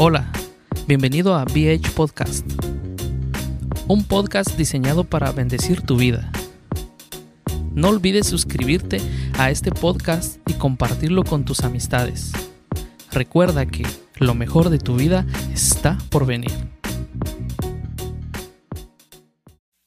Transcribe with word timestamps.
Hola, 0.00 0.30
bienvenido 0.86 1.34
a 1.34 1.42
BH 1.42 1.90
Podcast, 1.96 2.46
un 3.88 4.06
podcast 4.06 4.50
diseñado 4.50 5.02
para 5.02 5.32
bendecir 5.32 5.82
tu 5.82 5.96
vida. 5.96 6.30
No 7.72 7.88
olvides 7.88 8.28
suscribirte 8.28 9.00
a 9.36 9.50
este 9.50 9.72
podcast 9.72 10.38
y 10.48 10.54
compartirlo 10.54 11.24
con 11.24 11.44
tus 11.44 11.64
amistades. 11.64 12.30
Recuerda 13.10 13.66
que 13.66 13.84
lo 14.20 14.36
mejor 14.36 14.70
de 14.70 14.78
tu 14.78 14.94
vida 14.94 15.26
está 15.52 15.98
por 16.10 16.26
venir. 16.26 16.52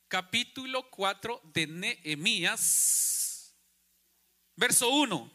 Capítulo 0.09 0.89
4 0.89 1.41
de 1.53 1.67
Nehemías, 1.67 3.55
verso 4.57 4.89
1. 4.89 5.31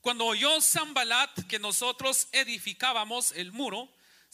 Cuando 0.00 0.26
oyó 0.26 0.60
Zambalat 0.60 1.48
que 1.48 1.58
nosotros 1.58 2.28
edificábamos 2.30 3.32
el 3.32 3.50
muro, 3.50 3.88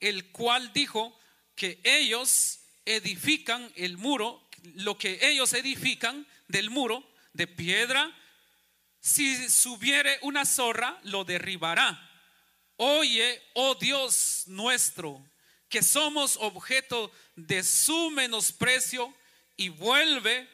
el 0.00 0.30
cual 0.30 0.72
dijo 0.72 1.18
que 1.54 1.80
ellos 1.84 2.60
edifican 2.84 3.72
el 3.76 3.96
muro, 3.96 4.48
lo 4.74 4.96
que 4.98 5.18
ellos 5.22 5.52
edifican 5.52 6.26
del 6.48 6.70
muro 6.70 7.08
de 7.32 7.46
piedra, 7.46 8.14
si 9.00 9.48
subiere 9.48 10.18
una 10.22 10.44
zorra, 10.44 10.98
lo 11.04 11.24
derribará. 11.24 12.02
Oye, 12.76 13.42
oh 13.54 13.74
Dios 13.76 14.44
nuestro, 14.46 15.24
que 15.68 15.82
somos 15.82 16.36
objeto 16.40 17.12
de 17.36 17.62
su 17.62 18.10
menosprecio 18.10 19.14
y 19.56 19.68
vuelve 19.68 20.48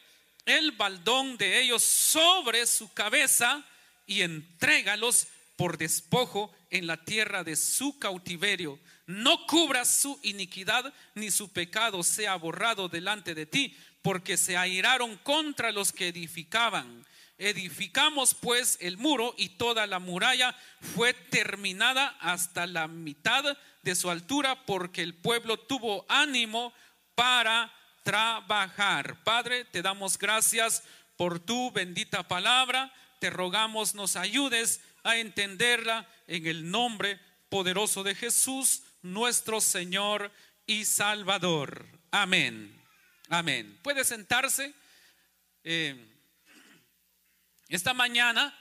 el 0.47 0.73
baldón 0.73 1.37
de 1.37 1.61
ellos 1.61 1.83
sobre 1.83 2.67
su 2.67 2.93
cabeza 2.93 3.65
y 4.07 4.23
entrégalos 4.23 5.29
por 5.63 5.79
despojo 5.79 6.53
en 6.71 6.89
la 6.89 6.97
tierra 7.05 7.45
de 7.45 7.55
su 7.55 7.97
cautiverio. 8.01 8.81
No 9.07 9.47
cubra 9.47 9.85
su 9.85 10.19
iniquidad 10.25 10.93
ni 11.15 11.31
su 11.31 11.53
pecado 11.53 12.03
sea 12.03 12.35
borrado 12.35 12.89
delante 12.89 13.33
de 13.33 13.47
ti, 13.47 13.79
porque 14.03 14.37
se 14.37 14.57
airaron 14.57 15.17
contra 15.19 15.71
los 15.71 15.93
que 15.93 16.09
edificaban. 16.09 17.07
Edificamos 17.39 18.35
pues 18.35 18.77
el 18.81 18.99
muro 18.99 19.37
y 19.39 19.51
toda 19.51 19.87
la 19.87 20.01
muralla 20.01 20.53
fue 20.97 21.15
terminada 21.15 22.09
hasta 22.19 22.67
la 22.67 22.89
mitad 22.89 23.57
de 23.83 23.95
su 23.95 24.11
altura, 24.11 24.67
porque 24.67 25.03
el 25.03 25.15
pueblo 25.15 25.61
tuvo 25.61 26.05
ánimo 26.09 26.73
para 27.15 27.73
trabajar. 28.03 29.23
Padre, 29.23 29.65
te 29.67 29.81
damos 29.81 30.19
gracias 30.19 30.83
por 31.17 31.39
tu 31.39 31.71
bendita 31.71 32.27
palabra. 32.27 32.93
Te 33.21 33.31
rogamos 33.31 33.95
nos 33.95 34.17
ayudes 34.17 34.81
a 35.03 35.17
entenderla 35.17 36.09
en 36.27 36.47
el 36.47 36.71
nombre 36.71 37.21
poderoso 37.49 38.03
de 38.03 38.15
Jesús, 38.15 38.83
nuestro 39.03 39.61
Señor 39.61 40.33
y 40.67 40.85
Salvador. 40.85 41.87
Amén. 42.11 42.81
Amén. 43.29 43.79
Puede 43.83 44.05
sentarse. 44.05 44.75
Eh, 45.65 46.09
esta 47.69 47.95
mañana 47.95 48.59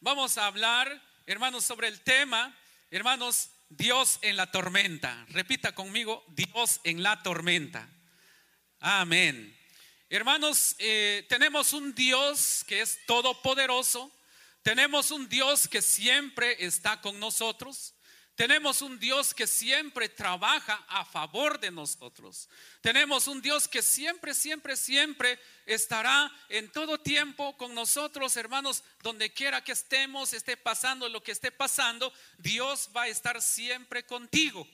vamos 0.00 0.38
a 0.38 0.46
hablar, 0.46 1.02
hermanos, 1.26 1.64
sobre 1.64 1.88
el 1.88 2.00
tema, 2.00 2.56
hermanos, 2.90 3.50
Dios 3.68 4.18
en 4.22 4.36
la 4.36 4.50
tormenta. 4.50 5.26
Repita 5.30 5.74
conmigo, 5.74 6.24
Dios 6.28 6.80
en 6.84 7.02
la 7.02 7.22
tormenta. 7.22 7.88
Amén. 8.80 9.58
Hermanos, 10.08 10.76
eh, 10.78 11.26
tenemos 11.28 11.72
un 11.72 11.94
Dios 11.94 12.64
que 12.68 12.82
es 12.82 13.04
todopoderoso, 13.06 14.13
tenemos 14.64 15.10
un 15.10 15.28
Dios 15.28 15.68
que 15.68 15.82
siempre 15.82 16.56
está 16.64 16.98
con 17.02 17.20
nosotros. 17.20 17.92
Tenemos 18.34 18.80
un 18.80 18.98
Dios 18.98 19.34
que 19.34 19.46
siempre 19.46 20.08
trabaja 20.08 20.82
a 20.88 21.04
favor 21.04 21.60
de 21.60 21.70
nosotros. 21.70 22.48
Tenemos 22.80 23.28
un 23.28 23.42
Dios 23.42 23.68
que 23.68 23.82
siempre, 23.82 24.32
siempre, 24.32 24.74
siempre 24.74 25.38
estará 25.66 26.32
en 26.48 26.72
todo 26.72 26.98
tiempo 26.98 27.54
con 27.58 27.74
nosotros, 27.74 28.38
hermanos, 28.38 28.82
donde 29.02 29.34
quiera 29.34 29.62
que 29.62 29.72
estemos, 29.72 30.32
esté 30.32 30.56
pasando 30.56 31.10
lo 31.10 31.22
que 31.22 31.32
esté 31.32 31.52
pasando, 31.52 32.10
Dios 32.38 32.88
va 32.96 33.02
a 33.02 33.08
estar 33.08 33.42
siempre 33.42 34.06
contigo. 34.06 34.66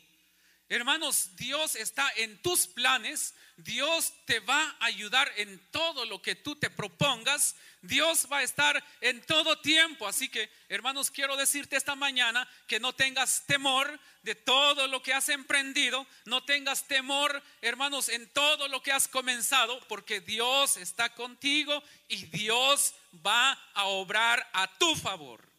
Hermanos, 0.73 1.35
Dios 1.35 1.75
está 1.75 2.09
en 2.15 2.41
tus 2.43 2.69
planes, 2.69 3.35
Dios 3.57 4.15
te 4.25 4.39
va 4.39 4.77
a 4.79 4.85
ayudar 4.85 5.29
en 5.37 5.59
todo 5.73 6.05
lo 6.05 6.23
que 6.23 6.37
tú 6.37 6.55
te 6.55 6.71
propongas, 6.71 7.57
Dios 7.83 8.29
va 8.31 8.39
a 8.39 8.43
estar 8.45 8.81
en 9.01 9.21
todo 9.27 9.61
tiempo. 9.61 10.07
Así 10.07 10.29
que, 10.29 10.49
hermanos, 10.69 11.11
quiero 11.11 11.37
decirte 11.37 11.75
esta 11.75 11.97
mañana 11.97 12.49
que 12.69 12.79
no 12.79 12.95
tengas 12.95 13.45
temor 13.47 13.99
de 14.23 14.37
todo 14.37 14.87
lo 14.87 15.03
que 15.03 15.13
has 15.13 15.29
emprendido, 15.29 16.07
no 16.25 16.45
tengas 16.45 16.87
temor, 16.87 17.43
hermanos, 17.63 18.09
en 18.09 18.29
todo 18.29 18.69
lo 18.69 18.81
que 18.81 18.93
has 18.93 19.09
comenzado, 19.09 19.81
porque 19.89 20.21
Dios 20.21 20.77
está 20.77 21.13
contigo 21.17 21.83
y 22.07 22.27
Dios 22.27 22.95
va 23.27 23.55
a 23.75 23.87
obrar 23.87 24.49
a 24.53 24.79
tu 24.79 24.95
favor. 24.95 25.51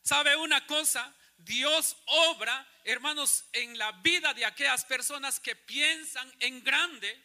¿Sabe 0.00 0.36
una 0.36 0.64
cosa? 0.64 1.12
Dios 1.44 1.96
obra, 2.06 2.66
hermanos, 2.84 3.44
en 3.52 3.76
la 3.76 3.92
vida 3.92 4.32
de 4.34 4.44
aquellas 4.44 4.84
personas 4.84 5.40
que 5.40 5.56
piensan 5.56 6.32
en 6.40 6.62
grande. 6.62 7.22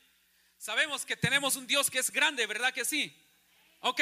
Sabemos 0.58 1.06
que 1.06 1.18
tenemos 1.18 1.56
un 1.56 1.68
Dios 1.68 1.90
que 1.90 2.00
es 2.00 2.12
grande, 2.12 2.46
¿verdad 2.48 2.74
que 2.74 2.86
sí? 2.86 3.16
Ok, 3.82 4.02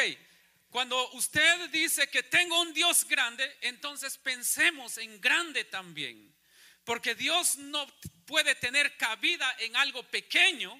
cuando 0.70 1.12
usted 1.12 1.70
dice 1.70 2.10
que 2.10 2.24
tengo 2.24 2.62
un 2.62 2.74
Dios 2.74 3.06
grande, 3.06 3.58
entonces 3.62 4.18
pensemos 4.18 4.98
en 4.98 5.20
grande 5.20 5.66
también. 5.66 6.34
Porque 6.84 7.16
Dios 7.16 7.58
no 7.58 7.86
puede 8.26 8.56
tener 8.56 8.96
cabida 8.98 9.54
en 9.60 9.76
algo 9.76 10.04
pequeño. 10.04 10.80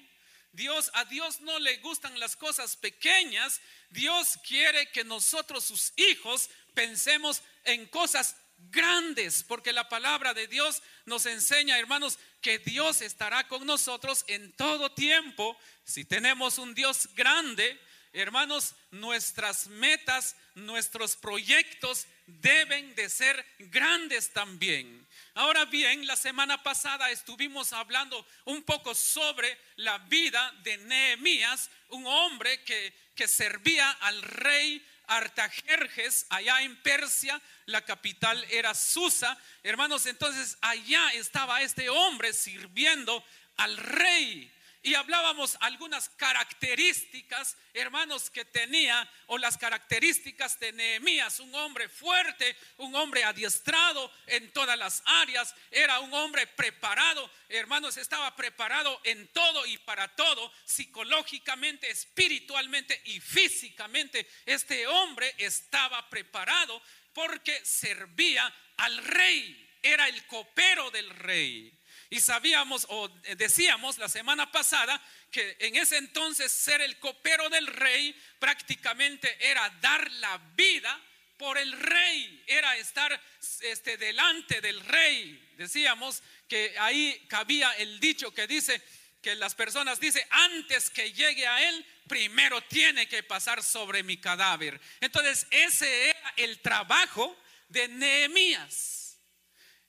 Dios, 0.52 0.90
a 0.94 1.04
Dios 1.04 1.40
no 1.40 1.58
le 1.58 1.76
gustan 1.78 2.18
las 2.18 2.36
cosas 2.36 2.76
pequeñas. 2.76 3.60
Dios 3.90 4.38
quiere 4.46 4.90
que 4.92 5.04
nosotros, 5.04 5.64
sus 5.64 5.92
hijos, 5.96 6.48
pensemos 6.74 7.42
en 7.64 7.86
cosas 7.86 8.36
grandes, 8.58 9.42
porque 9.42 9.72
la 9.72 9.88
palabra 9.88 10.34
de 10.34 10.46
Dios 10.46 10.82
nos 11.04 11.26
enseña, 11.26 11.78
hermanos, 11.78 12.18
que 12.40 12.58
Dios 12.58 13.00
estará 13.00 13.48
con 13.48 13.66
nosotros 13.66 14.24
en 14.28 14.52
todo 14.52 14.92
tiempo. 14.92 15.58
Si 15.84 16.04
tenemos 16.04 16.58
un 16.58 16.74
Dios 16.74 17.08
grande, 17.14 17.80
hermanos, 18.12 18.74
nuestras 18.90 19.66
metas, 19.68 20.36
nuestros 20.54 21.16
proyectos 21.16 22.06
deben 22.26 22.94
de 22.94 23.08
ser 23.10 23.44
grandes 23.58 24.32
también. 24.32 25.06
Ahora 25.34 25.66
bien, 25.66 26.06
la 26.06 26.16
semana 26.16 26.62
pasada 26.62 27.10
estuvimos 27.10 27.72
hablando 27.72 28.26
un 28.46 28.62
poco 28.62 28.94
sobre 28.94 29.58
la 29.76 29.98
vida 29.98 30.52
de 30.62 30.78
Nehemías, 30.78 31.70
un 31.90 32.06
hombre 32.06 32.62
que, 32.64 32.94
que 33.14 33.28
servía 33.28 33.90
al 33.90 34.22
rey 34.22 34.84
Artajerjes, 35.06 36.26
allá 36.30 36.62
en 36.62 36.76
Persia, 36.82 37.40
la 37.66 37.84
capital 37.84 38.44
era 38.50 38.74
Susa. 38.74 39.36
Hermanos, 39.62 40.06
entonces 40.06 40.58
allá 40.60 41.12
estaba 41.12 41.62
este 41.62 41.88
hombre 41.88 42.32
sirviendo 42.32 43.24
al 43.56 43.76
rey 43.76 44.52
y 44.86 44.94
hablábamos 44.94 45.58
algunas 45.62 46.08
características, 46.10 47.56
hermanos, 47.74 48.30
que 48.30 48.44
tenía, 48.44 49.10
o 49.26 49.36
las 49.36 49.58
características 49.58 50.60
de 50.60 50.70
Nehemías, 50.70 51.40
un 51.40 51.52
hombre 51.56 51.88
fuerte, 51.88 52.56
un 52.76 52.94
hombre 52.94 53.24
adiestrado 53.24 54.12
en 54.28 54.48
todas 54.52 54.78
las 54.78 55.02
áreas, 55.04 55.52
era 55.72 55.98
un 55.98 56.14
hombre 56.14 56.46
preparado, 56.46 57.28
hermanos, 57.48 57.96
estaba 57.96 58.36
preparado 58.36 59.00
en 59.02 59.26
todo 59.32 59.66
y 59.66 59.76
para 59.78 60.06
todo, 60.14 60.52
psicológicamente, 60.64 61.90
espiritualmente 61.90 63.02
y 63.06 63.18
físicamente. 63.18 64.28
Este 64.46 64.86
hombre 64.86 65.34
estaba 65.38 66.08
preparado 66.08 66.80
porque 67.12 67.60
servía 67.64 68.54
al 68.76 68.98
rey, 68.98 69.68
era 69.82 70.06
el 70.06 70.24
copero 70.26 70.92
del 70.92 71.10
rey. 71.10 71.76
Y 72.10 72.20
sabíamos 72.20 72.86
o 72.88 73.08
decíamos 73.36 73.98
la 73.98 74.08
semana 74.08 74.50
pasada 74.52 75.00
que 75.30 75.56
en 75.60 75.76
ese 75.76 75.96
entonces 75.96 76.52
ser 76.52 76.80
el 76.80 76.98
copero 76.98 77.48
del 77.48 77.66
rey 77.66 78.14
prácticamente 78.38 79.36
era 79.40 79.68
dar 79.80 80.10
la 80.12 80.38
vida 80.56 81.00
por 81.36 81.58
el 81.58 81.72
rey, 81.72 82.42
era 82.46 82.76
estar 82.76 83.20
este, 83.60 83.96
delante 83.96 84.60
del 84.60 84.80
rey. 84.80 85.52
Decíamos 85.56 86.22
que 86.48 86.74
ahí 86.78 87.26
cabía 87.28 87.72
el 87.72 88.00
dicho 88.00 88.32
que 88.32 88.46
dice 88.46 88.82
que 89.20 89.34
las 89.34 89.54
personas 89.54 89.98
dicen, 89.98 90.24
antes 90.30 90.88
que 90.88 91.12
llegue 91.12 91.46
a 91.46 91.68
él, 91.68 91.84
primero 92.06 92.60
tiene 92.62 93.08
que 93.08 93.22
pasar 93.22 93.62
sobre 93.62 94.02
mi 94.02 94.18
cadáver. 94.18 94.80
Entonces, 95.00 95.46
ese 95.50 96.10
era 96.10 96.34
el 96.36 96.60
trabajo 96.60 97.36
de 97.68 97.88
Nehemías. 97.88 99.05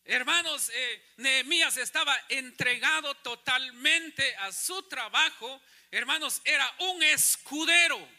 Hermanos, 0.10 0.72
eh, 0.74 1.04
Nehemías 1.18 1.76
estaba 1.76 2.18
entregado 2.30 3.14
totalmente 3.16 4.36
a 4.38 4.54
su 4.54 4.82
trabajo. 4.84 5.62
Hermanos, 5.92 6.42
era 6.46 6.74
un 6.80 7.04
escudero. 7.04 8.10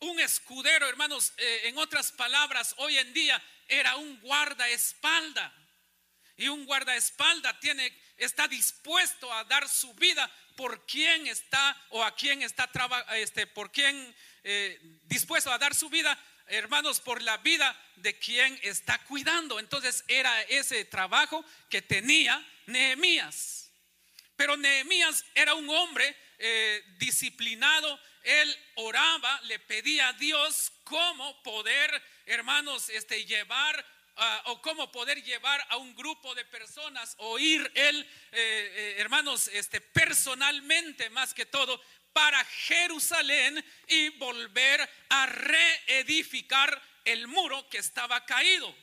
Un 0.00 0.20
escudero, 0.20 0.86
hermanos, 0.86 1.32
eh, 1.38 1.62
en 1.64 1.78
otras 1.78 2.12
palabras, 2.12 2.74
hoy 2.76 2.98
en 2.98 3.14
día 3.14 3.42
era 3.66 3.96
un 3.96 4.20
guardaespalda. 4.20 5.54
Y 6.36 6.48
un 6.48 6.66
guardaespalda 6.66 7.58
tiene, 7.60 7.98
está 8.18 8.46
dispuesto 8.46 9.32
a 9.32 9.44
dar 9.44 9.66
su 9.70 9.94
vida 9.94 10.30
por 10.54 10.84
quien 10.84 11.28
está 11.28 11.82
o 11.90 12.04
a 12.04 12.14
quien 12.14 12.42
está 12.42 12.70
este, 13.14 13.46
por 13.46 13.72
quien 13.72 14.14
eh, 14.44 14.78
dispuesto 15.04 15.50
a 15.50 15.56
dar 15.56 15.74
su 15.74 15.88
vida 15.88 16.18
hermanos, 16.48 17.00
por 17.00 17.22
la 17.22 17.36
vida 17.38 17.76
de 17.96 18.18
quien 18.18 18.58
está 18.62 18.98
cuidando. 19.04 19.58
Entonces 19.58 20.04
era 20.08 20.42
ese 20.42 20.84
trabajo 20.84 21.44
que 21.68 21.82
tenía 21.82 22.44
Nehemías. 22.66 23.70
Pero 24.36 24.56
Nehemías 24.56 25.24
era 25.34 25.54
un 25.54 25.68
hombre 25.70 26.16
eh, 26.38 26.84
disciplinado, 26.98 27.98
él 28.22 28.56
oraba, 28.74 29.40
le 29.42 29.58
pedía 29.60 30.08
a 30.08 30.12
Dios 30.14 30.72
cómo 30.84 31.42
poder, 31.42 32.02
hermanos, 32.26 32.90
este, 32.90 33.24
llevar 33.24 33.86
ah, 34.16 34.42
o 34.46 34.60
cómo 34.60 34.92
poder 34.92 35.22
llevar 35.22 35.64
a 35.70 35.78
un 35.78 35.94
grupo 35.94 36.34
de 36.34 36.44
personas 36.44 37.14
o 37.18 37.38
ir 37.38 37.70
él, 37.74 38.02
eh, 38.32 38.72
eh, 38.76 38.94
hermanos, 38.98 39.48
este, 39.48 39.80
personalmente 39.80 41.08
más 41.10 41.32
que 41.32 41.46
todo 41.46 41.80
para 42.16 42.42
Jerusalén 42.46 43.62
y 43.88 44.08
volver 44.16 44.88
a 45.10 45.26
reedificar 45.26 46.82
el 47.04 47.28
muro 47.28 47.68
que 47.68 47.76
estaba 47.76 48.24
caído. 48.24 48.74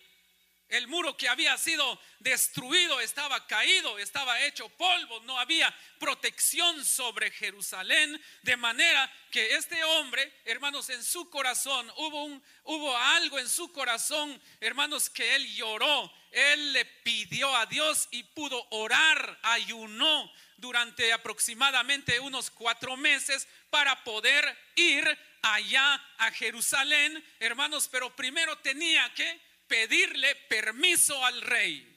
El 0.69 0.87
muro 0.87 1.17
que 1.17 1.27
había 1.27 1.57
sido 1.57 1.99
destruido 2.19 2.99
estaba 2.99 3.47
caído, 3.47 3.97
estaba 3.97 4.39
hecho 4.43 4.69
polvo, 4.69 5.19
no 5.21 5.39
había 5.39 5.75
protección 5.99 6.85
sobre 6.85 7.31
Jerusalén, 7.31 8.21
de 8.43 8.55
manera 8.55 9.11
que 9.31 9.55
este 9.55 9.83
hombre, 9.83 10.31
hermanos, 10.45 10.91
en 10.91 11.03
su 11.03 11.27
corazón 11.31 11.91
hubo 11.97 12.25
un 12.25 12.43
hubo 12.65 12.95
algo 12.95 13.39
en 13.39 13.49
su 13.49 13.71
corazón, 13.71 14.39
hermanos, 14.59 15.09
que 15.09 15.35
él 15.35 15.55
lloró, 15.55 16.13
él 16.31 16.73
le 16.73 16.85
pidió 16.85 17.55
a 17.55 17.65
Dios 17.65 18.07
y 18.11 18.21
pudo 18.21 18.63
orar, 18.69 19.39
ayunó 19.41 20.31
durante 20.57 21.11
aproximadamente 21.13 22.19
unos 22.19 22.49
cuatro 22.49 22.97
meses 22.97 23.47
para 23.69 24.03
poder 24.03 24.57
ir 24.75 25.05
allá 25.41 25.95
a 26.17 26.31
Jerusalén, 26.31 27.23
hermanos, 27.39 27.89
pero 27.91 28.15
primero 28.15 28.57
tenía 28.59 29.13
que 29.13 29.41
pedirle 29.67 30.35
permiso 30.47 31.25
al 31.25 31.41
rey. 31.41 31.89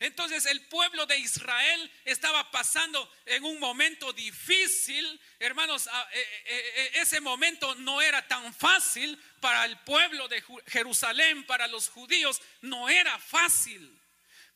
Entonces 0.00 0.44
el 0.46 0.60
pueblo 0.66 1.06
de 1.06 1.16
Israel 1.18 1.90
estaba 2.04 2.50
pasando 2.50 3.10
en 3.26 3.44
un 3.44 3.58
momento 3.58 4.12
difícil, 4.12 5.20
hermanos, 5.38 5.86
eh, 5.86 5.90
eh, 6.12 6.42
eh, 6.46 6.90
ese 6.96 7.20
momento 7.20 7.74
no 7.76 8.02
era 8.02 8.26
tan 8.26 8.52
fácil 8.52 9.18
para 9.40 9.64
el 9.64 9.78
pueblo 9.80 10.28
de 10.28 10.42
Jerusalén, 10.66 11.46
para 11.46 11.66
los 11.68 11.88
judíos, 11.88 12.42
no 12.60 12.88
era 12.88 13.18
fácil. 13.18 13.98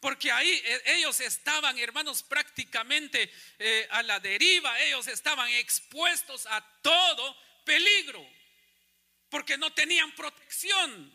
Porque 0.00 0.30
ahí 0.30 0.50
eh, 0.64 0.82
ellos 0.96 1.20
estaban, 1.20 1.78
hermanos, 1.78 2.22
prácticamente 2.22 3.32
eh, 3.58 3.88
a 3.90 4.02
la 4.02 4.20
deriva, 4.20 4.78
ellos 4.80 5.06
estaban 5.08 5.48
expuestos 5.50 6.46
a 6.46 6.60
todo 6.82 7.36
peligro, 7.64 8.24
porque 9.28 9.58
no 9.58 9.72
tenían 9.72 10.12
protección. 10.12 11.12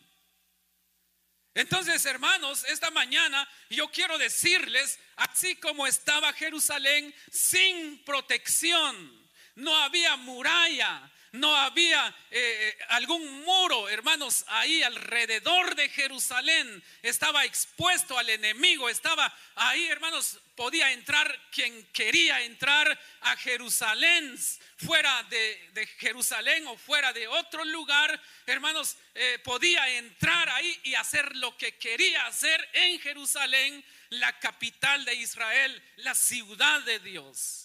Entonces, 1.55 2.05
hermanos, 2.05 2.65
esta 2.65 2.89
mañana 2.91 3.47
yo 3.69 3.89
quiero 3.89 4.17
decirles, 4.17 4.99
así 5.15 5.55
como 5.57 5.85
estaba 5.85 6.33
Jerusalén 6.33 7.13
sin 7.31 8.03
protección, 8.03 9.29
no 9.55 9.75
había 9.77 10.15
muralla, 10.17 11.11
no 11.33 11.55
había 11.55 12.15
eh, 12.29 12.77
algún 12.89 13.43
muro, 13.43 13.89
hermanos, 13.89 14.45
ahí 14.47 14.83
alrededor 14.83 15.75
de 15.75 15.89
Jerusalén. 15.89 16.83
Estaba 17.01 17.43
expuesto 17.43 18.17
al 18.17 18.29
enemigo, 18.29 18.87
estaba 18.87 19.35
ahí, 19.55 19.87
hermanos, 19.87 20.39
podía 20.55 20.91
entrar 20.91 21.49
quien 21.51 21.87
quería 21.87 22.41
entrar 22.41 22.99
a 23.21 23.35
Jerusalén, 23.35 24.37
fuera 24.77 25.23
de, 25.23 25.87
Jerusalén 25.97 26.67
o 26.67 26.77
fuera 26.77 27.11
de 27.11 27.27
otro 27.27 27.65
lugar, 27.65 28.21
hermanos, 28.45 28.95
eh, 29.15 29.39
podía 29.43 29.89
entrar 29.89 30.47
ahí 30.49 30.79
y 30.83 30.93
hacer 30.93 31.35
lo 31.37 31.57
que 31.57 31.77
quería 31.77 32.27
hacer 32.27 32.69
en 32.73 32.99
Jerusalén, 32.99 33.83
la 34.09 34.37
capital 34.37 35.03
de 35.05 35.15
Israel, 35.15 35.83
la 35.97 36.13
ciudad 36.13 36.81
de 36.83 36.99
Dios. 36.99 37.62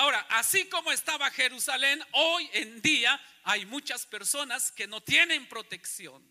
Ahora, 0.00 0.24
así 0.30 0.64
como 0.64 0.90
estaba 0.92 1.30
Jerusalén, 1.30 2.02
hoy 2.12 2.48
en 2.54 2.80
día 2.80 3.20
hay 3.42 3.66
muchas 3.66 4.06
personas 4.06 4.72
que 4.72 4.86
no 4.86 5.02
tienen 5.02 5.46
protección. 5.46 6.26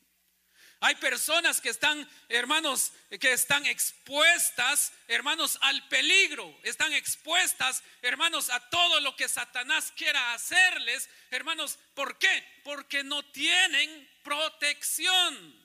Hay 0.80 0.96
personas 0.96 1.62
que 1.62 1.70
están, 1.70 2.10
hermanos, 2.30 2.92
que 3.20 3.32
están 3.32 3.68
expuestas, 3.68 4.92
hermanos, 5.08 5.60
al 5.62 5.88
peligro. 5.88 6.60
Están 6.64 6.94
expuestas, 6.94 7.84
hermanos, 8.02 8.50
a 8.50 8.60
todo 8.72 9.02
lo 9.02 9.16
que 9.16 9.30
Satanás 9.30 9.94
quiera 9.96 10.34
hacerles. 10.34 11.08
Hermanos, 11.30 11.78
¿por 11.94 12.18
qué? 12.18 12.44
Porque 12.64 13.04
no 13.04 13.24
tienen 13.32 14.10
protección. 14.24 15.64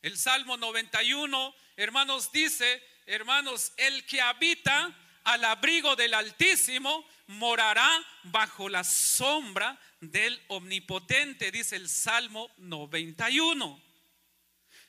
El 0.00 0.16
Salmo 0.16 0.56
91, 0.56 1.54
hermanos, 1.76 2.32
dice, 2.32 2.82
hermanos, 3.04 3.74
el 3.76 4.06
que 4.06 4.22
habita 4.22 4.96
al 5.24 5.44
abrigo 5.44 5.96
del 5.96 6.14
Altísimo 6.14 7.06
morará 7.26 8.04
bajo 8.24 8.68
la 8.68 8.84
sombra 8.84 9.78
del 10.00 10.40
Omnipotente, 10.48 11.50
dice 11.50 11.76
el 11.76 11.88
Salmo 11.88 12.50
91. 12.58 13.80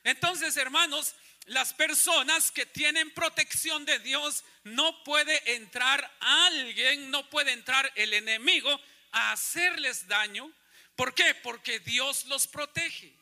Entonces, 0.03 0.55
hermanos, 0.57 1.15
las 1.45 1.73
personas 1.73 2.51
que 2.51 2.65
tienen 2.65 3.11
protección 3.11 3.85
de 3.85 3.99
Dios, 3.99 4.43
no 4.63 5.03
puede 5.03 5.55
entrar 5.55 6.15
alguien, 6.19 7.09
no 7.09 7.29
puede 7.29 7.53
entrar 7.53 7.91
el 7.95 8.13
enemigo 8.13 8.69
a 9.11 9.31
hacerles 9.31 10.07
daño. 10.07 10.51
¿Por 10.95 11.13
qué? 11.13 11.35
Porque 11.35 11.79
Dios 11.79 12.25
los 12.25 12.47
protege. 12.47 13.15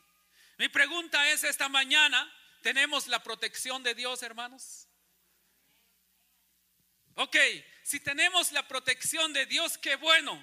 Mi 0.58 0.68
pregunta 0.68 1.30
es 1.30 1.44
esta 1.44 1.68
mañana, 1.68 2.32
¿tenemos 2.62 3.06
la 3.06 3.22
protección 3.22 3.82
de 3.82 3.94
Dios, 3.94 4.22
hermanos? 4.22 4.88
Ok, 7.14 7.36
si 7.86 8.00
tenemos 8.00 8.50
la 8.50 8.66
protección 8.66 9.32
de 9.32 9.46
Dios, 9.46 9.78
qué 9.78 9.94
bueno. 9.94 10.42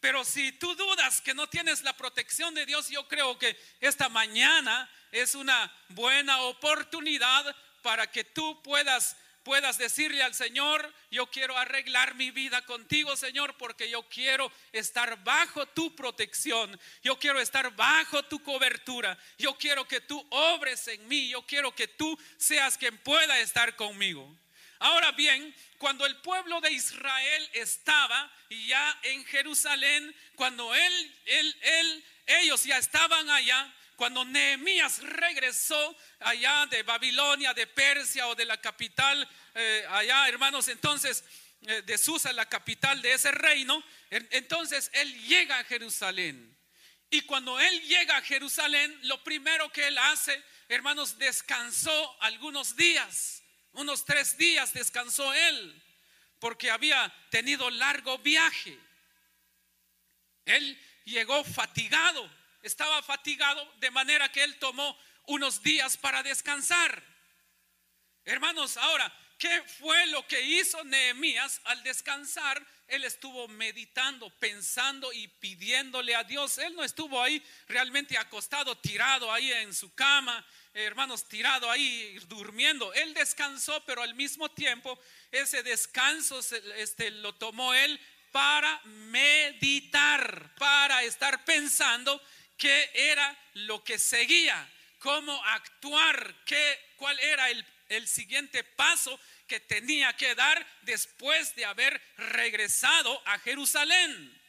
Pero 0.00 0.24
si 0.24 0.50
tú 0.50 0.74
dudas 0.74 1.20
que 1.20 1.32
no 1.32 1.48
tienes 1.48 1.82
la 1.82 1.96
protección 1.96 2.52
de 2.52 2.66
Dios, 2.66 2.88
yo 2.88 3.06
creo 3.06 3.38
que 3.38 3.56
esta 3.78 4.08
mañana 4.08 4.90
es 5.12 5.36
una 5.36 5.72
buena 5.90 6.42
oportunidad 6.42 7.54
para 7.80 8.10
que 8.10 8.24
tú 8.24 8.60
puedas 8.64 9.16
puedas 9.44 9.76
decirle 9.76 10.22
al 10.22 10.34
Señor, 10.34 10.92
yo 11.10 11.30
quiero 11.30 11.56
arreglar 11.56 12.14
mi 12.14 12.30
vida 12.30 12.64
contigo, 12.64 13.14
Señor, 13.14 13.54
porque 13.58 13.90
yo 13.90 14.08
quiero 14.08 14.50
estar 14.72 15.22
bajo 15.22 15.66
tu 15.66 15.94
protección, 15.94 16.80
yo 17.02 17.18
quiero 17.18 17.38
estar 17.38 17.70
bajo 17.76 18.24
tu 18.24 18.42
cobertura, 18.42 19.16
yo 19.36 19.56
quiero 19.58 19.86
que 19.86 20.00
tú 20.00 20.26
obres 20.30 20.88
en 20.88 21.06
mí, 21.06 21.28
yo 21.28 21.42
quiero 21.42 21.74
que 21.74 21.86
tú 21.86 22.18
seas 22.38 22.78
quien 22.78 22.96
pueda 22.98 23.38
estar 23.38 23.76
conmigo. 23.76 24.34
Ahora 24.78 25.12
bien, 25.12 25.54
cuando 25.78 26.06
el 26.06 26.16
pueblo 26.16 26.60
de 26.60 26.72
Israel 26.72 27.50
estaba 27.52 28.32
ya 28.48 28.98
en 29.02 29.24
Jerusalén, 29.26 30.14
cuando 30.36 30.74
él, 30.74 31.14
él, 31.26 31.56
él, 31.62 32.04
ellos 32.26 32.64
ya 32.64 32.78
estaban 32.78 33.28
allá, 33.30 33.72
cuando 33.96 34.24
Nehemías 34.24 35.00
regresó 35.02 35.96
allá 36.20 36.66
de 36.66 36.82
Babilonia, 36.82 37.54
de 37.54 37.66
Persia 37.66 38.26
o 38.26 38.34
de 38.34 38.44
la 38.44 38.60
capital, 38.60 39.28
eh, 39.54 39.86
allá, 39.90 40.28
hermanos, 40.28 40.68
entonces 40.68 41.24
eh, 41.66 41.82
de 41.82 41.96
Susa, 41.96 42.32
la 42.32 42.48
capital 42.48 43.00
de 43.00 43.14
ese 43.14 43.30
reino, 43.30 43.82
entonces 44.10 44.90
él 44.92 45.26
llega 45.26 45.58
a 45.58 45.64
Jerusalén. 45.64 46.54
Y 47.10 47.22
cuando 47.22 47.58
él 47.60 47.82
llega 47.82 48.16
a 48.16 48.22
Jerusalén, 48.22 48.98
lo 49.04 49.22
primero 49.22 49.70
que 49.72 49.86
él 49.86 49.96
hace, 49.96 50.42
hermanos, 50.68 51.16
descansó 51.16 52.16
algunos 52.20 52.76
días. 52.76 53.33
Unos 53.74 54.04
tres 54.04 54.36
días 54.36 54.72
descansó 54.72 55.32
él 55.34 55.82
porque 56.38 56.70
había 56.70 57.12
tenido 57.30 57.70
largo 57.70 58.18
viaje. 58.18 58.78
Él 60.44 60.80
llegó 61.04 61.42
fatigado, 61.44 62.30
estaba 62.62 63.02
fatigado 63.02 63.64
de 63.76 63.90
manera 63.90 64.30
que 64.30 64.44
él 64.44 64.58
tomó 64.58 64.98
unos 65.26 65.62
días 65.62 65.96
para 65.96 66.22
descansar. 66.22 67.02
Hermanos, 68.24 68.76
ahora, 68.76 69.12
¿qué 69.44 69.62
fue 69.78 70.06
lo 70.06 70.26
que 70.26 70.40
hizo 70.40 70.82
Nehemías 70.84 71.60
al 71.64 71.82
descansar? 71.82 72.66
Él 72.88 73.04
estuvo 73.04 73.46
meditando, 73.46 74.30
pensando 74.38 75.12
y 75.12 75.28
pidiéndole 75.28 76.14
a 76.14 76.24
Dios. 76.24 76.56
Él 76.56 76.74
no 76.74 76.82
estuvo 76.82 77.20
ahí 77.20 77.44
realmente 77.68 78.16
acostado, 78.16 78.74
tirado 78.78 79.30
ahí 79.30 79.52
en 79.52 79.74
su 79.74 79.94
cama 79.94 80.42
hermanos, 80.72 81.28
tirado 81.28 81.70
ahí 81.70 82.18
durmiendo. 82.26 82.92
Él 82.94 83.12
descansó, 83.12 83.84
pero 83.84 84.02
al 84.02 84.14
mismo 84.14 84.50
tiempo 84.50 84.98
ese 85.30 85.62
descanso 85.62 86.40
este, 86.76 87.10
lo 87.10 87.34
tomó 87.34 87.74
él 87.74 88.00
para 88.32 88.80
meditar, 88.84 90.54
para 90.56 91.04
estar 91.04 91.44
pensando 91.44 92.20
qué 92.56 92.90
era 92.94 93.38
lo 93.52 93.84
que 93.84 93.98
seguía, 93.98 94.68
cómo 94.98 95.44
actuar, 95.44 96.34
qué, 96.46 96.80
cuál 96.96 97.20
era 97.20 97.50
el, 97.50 97.64
el 97.88 98.08
siguiente 98.08 98.64
paso 98.64 99.20
que 99.46 99.60
tenía 99.60 100.14
que 100.16 100.34
dar 100.34 100.66
después 100.82 101.54
de 101.54 101.64
haber 101.64 102.00
regresado 102.16 103.20
a 103.26 103.38
Jerusalén. 103.38 104.40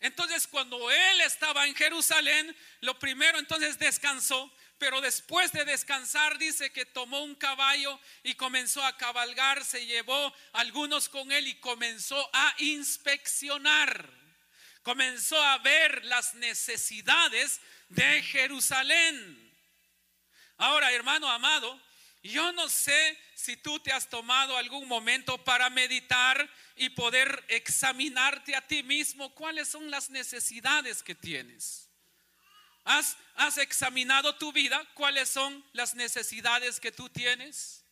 Entonces, 0.00 0.48
cuando 0.48 0.90
él 0.90 1.20
estaba 1.20 1.64
en 1.66 1.76
Jerusalén, 1.76 2.56
lo 2.80 2.98
primero 2.98 3.38
entonces 3.38 3.78
descansó, 3.78 4.52
pero 4.78 5.00
después 5.00 5.52
de 5.52 5.64
descansar 5.64 6.38
dice 6.38 6.72
que 6.72 6.84
tomó 6.84 7.22
un 7.22 7.36
caballo 7.36 8.00
y 8.24 8.34
comenzó 8.34 8.84
a 8.84 8.96
cabalgar, 8.96 9.64
se 9.64 9.86
llevó 9.86 10.34
algunos 10.54 11.08
con 11.08 11.30
él 11.30 11.46
y 11.46 11.54
comenzó 11.60 12.28
a 12.32 12.52
inspeccionar. 12.58 14.10
Comenzó 14.82 15.40
a 15.40 15.58
ver 15.58 16.04
las 16.06 16.34
necesidades 16.34 17.60
de 17.88 18.22
Jerusalén. 18.24 19.56
Ahora, 20.56 20.90
hermano 20.90 21.30
amado, 21.30 21.80
yo 22.22 22.52
no 22.52 22.68
sé 22.68 23.18
si 23.34 23.56
tú 23.56 23.80
te 23.80 23.92
has 23.92 24.08
tomado 24.08 24.56
algún 24.56 24.86
momento 24.86 25.42
para 25.44 25.68
meditar 25.70 26.48
y 26.76 26.90
poder 26.90 27.44
examinarte 27.48 28.54
a 28.54 28.66
ti 28.66 28.82
mismo 28.82 29.34
cuáles 29.34 29.68
son 29.68 29.90
las 29.90 30.10
necesidades 30.10 31.02
que 31.02 31.14
tienes. 31.14 31.88
¿Has, 32.84 33.16
examinado 33.58 34.34
tu 34.36 34.52
vida? 34.52 34.84
¿Cuáles 34.94 35.28
son 35.28 35.64
las 35.72 35.94
necesidades 35.94 36.80
que 36.80 36.92
tú 36.92 37.08
tienes? 37.08 37.84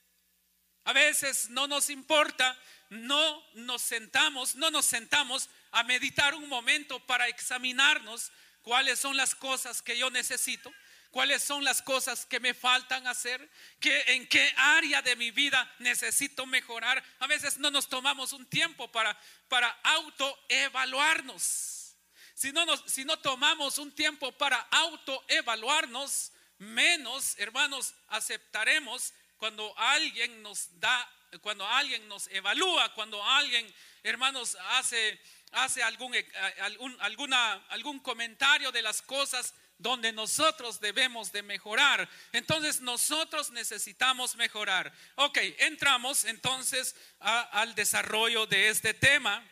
A 0.84 0.92
veces 0.92 1.50
no 1.50 1.66
nos 1.66 1.90
importa, 1.90 2.58
no 2.88 3.44
nos 3.54 3.82
sentamos, 3.82 4.56
no 4.56 4.70
nos 4.70 4.86
sentamos 4.86 5.48
a 5.70 5.84
meditar 5.84 6.34
un 6.34 6.48
momento 6.48 6.98
para 7.06 7.28
examinarnos 7.28 8.32
cuáles 8.62 8.98
son 8.98 9.16
las 9.16 9.34
cosas 9.34 9.82
que 9.82 9.96
yo 9.96 10.10
necesito, 10.10 10.72
cuáles 11.10 11.42
son 11.42 11.64
las 11.64 11.82
cosas 11.82 12.26
que 12.26 12.40
me 12.40 12.54
faltan 12.54 13.06
hacer, 13.06 13.50
que 13.80 14.00
en 14.08 14.26
qué 14.28 14.52
área 14.56 15.02
de 15.02 15.16
mi 15.16 15.30
vida 15.30 15.70
necesito 15.78 16.46
mejorar. 16.46 17.02
A 17.18 17.26
veces 17.26 17.58
no 17.58 17.70
nos 17.70 17.88
tomamos 17.88 18.32
un 18.32 18.46
tiempo 18.46 18.90
para 18.90 19.18
para 19.50 19.68
autoevaluarnos. 19.82 21.96
Si 22.34 22.52
no, 22.52 22.64
si 22.86 23.04
no 23.04 23.18
tomamos 23.18 23.78
un 23.78 23.92
tiempo 23.92 24.32
para 24.32 24.56
autoevaluarnos, 24.70 26.32
menos, 26.56 27.34
hermanos, 27.36 27.92
aceptaremos 28.08 29.12
cuando 29.36 29.76
alguien 29.76 30.42
nos 30.42 30.78
da, 30.78 31.12
cuando 31.42 31.66
alguien 31.66 32.06
nos 32.08 32.28
evalúa, 32.28 32.94
cuando 32.94 33.22
alguien, 33.22 33.74
hermanos, 34.04 34.56
hace, 34.70 35.20
hace 35.50 35.82
algún, 35.82 36.14
eh, 36.14 36.26
algún, 36.60 36.96
alguna, 37.00 37.54
algún 37.70 37.98
comentario 37.98 38.70
de 38.70 38.82
las 38.82 39.02
cosas 39.02 39.52
donde 39.80 40.12
nosotros 40.12 40.78
debemos 40.78 41.32
de 41.32 41.42
mejorar. 41.42 42.08
Entonces 42.32 42.80
nosotros 42.80 43.50
necesitamos 43.50 44.36
mejorar. 44.36 44.92
Ok, 45.16 45.38
entramos 45.58 46.24
entonces 46.24 46.94
al 47.18 47.74
desarrollo 47.74 48.46
de 48.46 48.68
este 48.68 48.94
tema. 48.94 49.42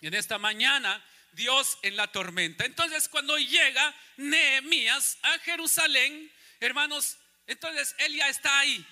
En 0.00 0.14
esta 0.14 0.38
mañana 0.38 1.04
Dios 1.32 1.78
en 1.82 1.96
la 1.96 2.06
tormenta. 2.06 2.64
Entonces 2.64 3.08
cuando 3.08 3.36
llega 3.36 3.94
Nehemías 4.16 5.18
a 5.22 5.38
Jerusalén, 5.40 6.32
hermanos, 6.60 7.18
entonces 7.46 7.94
él 7.98 8.14
ya 8.14 8.28
está 8.28 8.60
ahí. 8.60 8.86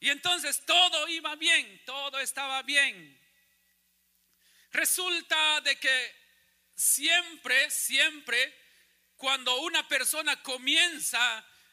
Y 0.00 0.10
entonces 0.10 0.64
todo 0.64 1.08
iba 1.08 1.34
bien, 1.34 1.82
todo 1.84 2.20
estaba 2.20 2.62
bien. 2.62 3.18
Resulta 4.70 5.60
de 5.62 5.76
que 5.76 6.14
siempre, 6.76 7.68
siempre, 7.70 8.54
cuando 9.18 9.60
una 9.62 9.86
persona 9.86 10.40
comienza 10.42 11.20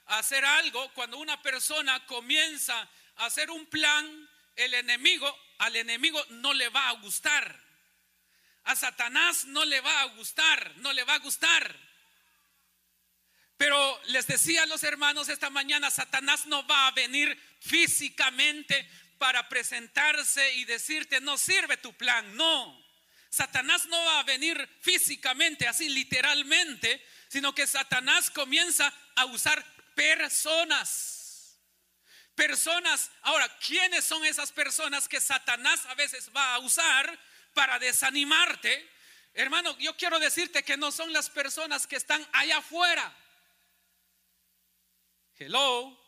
a 0.07 0.17
hacer 0.17 0.43
algo, 0.43 0.91
cuando 0.93 1.17
una 1.17 1.41
persona 1.41 2.05
comienza 2.07 2.77
a 3.17 3.25
hacer 3.25 3.49
un 3.51 3.65
plan, 3.67 4.29
el 4.55 4.73
enemigo, 4.73 5.33
al 5.59 5.75
enemigo 5.75 6.23
no 6.31 6.53
le 6.53 6.67
va 6.69 6.89
a 6.89 6.93
gustar. 6.93 7.63
A 8.63 8.75
Satanás 8.75 9.45
no 9.45 9.63
le 9.63 9.79
va 9.79 10.01
a 10.01 10.05
gustar, 10.05 10.75
no 10.77 10.91
le 10.91 11.03
va 11.03 11.13
a 11.13 11.19
gustar. 11.19 11.79
Pero 13.57 14.01
les 14.07 14.25
decía 14.25 14.63
a 14.63 14.65
los 14.65 14.83
hermanos 14.83 15.29
esta 15.29 15.51
mañana, 15.51 15.91
Satanás 15.91 16.47
no 16.47 16.65
va 16.65 16.87
a 16.87 16.91
venir 16.91 17.39
físicamente 17.59 18.89
para 19.19 19.47
presentarse 19.47 20.55
y 20.55 20.65
decirte, 20.65 21.21
no 21.21 21.37
sirve 21.37 21.77
tu 21.77 21.93
plan. 21.93 22.35
No, 22.35 22.85
Satanás 23.36 23.86
no 23.88 24.01
va 24.06 24.20
a 24.20 24.24
venir 24.24 24.65
físicamente, 24.80 25.68
así 25.68 25.89
literalmente, 25.89 27.06
sino 27.27 27.54
que 27.54 27.68
Satanás 27.68 28.32
comienza 28.32 28.94
a 29.13 29.25
usar 29.25 29.62
personas. 29.94 31.60
Personas, 32.34 33.12
ahora, 33.24 33.50
¿quiénes 33.60 34.06
son 34.06 34.24
esas 34.24 34.54
personas 34.54 35.10
que 35.10 35.20
Satanás 35.20 35.86
a 35.88 35.96
veces 35.96 36.32
va 36.34 36.54
a 36.54 36.60
usar 36.60 37.20
para 37.54 37.77
desanimarte? 37.77 38.89
Hermano, 39.34 39.77
yo 39.80 39.98
quiero 39.98 40.18
decirte 40.18 40.63
que 40.63 40.77
no 40.77 40.94
son 40.94 41.12
las 41.12 41.30
personas 41.30 41.88
que 41.88 41.98
están 41.98 42.25
allá 42.32 42.60
afuera. 42.60 43.13
Hello. 45.38 46.01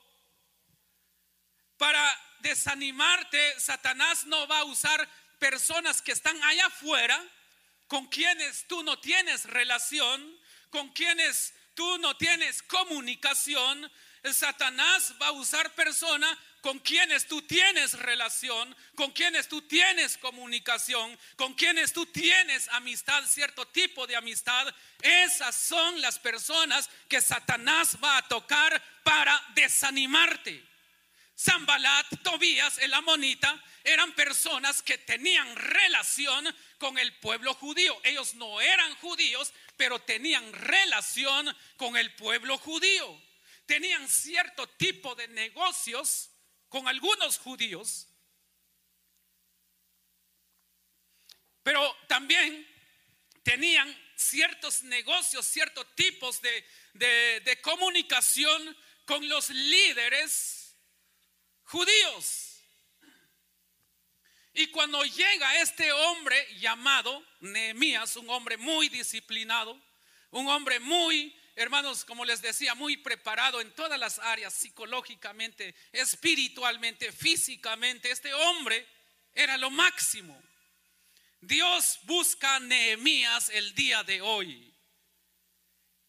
Para 1.75 2.01
desanimarte, 2.39 3.59
Satanás 3.59 4.25
no 4.27 4.47
va 4.47 4.59
a 4.59 4.63
usar 4.63 5.09
personas 5.39 6.01
que 6.01 6.11
están 6.11 6.41
allá 6.43 6.67
afuera, 6.67 7.23
con 7.87 8.07
quienes 8.07 8.67
tú 8.67 8.83
no 8.83 8.99
tienes 8.99 9.45
relación, 9.45 10.37
con 10.69 10.89
quienes 10.89 11.53
tú 11.73 11.97
no 11.99 12.15
tienes 12.17 12.61
comunicación. 12.63 13.91
Satanás 14.33 15.13
va 15.21 15.27
a 15.27 15.31
usar 15.31 15.73
personas 15.73 16.37
con 16.61 16.79
quienes 16.79 17.27
tú 17.27 17.41
tienes 17.43 17.93
relación, 17.93 18.75
con 18.95 19.11
quienes 19.11 19.47
tú 19.47 19.61
tienes 19.61 20.17
comunicación, 20.17 21.17
con 21.37 21.53
quienes 21.53 21.93
tú 21.93 22.05
tienes 22.07 22.67
amistad, 22.73 23.23
cierto 23.25 23.65
tipo 23.67 24.05
de 24.05 24.17
amistad. 24.17 24.67
Esas 25.01 25.55
son 25.55 26.01
las 26.01 26.19
personas 26.19 26.89
que 27.07 27.21
Satanás 27.21 27.97
va 28.03 28.17
a 28.17 28.27
tocar 28.27 28.83
para 29.03 29.41
desanimarte. 29.55 30.61
Zambalat, 31.39 32.23
Tobías, 32.23 32.79
el 32.79 32.93
amonita, 32.95 33.63
eran 33.83 34.11
personas 34.13 34.81
que 34.81 34.97
tenían 34.97 35.55
relación 35.55 36.53
con 36.79 36.97
el 36.97 37.13
pueblo 37.19 37.53
judío. 37.53 37.95
Ellos 38.03 38.33
no 38.33 38.59
eran 38.59 38.95
judíos, 38.95 39.53
pero 39.77 39.99
tenían 39.99 40.51
relación 40.51 41.55
con 41.77 41.95
el 41.95 42.13
pueblo 42.15 42.57
judío. 42.57 43.21
Tenían 43.67 44.09
cierto 44.09 44.67
tipo 44.67 45.13
de 45.13 45.27
negocios 45.27 46.31
con 46.69 46.87
algunos 46.87 47.37
judíos, 47.37 48.07
pero 51.61 51.95
también 52.07 52.67
tenían 53.43 53.95
ciertos 54.15 54.81
negocios, 54.83 55.45
ciertos 55.45 55.85
tipos 55.95 56.41
de, 56.41 56.65
de 56.93 57.61
comunicación 57.61 58.75
con 59.05 59.27
los 59.29 59.49
líderes 59.51 60.56
judíos. 61.67 62.61
Y 64.53 64.67
cuando 64.67 65.03
llega 65.03 65.61
este 65.61 65.91
hombre 65.91 66.47
llamado 66.59 67.23
Nehemías, 67.41 68.15
un 68.15 68.29
hombre 68.29 68.57
muy 68.57 68.89
disciplinado, 68.89 69.79
un 70.31 70.47
hombre 70.47 70.79
muy, 70.79 71.39
hermanos, 71.55 72.03
como 72.03 72.25
les 72.25 72.41
decía, 72.41 72.73
muy 72.73 72.97
preparado 72.97 73.61
en 73.61 73.71
todas 73.75 73.99
las 73.99 74.17
áreas, 74.17 74.53
psicológicamente, 74.53 75.75
espiritualmente, 75.91 77.11
físicamente, 77.11 78.09
este 78.09 78.33
hombre 78.33 78.87
era 79.35 79.57
lo 79.57 79.69
máximo. 79.69 80.41
Dios 81.39 81.99
busca 82.03 82.59
Nehemías 82.59 83.49
el 83.49 83.75
día 83.75 84.03
de 84.03 84.21
hoy. 84.21 84.73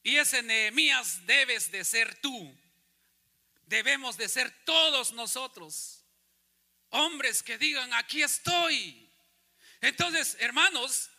Y 0.03 0.17
ese 0.17 0.43
Nehemías 0.43 1.27
debes 1.27 1.71
de 1.71 1.85
ser 1.85 2.19
tú. 2.21 2.58
Debemos 3.69 4.17
de 4.17 4.29
ser 4.29 4.51
todos 4.65 5.13
nosotros 5.13 5.99
hombres 6.91 7.43
que 7.43 7.59
digan, 7.59 7.93
aquí 7.95 8.23
estoy. 8.23 9.11
Entonces, 9.83 10.37
hermanos, 10.41 11.11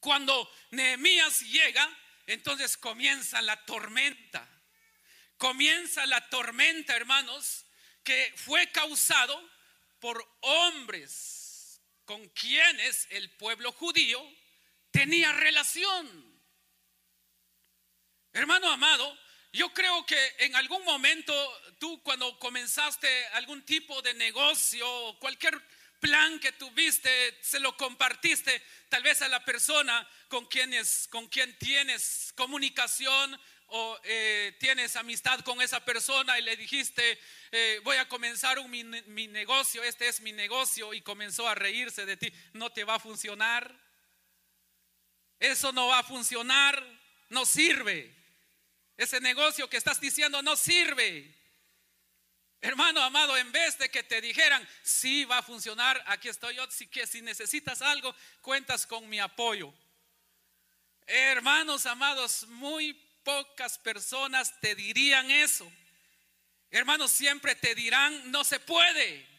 cuando 0.00 0.50
Nehemías 0.70 1.40
llega, 1.42 1.88
entonces 2.26 2.76
comienza 2.76 3.40
la 3.42 3.64
tormenta. 3.64 4.48
Comienza 5.38 6.04
la 6.06 6.28
tormenta, 6.28 6.96
hermanos, 6.96 7.64
que 8.02 8.32
fue 8.36 8.70
causado 8.72 9.40
por 10.00 10.36
hombres 10.40 11.80
con 12.04 12.28
quienes 12.30 13.06
el 13.10 13.30
pueblo 13.36 13.70
judío 13.70 14.20
tenía 14.90 15.32
relación. 15.32 16.34
Hermano 18.32 18.68
amado, 18.68 19.16
yo 19.54 19.72
creo 19.72 20.04
que 20.04 20.18
en 20.38 20.56
algún 20.56 20.84
momento 20.84 21.32
tú 21.78 22.02
cuando 22.02 22.36
comenzaste 22.40 23.08
algún 23.28 23.62
tipo 23.62 24.02
de 24.02 24.12
negocio, 24.14 25.16
cualquier 25.20 25.62
plan 26.00 26.40
que 26.40 26.50
tuviste, 26.52 27.38
se 27.40 27.60
lo 27.60 27.76
compartiste 27.76 28.60
tal 28.88 29.04
vez 29.04 29.22
a 29.22 29.28
la 29.28 29.44
persona 29.44 30.06
con, 30.26 30.46
quienes, 30.46 31.06
con 31.08 31.28
quien 31.28 31.56
tienes 31.56 32.32
comunicación 32.34 33.40
o 33.68 33.96
eh, 34.02 34.56
tienes 34.58 34.96
amistad 34.96 35.38
con 35.40 35.62
esa 35.62 35.84
persona 35.84 36.36
y 36.36 36.42
le 36.42 36.56
dijiste, 36.56 37.20
eh, 37.52 37.80
voy 37.84 37.96
a 37.96 38.08
comenzar 38.08 38.58
un, 38.58 38.68
mi, 38.68 38.82
mi 38.82 39.28
negocio, 39.28 39.84
este 39.84 40.08
es 40.08 40.20
mi 40.20 40.32
negocio 40.32 40.92
y 40.94 41.00
comenzó 41.00 41.46
a 41.46 41.54
reírse 41.54 42.04
de 42.04 42.16
ti, 42.16 42.32
no 42.54 42.70
te 42.70 42.82
va 42.82 42.96
a 42.96 43.00
funcionar. 43.00 43.72
Eso 45.38 45.70
no 45.70 45.86
va 45.86 46.00
a 46.00 46.04
funcionar, 46.04 46.84
no 47.28 47.46
sirve. 47.46 48.23
Ese 48.96 49.20
negocio 49.20 49.68
que 49.68 49.76
estás 49.76 50.00
diciendo 50.00 50.42
no 50.42 50.56
sirve. 50.56 51.34
Hermano 52.60 53.02
amado, 53.02 53.36
en 53.36 53.52
vez 53.52 53.76
de 53.78 53.90
que 53.90 54.02
te 54.02 54.20
dijeran, 54.20 54.66
sí 54.82 55.24
va 55.26 55.38
a 55.38 55.42
funcionar, 55.42 56.02
aquí 56.06 56.28
estoy 56.28 56.56
yo, 56.56 56.66
si, 56.70 56.86
que 56.86 57.06
si 57.06 57.20
necesitas 57.20 57.82
algo, 57.82 58.14
cuentas 58.40 58.86
con 58.86 59.06
mi 59.08 59.20
apoyo. 59.20 59.74
Hermanos 61.06 61.84
amados, 61.84 62.46
muy 62.48 62.94
pocas 63.22 63.78
personas 63.78 64.58
te 64.60 64.74
dirían 64.74 65.30
eso. 65.30 65.70
Hermanos, 66.70 67.10
siempre 67.10 67.54
te 67.54 67.74
dirán, 67.74 68.30
no 68.30 68.44
se 68.44 68.58
puede. 68.60 69.33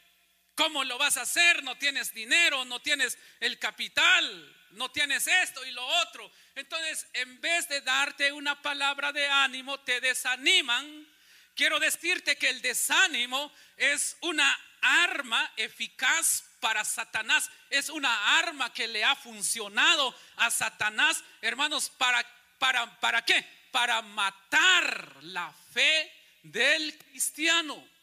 ¿Cómo 0.55 0.85
lo 0.85 0.97
vas 0.97 1.17
a 1.17 1.23
hacer? 1.23 1.63
No 1.63 1.77
tienes 1.77 2.13
dinero, 2.13 2.63
no 2.63 2.81
tienes 2.81 3.17
el 3.41 3.59
capital, 3.59 4.55
no 4.71 4.89
tienes 4.89 5.27
esto 5.27 5.65
y 5.65 5.71
lo 5.71 5.85
otro. 5.85 6.31
Entonces, 6.55 7.07
en 7.13 7.41
vez 7.41 7.67
de 7.67 7.81
darte 7.81 8.31
una 8.31 8.61
palabra 8.61 9.11
de 9.11 9.27
ánimo, 9.27 9.79
te 9.81 9.99
desaniman. 9.99 11.07
Quiero 11.55 11.79
decirte 11.79 12.37
que 12.37 12.49
el 12.49 12.61
desánimo 12.61 13.51
es 13.75 14.17
una 14.21 14.57
arma 14.81 15.51
eficaz 15.57 16.45
para 16.61 16.85
Satanás. 16.85 17.49
Es 17.69 17.89
una 17.89 18.39
arma 18.39 18.71
que 18.73 18.87
le 18.87 19.03
ha 19.03 19.15
funcionado 19.15 20.17
a 20.37 20.49
Satanás, 20.49 21.21
hermanos, 21.41 21.89
para 21.89 22.25
para 22.57 22.99
para 23.01 23.25
qué? 23.25 23.45
Para 23.71 24.01
matar 24.01 25.17
la 25.21 25.53
fe 25.73 26.11
del 26.43 26.97
cristiano 26.97 27.94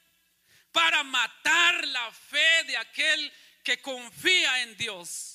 para 0.72 1.02
matar 1.04 1.86
la 1.88 2.10
fe 2.10 2.64
de 2.66 2.76
aquel 2.76 3.32
que 3.62 3.80
confía 3.80 4.62
en 4.62 4.76
Dios. 4.76 5.32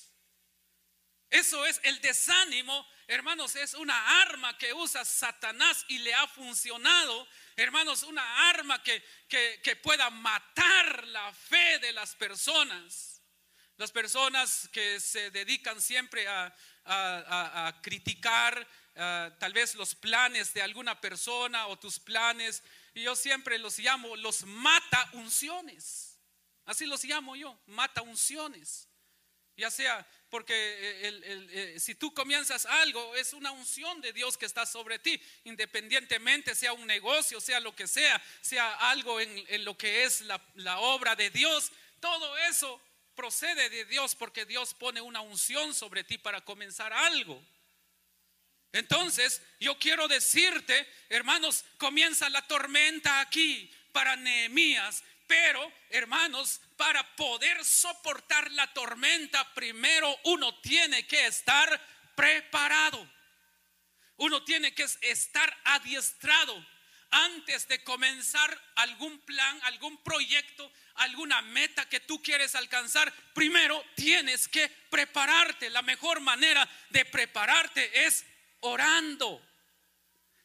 Eso 1.30 1.66
es 1.66 1.80
el 1.84 2.00
desánimo, 2.00 2.88
hermanos, 3.06 3.56
es 3.58 3.74
una 3.74 4.22
arma 4.22 4.58
que 4.58 4.74
usa 4.74 5.04
Satanás 5.04 5.86
y 5.90 6.00
le 6.00 6.14
ha 6.14 6.26
funcionado, 6.28 7.28
hermanos, 7.58 8.04
una 8.04 8.50
arma 8.50 8.82
que, 8.82 9.04
que, 9.28 9.76
pueda 9.76 10.10
matar 10.10 11.06
la 11.08 11.34
fe 11.34 11.80
de 11.80 11.92
las 11.92 12.16
personas. 12.16 13.22
Las 13.76 13.92
personas 13.92 14.70
que 14.72 15.00
se 15.02 15.30
dedican 15.30 15.82
siempre 15.82 16.28
a, 16.28 16.56
a 16.86 17.80
criticar 17.84 18.66
ah, 18.96 19.30
tal 19.40 19.54
vez 19.54 19.76
los 19.76 19.94
planes 19.94 20.54
de 20.54 20.62
alguna 20.62 21.00
persona 21.00 21.68
o 21.68 21.78
tus 21.78 22.00
planes 22.00 22.64
y 22.98 23.04
yo 23.04 23.16
siempre 23.16 23.60
los 23.60 23.78
llamo 23.78 24.16
los 24.16 24.44
mata 24.44 25.08
unciones. 25.14 26.20
Así 26.66 26.88
los 26.88 27.04
llamo 27.04 27.36
yo, 27.36 27.56
mata 27.68 28.02
unciones. 28.02 28.90
Ya 29.56 29.70
sea 29.70 30.08
porque 30.30 30.54
eh, 30.56 31.80
si 31.80 31.94
tú 31.94 32.12
comienzas 32.12 32.66
algo, 32.66 33.16
es 33.16 33.34
una 33.34 33.52
unción 33.52 34.02
de 34.02 34.14
Dios 34.14 34.36
que 34.36 34.48
está 34.48 34.66
sobre 34.66 34.98
ti, 34.98 35.22
independientemente 35.44 36.56
sea 36.56 36.74
un 36.74 36.88
negocio, 36.88 37.40
sea 37.40 37.60
lo 37.60 37.76
que 37.76 37.88
sea, 37.88 38.20
sea 38.42 38.74
algo 38.90 39.22
en, 39.22 39.64
lo 39.64 39.78
que 39.78 40.04
es 40.04 40.22
la, 40.22 40.42
la 40.56 40.80
obra 40.80 41.16
de 41.16 41.30
Dios, 41.30 41.72
todo 42.00 42.36
eso 42.50 42.82
procede 43.14 43.70
de 43.70 43.86
Dios 43.86 44.16
porque 44.16 44.48
Dios 44.48 44.74
pone 44.74 45.02
una 45.02 45.22
unción 45.22 45.76
sobre 45.76 46.04
ti 46.04 46.18
para 46.18 46.44
comenzar 46.44 46.94
algo. 46.94 47.40
Entonces, 48.74 49.42
yo 49.60 49.78
quiero 49.80 50.08
decirte, 50.08 50.88
hermanos, 51.10 51.66
comienza 51.78 52.30
la 52.30 52.42
tormenta 52.48 53.20
aquí 53.20 53.72
para 53.92 54.16
Nehemías, 54.16 55.04
pero, 55.26 55.72
hermanos, 55.90 56.62
para 56.78 57.16
poder 57.16 57.64
soportar 57.66 58.52
la 58.52 58.72
tormenta, 58.74 59.54
primero 59.54 60.18
uno 60.26 60.60
tiene 60.62 61.06
que 61.06 61.26
estar 61.26 61.82
preparado. 62.16 63.10
Uno 64.18 64.44
tiene 64.44 64.74
que 64.74 64.86
estar 65.02 65.58
adiestrado 65.64 66.66
antes 67.12 67.68
de 67.68 67.84
comenzar 67.84 68.60
algún 68.76 69.20
plan, 69.20 69.60
algún 69.64 69.98
proyecto, 70.04 70.72
alguna 70.96 71.42
meta 71.42 71.88
que 71.88 72.00
tú 72.02 72.22
quieres 72.22 72.56
alcanzar, 72.56 73.14
primero 73.34 73.84
tienes 73.96 74.48
que 74.48 74.68
prepararte. 74.90 75.70
La 75.70 75.82
mejor 75.82 76.20
manera 76.20 76.68
de 76.90 77.06
prepararte 77.06 78.06
es 78.06 78.26
orando. 78.68 79.42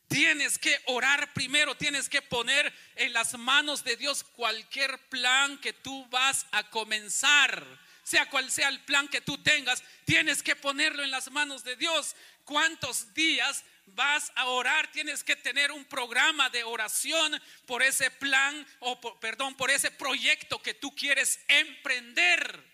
Tienes 0.09 0.59
que 0.59 0.79
orar 0.87 1.33
primero, 1.33 1.75
tienes 1.77 2.09
que 2.09 2.21
poner 2.21 2.73
en 2.97 3.13
las 3.13 3.39
manos 3.39 3.83
de 3.83 3.97
Dios 3.97 4.25
cualquier 4.25 4.99
plan 5.09 5.59
que 5.59 5.73
tú 5.73 6.07
vas 6.11 6.47
a 6.53 6.69
comenzar. 6.71 7.67
Sea 8.03 8.29
cual 8.29 8.51
sea 8.51 8.69
el 8.69 8.81
plan 8.81 9.09
que 9.09 9.21
tú 9.21 9.39
tengas, 9.43 9.83
tienes 10.05 10.43
que 10.43 10.57
ponerlo 10.57 11.03
en 11.03 11.11
las 11.11 11.31
manos 11.31 11.65
de 11.65 11.77
Dios. 11.77 12.15
¿Cuántos 12.45 13.15
días 13.15 13.65
vas 13.87 14.33
a 14.35 14.47
orar, 14.47 14.91
tienes 14.93 15.25
que 15.25 15.37
tener 15.37 15.73
un 15.73 15.85
programa 15.85 16.49
de 16.51 16.65
oración 16.65 17.41
por 17.67 17.83
ese 17.83 18.11
plan 18.11 18.67
o 18.81 19.01
perdón, 19.21 19.55
por 19.55 19.71
ese 19.71 19.91
proyecto 19.91 20.63
que 20.63 20.75
tú 20.75 20.95
quieres 20.95 21.41
emprender. 21.49 22.72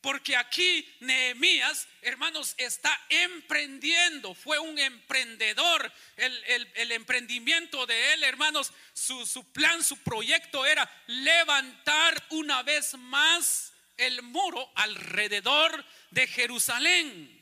Porque 0.00 0.36
aquí 0.36 0.88
Nehemías, 1.00 1.88
hermanos, 2.02 2.54
está 2.56 2.96
emprendiendo. 3.08 4.32
Fue 4.32 4.58
un 4.58 4.78
emprendedor. 4.78 5.92
El, 6.16 6.92
emprendimiento 6.92 7.84
de 7.84 8.14
él, 8.14 8.22
hermanos, 8.22 8.72
su, 8.92 9.44
plan, 9.52 9.82
su 9.82 9.96
proyecto 9.98 10.64
era 10.64 10.88
levantar 11.08 12.24
una 12.30 12.62
vez 12.62 12.94
más 12.94 13.72
el 13.96 14.22
muro 14.22 14.70
alrededor 14.76 15.84
de 16.10 16.28
Jerusalén. 16.28 17.34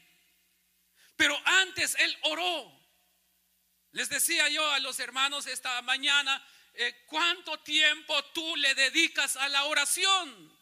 Pero 1.17 1.39
antes 1.45 1.95
él 1.99 2.17
oró. 2.23 2.73
Les 3.93 4.09
decía 4.09 4.49
yo 4.49 4.71
a 4.73 4.79
los 4.81 4.99
hermanos 4.99 5.47
esta 5.47 5.81
mañana, 5.83 6.43
eh, 6.73 7.05
¿cuánto 7.07 7.59
tiempo 7.61 8.23
tú 8.33 8.57
le 8.57 8.75
dedicas 8.75 9.37
a 9.37 9.49
la 9.49 9.65
oración? 9.65 10.57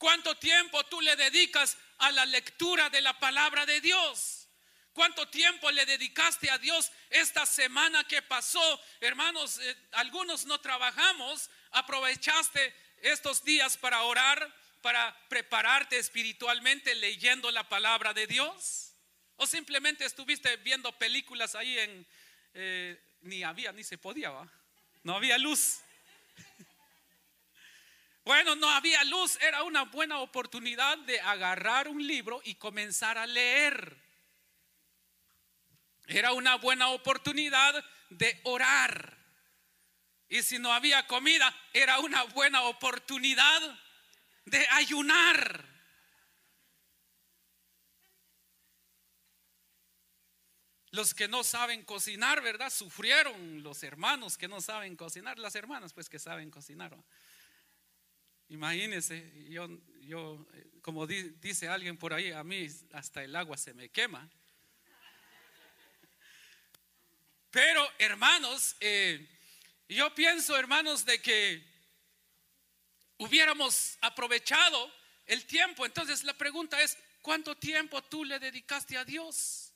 ¿Cuánto 0.00 0.34
tiempo 0.34 0.82
tú 0.86 0.98
le 1.02 1.14
dedicas 1.14 1.76
a 1.98 2.10
la 2.10 2.24
lectura 2.24 2.88
de 2.88 3.02
la 3.02 3.18
palabra 3.20 3.66
de 3.66 3.82
Dios? 3.82 4.48
¿Cuánto 4.94 5.28
tiempo 5.28 5.70
le 5.70 5.84
dedicaste 5.84 6.50
a 6.50 6.56
Dios 6.56 6.90
esta 7.10 7.44
semana 7.44 8.02
que 8.04 8.22
pasó? 8.22 8.80
Hermanos, 8.98 9.58
eh, 9.58 9.76
algunos 9.92 10.46
no 10.46 10.58
trabajamos, 10.58 11.50
aprovechaste 11.72 12.74
estos 13.02 13.44
días 13.44 13.76
para 13.76 14.00
orar, 14.04 14.56
para 14.80 15.14
prepararte 15.28 15.98
espiritualmente 15.98 16.94
leyendo 16.94 17.50
la 17.50 17.68
palabra 17.68 18.14
de 18.14 18.26
Dios. 18.26 18.94
¿O 19.36 19.46
simplemente 19.46 20.06
estuviste 20.06 20.56
viendo 20.56 20.96
películas 20.96 21.54
ahí 21.54 21.78
en, 21.78 22.06
eh, 22.54 22.98
ni 23.20 23.42
había, 23.42 23.70
ni 23.72 23.84
se 23.84 23.98
podía, 23.98 24.32
no 25.02 25.14
había 25.14 25.36
luz. 25.36 25.80
Bueno, 28.24 28.54
no 28.54 28.68
había 28.70 29.02
luz, 29.04 29.38
era 29.40 29.62
una 29.62 29.84
buena 29.84 30.18
oportunidad 30.18 30.98
de 30.98 31.20
agarrar 31.20 31.88
un 31.88 32.06
libro 32.06 32.40
y 32.44 32.54
comenzar 32.56 33.18
a 33.18 33.26
leer. 33.26 33.96
Era 36.06 36.32
una 36.32 36.56
buena 36.56 36.88
oportunidad 36.88 37.84
de 38.10 38.40
orar. 38.44 39.16
Y 40.28 40.42
si 40.42 40.58
no 40.58 40.72
había 40.72 41.06
comida, 41.06 41.54
era 41.72 41.98
una 42.00 42.24
buena 42.24 42.62
oportunidad 42.62 43.60
de 44.44 44.66
ayunar. 44.70 45.64
Los 50.92 51.14
que 51.14 51.28
no 51.28 51.44
saben 51.44 51.84
cocinar, 51.84 52.42
¿verdad? 52.42 52.70
Sufrieron 52.70 53.62
los 53.62 53.82
hermanos 53.84 54.36
que 54.36 54.48
no 54.48 54.60
saben 54.60 54.96
cocinar, 54.96 55.38
las 55.38 55.54
hermanas 55.54 55.92
pues 55.92 56.08
que 56.08 56.18
saben 56.18 56.50
cocinar. 56.50 56.96
Imagínense, 58.50 59.32
yo, 59.48 59.68
yo 60.00 60.44
como 60.82 61.06
dice 61.06 61.68
alguien 61.68 61.96
por 61.96 62.12
ahí, 62.12 62.32
a 62.32 62.42
mí 62.42 62.66
hasta 62.92 63.22
el 63.22 63.36
agua 63.36 63.56
se 63.56 63.72
me 63.74 63.88
quema. 63.90 64.28
Pero 67.52 67.88
hermanos, 67.98 68.74
eh, 68.80 69.24
yo 69.88 70.12
pienso 70.16 70.56
hermanos 70.56 71.04
de 71.04 71.22
que 71.22 71.64
hubiéramos 73.18 73.96
aprovechado 74.00 74.92
el 75.26 75.46
tiempo. 75.46 75.86
Entonces 75.86 76.24
la 76.24 76.34
pregunta 76.34 76.80
es, 76.80 76.98
¿cuánto 77.22 77.56
tiempo 77.56 78.02
tú 78.02 78.24
le 78.24 78.40
dedicaste 78.40 78.96
a 78.96 79.04
Dios? 79.04 79.72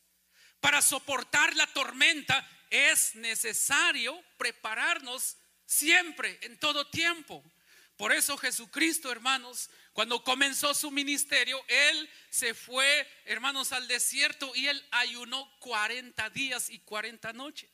Para 0.58 0.82
soportar 0.82 1.54
la 1.54 1.68
tormenta 1.68 2.48
es 2.70 3.14
necesario 3.14 4.20
prepararnos 4.36 5.36
siempre, 5.64 6.40
en 6.42 6.58
todo 6.58 6.88
tiempo. 6.88 7.44
Por 7.96 8.12
eso 8.12 8.36
Jesucristo, 8.36 9.12
hermanos, 9.12 9.70
cuando 9.92 10.24
comenzó 10.24 10.74
su 10.74 10.90
ministerio, 10.90 11.64
Él 11.68 12.10
se 12.28 12.52
fue, 12.52 13.08
hermanos, 13.24 13.70
al 13.72 13.86
desierto 13.86 14.50
y 14.56 14.66
Él 14.66 14.84
ayunó 14.90 15.48
40 15.60 16.30
días 16.30 16.70
y 16.70 16.80
40 16.80 17.32
noches. 17.32 17.70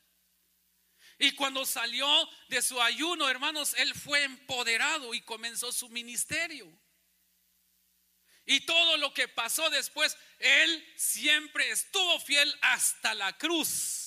Y 1.18 1.32
cuando 1.32 1.64
salió 1.64 2.06
de 2.48 2.62
su 2.62 2.80
ayuno, 2.80 3.28
hermanos, 3.28 3.74
Él 3.74 3.94
fue 3.94 4.24
empoderado 4.24 5.14
y 5.14 5.20
comenzó 5.22 5.72
su 5.72 5.88
ministerio. 5.88 6.70
Y 8.46 8.60
todo 8.60 8.96
lo 8.96 9.14
que 9.14 9.28
pasó 9.28 9.68
después, 9.70 10.16
Él 10.38 10.92
siempre 10.96 11.70
estuvo 11.70 12.20
fiel 12.20 12.54
hasta 12.62 13.14
la 13.14 13.36
cruz. 13.36 13.99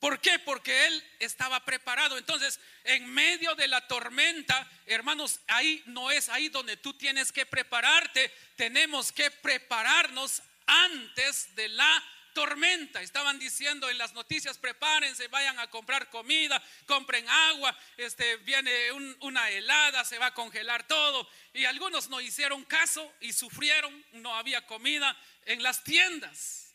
¿Por 0.00 0.20
qué? 0.20 0.38
Porque 0.38 0.86
Él 0.86 1.04
estaba 1.18 1.64
preparado. 1.64 2.18
Entonces, 2.18 2.60
en 2.84 3.06
medio 3.12 3.54
de 3.56 3.66
la 3.66 3.86
tormenta, 3.88 4.70
hermanos, 4.86 5.40
ahí 5.48 5.82
no 5.86 6.10
es 6.10 6.28
ahí 6.28 6.48
donde 6.48 6.76
tú 6.76 6.94
tienes 6.94 7.32
que 7.32 7.46
prepararte. 7.46 8.32
Tenemos 8.56 9.10
que 9.10 9.30
prepararnos 9.30 10.42
antes 10.66 11.54
de 11.56 11.68
la 11.68 12.04
tormenta. 12.32 13.02
Estaban 13.02 13.40
diciendo 13.40 13.90
en 13.90 13.98
las 13.98 14.12
noticias, 14.12 14.58
prepárense, 14.58 15.26
vayan 15.26 15.58
a 15.58 15.68
comprar 15.68 16.08
comida, 16.08 16.62
compren 16.86 17.28
agua, 17.28 17.76
este, 17.96 18.36
viene 18.36 18.72
una 19.20 19.50
helada, 19.50 20.04
se 20.04 20.18
va 20.18 20.26
a 20.26 20.34
congelar 20.34 20.86
todo. 20.86 21.28
Y 21.52 21.64
algunos 21.64 22.08
no 22.08 22.20
hicieron 22.20 22.64
caso 22.64 23.12
y 23.20 23.32
sufrieron, 23.32 24.04
no 24.12 24.36
había 24.36 24.64
comida 24.66 25.16
en 25.46 25.64
las 25.64 25.82
tiendas. 25.82 26.67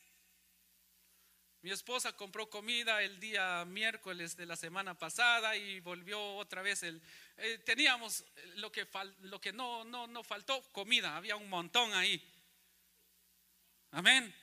Mi 1.64 1.72
esposa 1.72 2.12
compró 2.12 2.50
comida 2.50 3.02
el 3.02 3.22
día 3.22 3.64
miércoles 3.64 4.36
de 4.36 4.46
la 4.46 4.58
semana 4.58 5.00
pasada 5.00 5.56
y 5.56 5.80
volvió 5.80 6.22
otra 6.36 6.62
vez 6.62 6.84
el... 6.84 7.02
Eh, 7.38 7.58
teníamos 7.60 8.26
lo 8.56 8.70
que, 8.70 8.86
lo 9.22 9.40
que 9.40 9.54
no, 9.54 9.86
no, 9.86 10.06
no 10.06 10.26
faltó, 10.26 10.62
comida, 10.74 11.16
había 11.16 11.38
un 11.38 11.48
montón 11.48 11.94
ahí. 11.94 12.22
Amén. 13.92 14.36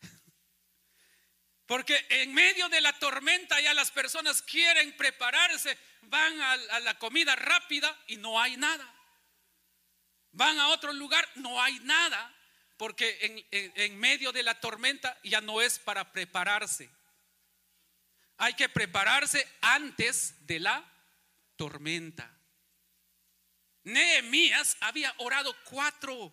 Porque 1.66 2.06
en 2.08 2.32
medio 2.32 2.70
de 2.70 2.80
la 2.80 2.98
tormenta 2.98 3.60
ya 3.60 3.74
las 3.74 3.90
personas 3.90 4.40
quieren 4.40 4.96
prepararse, 4.96 5.76
van 6.04 6.40
a, 6.40 6.80
la 6.80 6.98
comida 6.98 7.36
rápida 7.36 7.94
y 8.06 8.16
no 8.16 8.40
hay 8.40 8.56
nada. 8.56 8.90
Van 10.32 10.58
a 10.58 10.68
otro 10.68 10.94
lugar, 10.94 11.28
no 11.34 11.60
hay 11.60 11.78
nada, 11.80 12.34
porque 12.78 13.44
en, 13.50 13.98
medio 13.98 14.32
de 14.32 14.42
la 14.42 14.58
tormenta 14.60 15.18
ya 15.24 15.40
no 15.40 15.60
es 15.60 15.78
para 15.78 16.12
prepararse. 16.12 16.88
Hay 18.38 18.54
que 18.54 18.68
prepararse 18.68 19.46
antes 19.60 20.46
de 20.46 20.60
la 20.60 20.84
tormenta. 21.56 22.32
Nehemías 23.82 24.76
había 24.80 25.12
orado 25.18 25.54
cuatro 25.64 26.32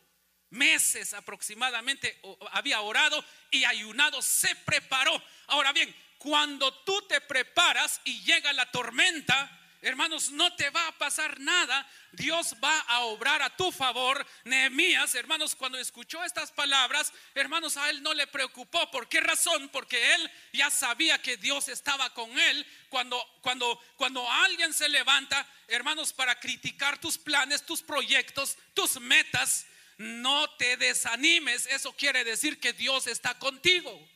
meses 0.52 1.14
aproximadamente 1.14 2.22
había 2.52 2.80
orado 2.82 3.26
y 3.50 3.66
ayunado, 3.66 4.22
se 4.22 4.56
preparó. 4.56 5.22
Ahora 5.48 5.74
bien, 5.74 5.94
cuando 6.20 6.74
tú 6.84 7.02
te 7.08 7.22
preparas 7.22 8.00
y 8.04 8.22
llega 8.24 8.54
la 8.54 8.70
tormenta, 8.72 9.65
hermanos, 9.86 10.32
no 10.32 10.52
te 10.56 10.70
va 10.72 10.88
a 10.88 10.98
pasar 10.98 11.40
nada. 11.40 11.88
Dios 12.12 12.56
va 12.62 12.80
a 12.80 13.02
obrar 13.02 13.42
a 13.44 13.56
tu 13.56 13.72
favor. 13.72 14.26
Nehemías, 14.44 15.14
hermanos, 15.14 15.56
cuando 15.56 15.78
escuchó 15.78 16.24
estas 16.24 16.52
palabras, 16.52 17.14
hermanos, 17.36 17.78
a 17.78 17.90
él 17.92 18.02
no 18.02 18.14
le 18.16 18.26
preocupó. 18.26 18.90
¿Por 18.90 19.08
qué 19.08 19.22
razón? 19.22 19.70
Porque 19.70 20.16
él 20.16 20.32
ya 20.54 20.72
sabía 20.72 21.22
que 21.22 21.38
Dios 21.38 21.70
estaba 21.70 22.12
con 22.16 22.38
él. 22.38 22.66
Cuando, 22.90 23.24
cuando, 23.42 23.80
cuando 23.96 24.28
alguien 24.30 24.74
se 24.74 24.90
levanta, 24.90 25.48
hermanos, 25.68 26.14
para 26.14 26.40
criticar 26.40 27.00
tus 27.00 27.20
planes, 27.20 27.64
tus 27.64 27.84
proyectos, 27.84 28.58
tus 28.74 29.00
metas, 29.00 29.68
no 29.98 30.50
te 30.58 30.78
desanimes, 30.78 31.68
eso 31.68 31.94
quiere 31.94 32.24
decir 32.24 32.60
que 32.60 32.74
Dios 32.74 33.06
está 33.06 33.38
contigo. 33.38 34.15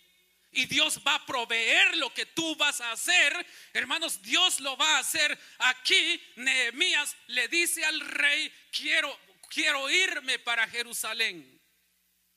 Y 0.52 0.66
Dios 0.66 1.00
va 1.06 1.16
a 1.16 1.26
proveer 1.26 1.98
lo 1.98 2.14
que 2.14 2.26
tú 2.26 2.56
vas 2.56 2.82
a 2.82 2.92
hacer. 2.92 3.46
Hermanos, 3.74 4.22
Dios 4.22 4.60
lo 4.60 4.76
va 4.78 4.96
a 4.96 5.00
hacer. 5.00 5.38
Aquí 5.60 6.22
Nehemías 6.38 7.16
le 7.28 7.48
dice 7.50 7.86
al 7.86 8.00
rey, 8.00 8.52
quiero, 8.72 9.18
quiero 9.50 9.90
irme 9.90 10.40
para 10.40 10.68
Jerusalén. 10.68 11.62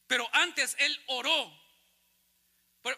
Pero 0.07 0.29
antes 0.35 0.77
él 0.79 1.03
oró. 1.07 1.61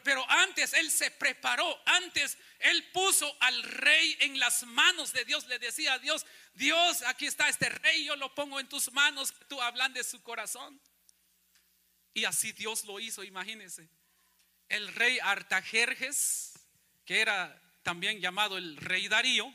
Pero 0.03 0.29
antes 0.31 0.73
él 0.73 0.91
se 0.91 1.11
preparó, 1.11 1.81
antes 1.85 2.39
él 2.59 2.91
puso 2.91 3.37
al 3.41 3.63
rey 3.63 4.17
en 4.21 4.39
las 4.39 4.63
manos 4.63 5.13
de 5.13 5.27
Dios, 5.27 5.47
le 5.47 5.59
decía 5.59 5.93
a 5.93 5.99
Dios, 5.99 6.25
Dios, 6.55 7.03
aquí 7.03 7.27
está 7.27 7.51
este 7.51 7.69
rey, 7.69 8.07
yo 8.07 8.17
lo 8.17 8.35
pongo 8.35 8.59
en 8.59 8.67
tus 8.67 8.91
manos, 8.93 9.35
tú 9.47 9.61
hablan 9.61 9.93
de 9.93 10.03
su 10.03 10.23
corazón. 10.23 10.81
Y 12.15 12.25
así 12.25 12.53
Dios 12.53 12.85
lo 12.85 12.99
hizo, 12.99 13.23
imagínense 13.25 13.91
el 14.69 14.93
rey 14.95 15.19
Artajerjes, 15.23 16.53
que 17.05 17.21
era 17.21 17.61
también 17.83 18.21
llamado 18.21 18.59
el 18.59 18.77
rey 18.77 19.09
Darío, 19.09 19.55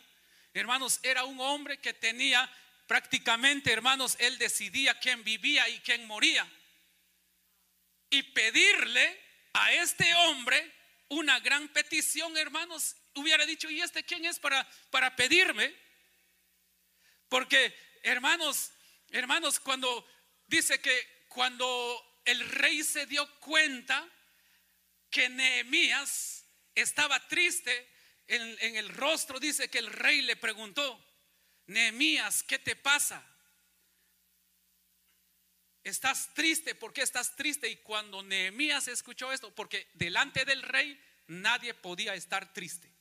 hermanos, 0.54 1.00
era 1.04 1.26
un 1.26 1.40
hombre 1.40 1.80
que 1.80 1.94
tenía 1.94 2.50
prácticamente, 2.88 3.72
hermanos, 3.72 4.16
él 4.20 4.38
decidía 4.38 5.00
quién 5.00 5.24
vivía 5.24 5.68
y 5.70 5.80
quién 5.80 6.08
moría. 6.08 6.50
Y 8.10 8.24
pedirle 8.24 9.22
a 9.54 9.74
este 9.74 10.14
hombre 10.16 10.74
una 11.10 11.40
gran 11.40 11.68
petición, 11.70 12.36
hermanos, 12.38 12.96
hubiera 13.16 13.46
dicho, 13.46 13.70
¿y 13.70 13.82
este 13.82 14.04
quién 14.04 14.26
es 14.26 14.40
para, 14.40 14.68
para 14.90 15.16
pedirme? 15.16 15.76
Porque, 17.28 17.76
hermanos, 18.04 18.72
hermanos, 19.12 19.60
cuando 19.60 20.08
dice 20.48 20.82
que 20.82 21.26
cuando 21.30 22.22
el 22.26 22.48
rey 22.50 22.84
se 22.84 23.06
dio 23.06 23.28
cuenta 23.40 24.08
que 25.10 25.30
Nehemías 25.30 26.46
estaba 26.76 27.28
triste 27.28 27.90
en, 28.28 28.76
el 28.76 28.90
rostro, 28.90 29.40
dice 29.40 29.70
que 29.70 29.80
el 29.80 29.88
rey 29.88 30.22
le 30.22 30.36
preguntó, 30.36 31.04
Nehemías, 31.68 32.44
¿qué 32.44 32.60
te 32.60 32.76
pasa? 32.76 33.26
¿Estás 35.84 36.34
triste? 36.34 36.76
¿Por 36.76 36.94
qué 36.94 37.02
estás 37.02 37.36
triste? 37.36 37.68
Y 37.68 37.78
cuando 37.78 38.22
Nehemías 38.22 38.88
escuchó 38.88 39.32
esto, 39.32 39.54
porque 39.56 39.90
delante 39.94 40.46
del 40.46 40.62
rey 40.62 41.00
nadie 41.28 41.74
podía 41.74 42.14
estar 42.14 42.54
triste. 42.54 42.92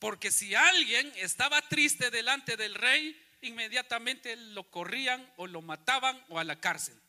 Porque 0.00 0.30
si 0.30 0.54
alguien 0.54 1.12
estaba 1.16 1.60
triste 1.68 2.10
delante 2.10 2.56
del 2.56 2.74
rey, 2.74 3.16
inmediatamente 3.42 4.34
lo 4.34 4.68
corrían 4.70 5.32
o 5.36 5.46
lo 5.46 5.62
mataban 5.62 6.24
o 6.28 6.38
a 6.38 6.44
la 6.44 6.60
cárcel. 6.60 7.00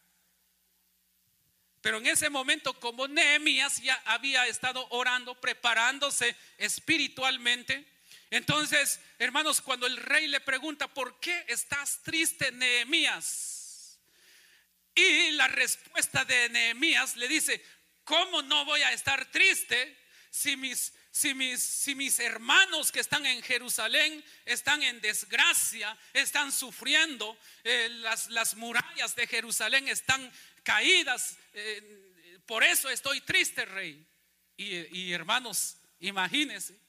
Pero 1.81 1.97
en 1.97 2.07
ese 2.07 2.29
momento, 2.29 2.79
como 2.79 3.07
Nehemías 3.07 3.81
ya 3.81 4.01
había 4.05 4.45
estado 4.47 4.87
orando, 4.91 5.39
preparándose 5.39 6.35
espiritualmente, 6.57 7.85
entonces, 8.31 8.99
hermanos, 9.19 9.61
cuando 9.61 9.87
el 9.87 9.97
rey 9.97 10.27
le 10.27 10.39
pregunta, 10.39 10.87
¿por 10.87 11.19
qué 11.19 11.43
estás 11.49 12.01
triste, 12.01 12.51
Nehemías? 12.53 13.99
Y 14.95 15.31
la 15.31 15.49
respuesta 15.49 16.23
de 16.23 16.47
Nehemías 16.49 17.17
le 17.17 17.27
dice, 17.27 17.63
¿cómo 18.05 18.41
no 18.41 18.63
voy 18.63 18.81
a 18.83 18.93
estar 18.93 19.29
triste 19.31 19.97
si 20.29 20.55
mis, 20.55 20.93
si 21.11 21.33
mis, 21.33 21.61
si 21.61 21.93
mis 21.93 22.19
hermanos 22.19 22.91
que 22.93 23.01
están 23.01 23.25
en 23.25 23.41
Jerusalén 23.43 24.23
están 24.45 24.81
en 24.81 25.01
desgracia, 25.01 25.97
están 26.13 26.53
sufriendo, 26.53 27.37
eh, 27.65 27.89
las, 27.89 28.29
las 28.29 28.55
murallas 28.55 29.13
de 29.15 29.27
Jerusalén 29.27 29.89
están 29.89 30.31
caídas. 30.63 31.37
Eh, 31.53 32.41
por 32.45 32.63
eso 32.63 32.89
estoy 32.89 33.21
triste, 33.21 33.65
rey. 33.65 34.05
Y, 34.57 35.11
hermanos, 35.11 35.77
imagínense. 35.99 36.79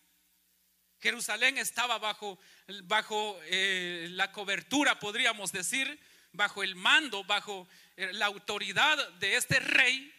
Jerusalén 1.01 1.59
estaba 1.59 1.99
bajo, 1.99 2.39
bajo 2.85 3.41
eh, 3.45 4.09
la 4.11 4.31
cobertura, 4.31 4.99
podríamos 4.99 5.53
decir, 5.53 5.99
bajo 6.33 6.63
el 6.63 6.75
mando, 6.75 7.25
bajo 7.25 7.67
eh, 7.97 8.13
la 8.13 8.27
autoridad 8.27 9.09
de 9.15 9.37
este 9.37 9.59
rey. 9.59 10.15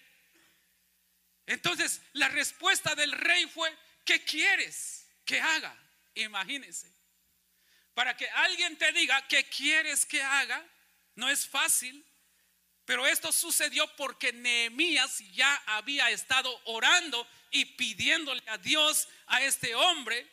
Entonces, 1.45 2.01
la 2.13 2.27
respuesta 2.29 2.95
del 2.95 3.11
rey 3.11 3.45
fue, 3.47 3.75
¿qué 4.03 4.23
quieres 4.23 5.07
que 5.25 5.39
haga? 5.39 5.77
Imagínense. 6.15 6.91
Para 7.93 8.17
que 8.17 8.27
alguien 8.29 8.77
te 8.77 8.91
diga, 8.91 9.27
¿qué 9.27 9.45
quieres 9.45 10.05
que 10.05 10.21
haga? 10.21 10.65
No 11.15 11.29
es 11.29 11.47
fácil. 11.47 12.03
Pero 12.86 13.08
esto 13.08 13.32
sucedió 13.32 13.88
porque 13.96 14.34
Nehemías 14.34 15.19
ya 15.32 15.56
había 15.67 16.10
estado 16.10 16.50
orando 16.65 17.26
y 17.52 17.65
pidiéndole 17.65 18.43
a 18.48 18.58
Dios 18.58 19.08
a 19.28 19.41
este 19.41 19.74
hombre. 19.76 20.28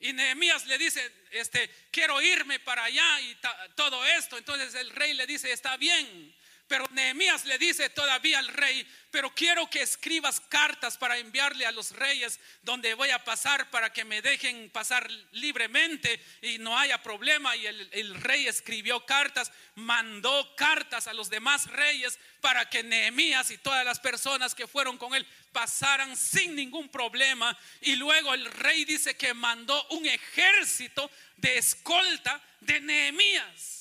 Y 0.00 0.12
Nehemías 0.12 0.64
le 0.66 0.78
dice, 0.78 1.12
este, 1.32 1.68
quiero 1.90 2.22
irme 2.22 2.60
para 2.60 2.84
allá 2.84 3.20
y 3.20 3.36
todo 3.74 4.04
esto. 4.06 4.38
Entonces 4.38 4.74
el 4.74 4.90
rey 4.90 5.14
le 5.14 5.26
dice, 5.26 5.50
está 5.50 5.76
bien, 5.76 6.36
pero 6.68 6.86
Nehemías 6.92 7.46
le 7.46 7.58
dice 7.58 7.88
todavía 7.88 8.38
al 8.38 8.48
rey, 8.48 8.86
pero 9.10 9.34
quiero 9.34 9.70
que 9.70 9.80
escribas 9.80 10.38
cartas 10.38 10.98
para 10.98 11.16
enviarle 11.16 11.64
a 11.64 11.72
los 11.72 11.92
reyes 11.92 12.38
donde 12.62 12.92
voy 12.92 13.08
a 13.08 13.24
pasar 13.24 13.70
para 13.70 13.90
que 13.90 14.04
me 14.04 14.20
dejen 14.20 14.68
pasar 14.68 15.10
libremente 15.32 16.22
y 16.42 16.58
no 16.58 16.78
haya 16.78 17.02
problema. 17.02 17.56
Y 17.56 17.66
el, 17.66 18.14
rey 18.20 18.46
escribió 18.46 19.04
cartas, 19.06 19.50
mandó 19.76 20.54
cartas 20.56 21.06
a 21.06 21.14
los 21.14 21.30
demás 21.30 21.66
reyes 21.68 22.18
para 22.42 22.68
que 22.68 22.82
Nehemías 22.82 23.50
y 23.50 23.56
todas 23.56 23.84
las 23.84 23.98
personas 23.98 24.54
que 24.54 24.66
fueron 24.66 24.98
con 24.98 25.14
él 25.14 25.26
pasaran 25.52 26.18
sin 26.18 26.54
ningún 26.54 26.90
problema. 26.90 27.58
Y 27.80 27.96
luego 27.96 28.34
el 28.34 28.44
rey 28.44 28.84
dice 28.84 29.16
que 29.16 29.32
mandó 29.32 29.82
un 29.88 30.04
ejército 30.04 31.10
de 31.38 31.56
escolta 31.56 32.42
de 32.60 32.78
Nehemías. 32.80 33.77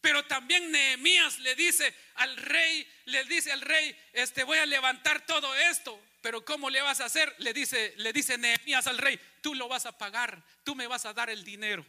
Pero 0.00 0.24
también 0.26 0.70
Nehemías 0.70 1.38
le 1.40 1.54
dice 1.54 1.94
al 2.16 2.36
rey, 2.36 2.86
le 3.06 3.24
dice 3.24 3.52
al 3.52 3.60
rey, 3.60 3.96
este 4.12 4.44
voy 4.44 4.58
a 4.58 4.66
levantar 4.66 5.26
todo 5.26 5.54
esto, 5.54 6.00
pero 6.22 6.44
¿cómo 6.44 6.70
le 6.70 6.82
vas 6.82 7.00
a 7.00 7.06
hacer? 7.06 7.34
Le 7.38 7.52
dice, 7.52 7.94
le 7.96 8.12
dice 8.12 8.38
Nehemías 8.38 8.86
al 8.86 8.98
rey, 8.98 9.18
tú 9.40 9.54
lo 9.54 9.68
vas 9.68 9.86
a 9.86 9.96
pagar, 9.96 10.42
tú 10.64 10.74
me 10.74 10.86
vas 10.86 11.06
a 11.06 11.12
dar 11.12 11.30
el 11.30 11.44
dinero. 11.44 11.84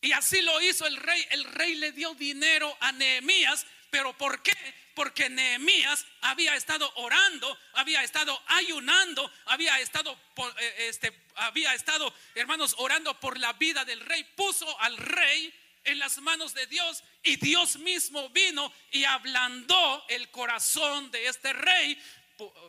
Y 0.00 0.12
así 0.12 0.40
lo 0.42 0.60
hizo 0.60 0.86
el 0.86 0.96
rey. 0.96 1.26
El 1.30 1.44
rey 1.44 1.74
le 1.74 1.92
dio 1.92 2.14
dinero 2.14 2.76
a 2.80 2.92
Nehemías, 2.92 3.66
pero 3.90 4.16
¿por 4.16 4.42
qué? 4.42 4.54
Porque 4.94 5.28
Nehemías 5.28 6.06
había 6.20 6.54
estado 6.54 6.90
orando, 6.96 7.58
había 7.74 8.02
estado 8.02 8.40
ayunando, 8.46 9.30
había 9.46 9.78
estado, 9.80 10.18
eh, 10.58 10.74
este, 10.88 11.12
había 11.36 11.74
estado, 11.74 12.12
hermanos, 12.34 12.74
orando 12.78 13.18
por 13.18 13.38
la 13.38 13.52
vida 13.54 13.84
del 13.84 14.00
rey. 14.00 14.24
Puso 14.36 14.80
al 14.80 14.96
rey 14.96 15.52
en 15.88 15.98
las 15.98 16.18
manos 16.18 16.54
de 16.54 16.66
Dios 16.66 17.02
y 17.22 17.36
Dios 17.36 17.78
mismo 17.78 18.28
vino 18.30 18.72
y 18.90 19.04
ablandó 19.04 20.04
el 20.08 20.30
corazón 20.30 21.10
de 21.10 21.26
este 21.26 21.52
rey. 21.52 22.00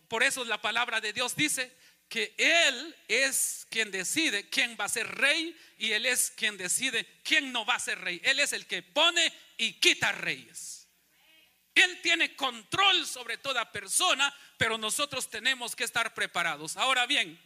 Por 0.07 0.23
eso 0.23 0.43
la 0.45 0.61
palabra 0.61 0.99
de 0.99 1.13
Dios 1.13 1.35
dice 1.35 1.75
que 2.07 2.33
Él 2.37 2.95
es 3.07 3.67
quien 3.69 3.91
decide 3.91 4.49
quién 4.49 4.75
va 4.79 4.85
a 4.85 4.89
ser 4.89 5.07
rey 5.07 5.55
y 5.77 5.91
Él 5.91 6.05
es 6.05 6.31
quien 6.31 6.57
decide 6.57 7.21
quién 7.23 7.51
no 7.51 7.65
va 7.65 7.75
a 7.75 7.79
ser 7.79 7.99
rey. 7.99 8.19
Él 8.23 8.39
es 8.39 8.53
el 8.53 8.65
que 8.65 8.81
pone 8.81 9.31
y 9.57 9.73
quita 9.73 10.11
reyes. 10.11 10.87
Él 11.75 12.01
tiene 12.01 12.35
control 12.35 13.05
sobre 13.05 13.37
toda 13.37 13.71
persona, 13.71 14.35
pero 14.57 14.77
nosotros 14.77 15.29
tenemos 15.29 15.75
que 15.75 15.83
estar 15.83 16.13
preparados. 16.13 16.75
Ahora 16.75 17.05
bien, 17.05 17.39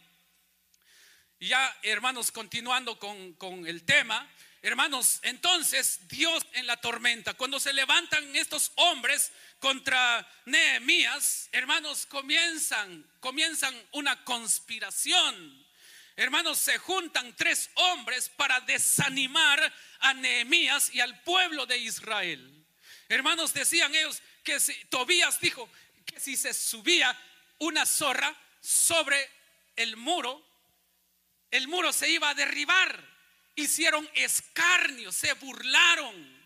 ya 1.38 1.78
hermanos, 1.82 2.32
continuando 2.32 2.98
con, 2.98 3.34
con 3.34 3.66
el 3.66 3.84
tema, 3.84 4.28
Hermanos, 4.64 5.18
entonces 5.20 6.08
Dios 6.08 6.46
en 6.54 6.66
la 6.66 6.78
tormenta, 6.78 7.34
cuando 7.34 7.60
se 7.60 7.74
levantan 7.74 8.34
estos 8.34 8.72
hombres 8.76 9.30
contra 9.58 10.26
Nehemías, 10.46 11.50
hermanos, 11.52 12.06
comienzan, 12.06 13.06
comienzan 13.20 13.74
una 13.92 14.24
conspiración. 14.24 15.66
Hermanos, 16.16 16.60
se 16.60 16.78
juntan 16.78 17.36
tres 17.36 17.68
hombres 17.74 18.30
para 18.30 18.58
desanimar 18.60 19.70
a 19.98 20.14
Nehemías 20.14 20.94
y 20.94 21.00
al 21.00 21.20
pueblo 21.24 21.66
de 21.66 21.76
Israel. 21.76 22.64
Hermanos, 23.10 23.52
decían 23.52 23.94
ellos 23.94 24.22
que 24.42 24.58
si 24.60 24.72
Tobías 24.86 25.40
dijo 25.40 25.68
que 26.06 26.18
si 26.18 26.38
se 26.38 26.54
subía 26.54 27.14
una 27.58 27.84
zorra 27.84 28.34
sobre 28.62 29.30
el 29.76 29.98
muro, 29.98 30.42
el 31.50 31.68
muro 31.68 31.92
se 31.92 32.08
iba 32.08 32.30
a 32.30 32.34
derribar 32.34 33.13
hicieron 33.54 34.08
escarnio, 34.14 35.12
se 35.12 35.32
burlaron. 35.34 36.44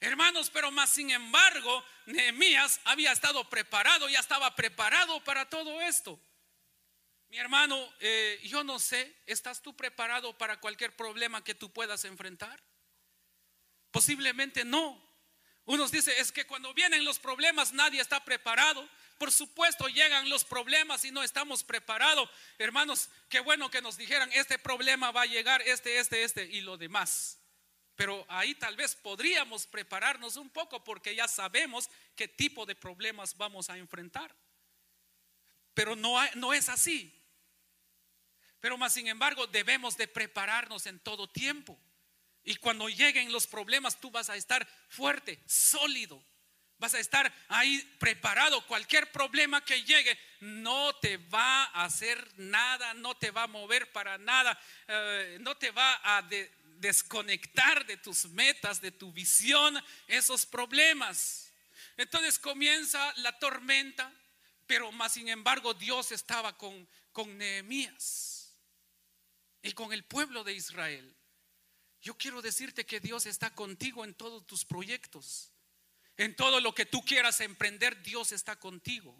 Hermanos, 0.00 0.50
pero 0.50 0.70
más 0.70 0.90
sin 0.90 1.10
embargo, 1.10 1.84
Nehemías 2.06 2.80
había 2.84 3.12
estado 3.12 3.48
preparado, 3.48 4.08
ya 4.08 4.18
estaba 4.18 4.54
preparado 4.56 5.22
para 5.24 5.48
todo 5.48 5.80
esto. 5.80 6.20
Mi 7.28 7.38
hermano, 7.38 7.92
eh, 8.00 8.40
yo 8.44 8.64
no 8.64 8.78
sé, 8.78 9.16
¿estás 9.26 9.62
tú 9.62 9.76
preparado 9.76 10.36
para 10.36 10.60
cualquier 10.60 10.94
problema 10.96 11.44
que 11.44 11.54
tú 11.54 11.72
puedas 11.72 12.04
enfrentar? 12.04 12.62
Posiblemente 13.90 14.64
no, 14.64 15.12
Unos 15.64 15.92
dicen, 15.92 16.14
es 16.18 16.32
que 16.32 16.44
cuando 16.44 16.74
vienen 16.74 17.04
los 17.04 17.18
problemas 17.18 17.72
nadie 17.72 18.00
está 18.00 18.24
preparado. 18.24 18.88
Por 19.18 19.32
supuesto 19.32 19.88
llegan 19.88 20.28
los 20.28 20.44
problemas 20.44 21.04
y 21.04 21.10
no 21.10 21.22
estamos 21.22 21.64
preparados. 21.64 22.28
Hermanos, 22.58 23.08
qué 23.28 23.40
bueno 23.40 23.70
que 23.70 23.82
nos 23.82 23.96
dijeran, 23.96 24.30
este 24.32 24.58
problema 24.58 25.10
va 25.10 25.22
a 25.22 25.26
llegar, 25.26 25.62
este, 25.62 25.98
este, 25.98 26.24
este 26.24 26.44
y 26.44 26.60
lo 26.60 26.76
demás. 26.76 27.38
Pero 27.94 28.24
ahí 28.28 28.54
tal 28.54 28.76
vez 28.76 28.96
podríamos 28.96 29.66
prepararnos 29.66 30.36
un 30.36 30.50
poco 30.50 30.82
porque 30.82 31.14
ya 31.14 31.28
sabemos 31.28 31.88
qué 32.16 32.26
tipo 32.26 32.66
de 32.66 32.74
problemas 32.74 33.36
vamos 33.36 33.70
a 33.70 33.76
enfrentar. 33.76 34.34
Pero 35.74 35.94
no, 35.94 36.18
no 36.34 36.52
es 36.52 36.68
así. 36.68 37.18
Pero 38.60 38.78
más 38.78 38.94
sin 38.94 39.08
embargo 39.08 39.46
debemos 39.46 39.96
de 39.96 40.08
prepararnos 40.08 40.86
en 40.86 41.00
todo 41.00 41.28
tiempo. 41.28 41.78
Y 42.44 42.56
cuando 42.56 42.88
lleguen 42.88 43.32
los 43.32 43.46
problemas 43.46 44.00
tú 44.00 44.10
vas 44.10 44.30
a 44.30 44.36
estar 44.36 44.66
fuerte, 44.88 45.42
sólido. 45.46 46.24
Vas 46.82 46.94
a 46.94 46.98
estar 46.98 47.32
ahí 47.46 47.78
preparado. 48.00 48.66
Cualquier 48.66 49.12
problema 49.12 49.64
que 49.64 49.84
llegue 49.84 50.18
no 50.40 50.92
te 50.96 51.16
va 51.16 51.66
a 51.66 51.84
hacer 51.84 52.28
nada, 52.38 52.92
no 52.94 53.16
te 53.16 53.30
va 53.30 53.44
a 53.44 53.46
mover 53.46 53.92
para 53.92 54.18
nada, 54.18 54.60
eh, 54.88 55.38
no 55.42 55.56
te 55.56 55.70
va 55.70 56.00
a 56.02 56.28
desconectar 56.80 57.86
de 57.86 57.98
tus 57.98 58.24
metas, 58.30 58.80
de 58.80 58.90
tu 58.90 59.12
visión, 59.12 59.80
esos 60.08 60.44
problemas. 60.44 61.52
Entonces 61.96 62.36
comienza 62.36 63.14
la 63.18 63.38
tormenta, 63.38 64.12
pero 64.66 64.90
más 64.90 65.12
sin 65.12 65.28
embargo 65.28 65.74
Dios 65.74 66.10
estaba 66.10 66.58
con, 66.58 66.88
con 67.12 67.38
Nehemías 67.38 68.56
y 69.62 69.70
con 69.70 69.92
el 69.92 70.02
pueblo 70.02 70.42
de 70.42 70.54
Israel. 70.54 71.14
Yo 72.00 72.18
quiero 72.18 72.42
decirte 72.42 72.84
que 72.84 72.98
Dios 72.98 73.26
está 73.26 73.54
contigo 73.54 74.04
en 74.04 74.14
todos 74.14 74.44
tus 74.48 74.64
proyectos. 74.64 75.51
En 76.16 76.36
todo 76.36 76.60
lo 76.60 76.74
que 76.74 76.86
tú 76.86 77.04
quieras 77.04 77.40
emprender, 77.40 78.02
Dios 78.02 78.32
está 78.32 78.56
contigo. 78.56 79.16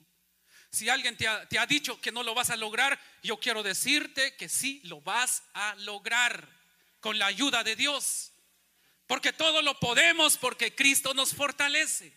Si 0.71 0.89
alguien 0.89 1.17
te 1.19 1.29
ha, 1.29 1.67
dicho 1.67 2.01
que 2.01 2.13
no 2.13 2.23
lo 2.23 2.35
vas 2.35 2.49
a 2.49 2.57
lograr, 2.57 2.99
yo 3.23 3.39
quiero 3.39 3.63
decirte 3.63 4.37
que 4.37 4.49
sí 4.49 4.81
lo 4.85 5.03
vas 5.03 5.43
a 5.53 5.75
lograr 5.77 6.49
con 7.01 7.19
la 7.19 7.27
ayuda 7.27 7.63
de 7.63 7.77
Dios. 7.77 8.33
Porque 9.07 9.35
todo 9.35 9.61
lo 9.61 9.79
podemos 9.79 10.39
porque 10.39 10.75
Cristo 10.75 11.13
nos 11.13 11.35
fortalece. 11.35 12.17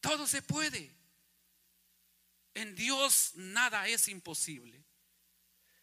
Todo 0.00 0.26
se 0.26 0.42
puede. 0.42 0.92
En 2.54 2.74
Dios 2.74 3.32
nada 3.34 3.86
es 3.86 4.08
imposible. 4.08 4.82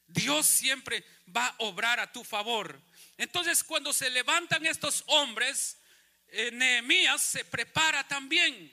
Dios 0.08 0.46
siempre 0.46 1.06
va 1.34 1.48
a 1.48 1.56
obrar 1.60 2.02
a 2.02 2.12
tu 2.12 2.26
favor. 2.26 2.82
Entonces 3.18 3.64
cuando 3.64 3.94
se 3.94 4.10
levantan 4.10 4.66
estos 4.66 5.06
hombres, 5.08 5.78
eh, 6.30 6.52
Nehemías 6.52 7.22
se 7.22 7.46
prepara 7.46 8.08
también. 8.08 8.72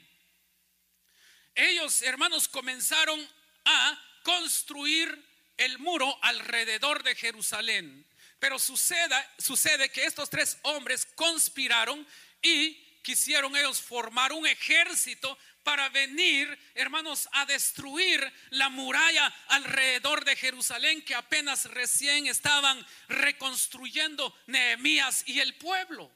Ellos, 1.55 2.01
hermanos, 2.01 2.47
comenzaron 2.47 3.19
a 3.65 4.19
construir 4.23 5.23
el 5.57 5.77
muro 5.79 6.17
alrededor 6.21 7.03
de 7.03 7.15
Jerusalén. 7.15 8.05
Pero 8.39 8.59
sucede, 8.59 9.15
sucede 9.37 9.89
que 9.89 10.05
estos 10.05 10.29
tres 10.29 10.57
hombres 10.63 11.05
conspiraron 11.15 12.05
y 12.41 12.73
quisieron 13.03 13.55
ellos 13.55 13.81
formar 13.81 14.33
un 14.33 14.47
ejército 14.47 15.37
para 15.63 15.87
venir, 15.89 16.57
hermanos, 16.75 17.29
a 17.31 17.45
destruir 17.45 18.31
la 18.49 18.69
muralla 18.69 19.33
alrededor 19.47 20.25
de 20.25 20.35
Jerusalén 20.35 21.01
que 21.03 21.15
apenas 21.15 21.65
recién 21.65 22.27
estaban 22.27 22.85
reconstruyendo 23.07 24.35
Nehemías 24.47 25.23
y 25.25 25.39
el 25.39 25.55
pueblo. 25.55 26.11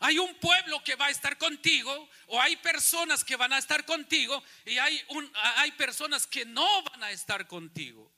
Hay 0.00 0.18
un 0.18 0.34
pueblo 0.36 0.82
que 0.84 0.94
va 0.94 1.06
a 1.06 1.10
estar 1.10 1.36
contigo 1.38 2.08
o 2.26 2.40
hay 2.40 2.56
personas 2.56 3.24
que 3.24 3.36
van 3.36 3.52
a 3.52 3.58
estar 3.58 3.84
contigo 3.84 4.42
y 4.64 4.78
hay, 4.78 5.02
un, 5.08 5.30
hay 5.56 5.72
personas 5.72 6.26
que 6.26 6.44
no 6.44 6.82
van 6.82 7.02
a 7.02 7.10
estar 7.10 7.46
contigo. 7.48 8.12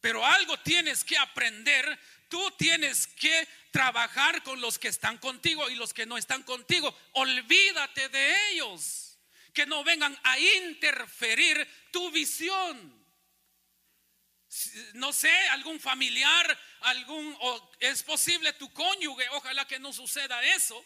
Pero 0.00 0.24
algo 0.24 0.58
tienes 0.60 1.04
que 1.04 1.18
aprender, 1.18 1.98
tú 2.28 2.50
tienes 2.52 3.06
que 3.06 3.46
trabajar 3.70 4.42
con 4.42 4.60
los 4.60 4.78
que 4.78 4.88
están 4.88 5.18
contigo 5.18 5.68
y 5.68 5.74
los 5.74 5.92
que 5.92 6.06
no 6.06 6.16
están 6.16 6.42
contigo. 6.42 6.94
Olvídate 7.12 8.08
de 8.08 8.50
ellos, 8.50 9.18
que 9.52 9.66
no 9.66 9.84
vengan 9.84 10.18
a 10.22 10.38
interferir 10.38 11.68
tu 11.90 12.10
visión 12.10 13.04
no 14.94 15.12
sé, 15.12 15.32
algún 15.48 15.80
familiar, 15.80 16.58
algún, 16.82 17.36
o 17.40 17.72
es 17.80 18.02
posible 18.02 18.52
tu 18.52 18.72
cónyuge, 18.72 19.28
ojalá 19.30 19.66
que 19.66 19.78
no 19.78 19.92
suceda 19.92 20.42
eso. 20.44 20.84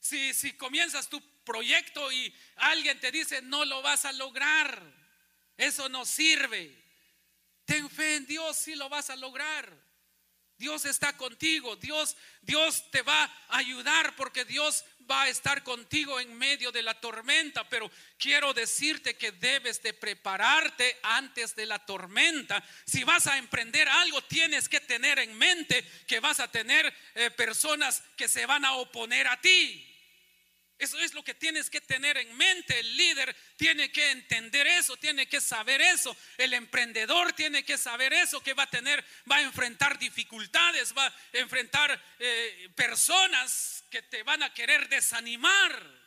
Si, 0.00 0.34
si 0.34 0.54
comienzas 0.54 1.08
tu 1.08 1.20
proyecto 1.44 2.10
y 2.10 2.34
alguien 2.56 2.98
te 2.98 3.12
dice, 3.12 3.42
no 3.42 3.64
lo 3.64 3.82
vas 3.82 4.04
a 4.04 4.12
lograr, 4.12 4.82
eso 5.56 5.88
no 5.88 6.04
sirve. 6.04 6.76
Ten 7.64 7.88
fe 7.88 8.16
en 8.16 8.26
Dios, 8.26 8.56
si 8.56 8.74
lo 8.74 8.88
vas 8.88 9.10
a 9.10 9.16
lograr. 9.16 9.90
Dios 10.60 10.84
está 10.84 11.16
contigo, 11.16 11.74
Dios, 11.76 12.18
Dios 12.42 12.90
te 12.90 13.00
va 13.00 13.24
a 13.48 13.56
ayudar 13.56 14.14
porque 14.14 14.44
Dios 14.44 14.84
va 15.10 15.22
a 15.22 15.28
estar 15.30 15.62
contigo 15.62 16.20
en 16.20 16.36
medio 16.36 16.70
de 16.70 16.82
la 16.82 17.00
tormenta, 17.00 17.66
pero 17.66 17.90
quiero 18.18 18.52
decirte 18.52 19.16
que 19.16 19.32
debes 19.32 19.82
de 19.82 19.94
prepararte 19.94 20.98
antes 21.02 21.56
de 21.56 21.64
la 21.64 21.78
tormenta. 21.78 22.62
Si 22.84 23.04
vas 23.04 23.26
a 23.26 23.38
emprender 23.38 23.88
algo, 23.88 24.22
tienes 24.24 24.68
que 24.68 24.80
tener 24.80 25.18
en 25.18 25.36
mente 25.38 25.82
que 26.06 26.20
vas 26.20 26.40
a 26.40 26.50
tener 26.50 26.94
eh, 27.14 27.30
personas 27.30 28.02
que 28.14 28.28
se 28.28 28.44
van 28.44 28.66
a 28.66 28.74
oponer 28.74 29.28
a 29.28 29.40
ti. 29.40 29.89
Eso 30.80 30.98
es 30.98 31.12
lo 31.12 31.22
que 31.22 31.34
tienes 31.34 31.68
que 31.68 31.82
tener 31.82 32.16
en 32.16 32.34
mente. 32.38 32.80
El 32.80 32.96
líder 32.96 33.36
tiene 33.56 33.92
que 33.92 34.12
entender 34.12 34.66
eso, 34.66 34.96
tiene 34.96 35.28
que 35.28 35.38
saber 35.38 35.82
eso. 35.82 36.16
El 36.38 36.54
emprendedor 36.54 37.34
tiene 37.34 37.66
que 37.66 37.76
saber 37.76 38.14
eso, 38.14 38.42
que 38.42 38.54
va 38.54 38.62
a 38.62 38.70
tener, 38.70 39.04
va 39.30 39.36
a 39.36 39.42
enfrentar 39.42 39.98
dificultades, 39.98 40.96
va 40.96 41.04
a 41.04 41.14
enfrentar 41.34 42.02
eh, 42.18 42.70
personas 42.74 43.84
que 43.90 44.00
te 44.00 44.22
van 44.22 44.42
a 44.42 44.54
querer 44.54 44.88
desanimar. 44.88 46.00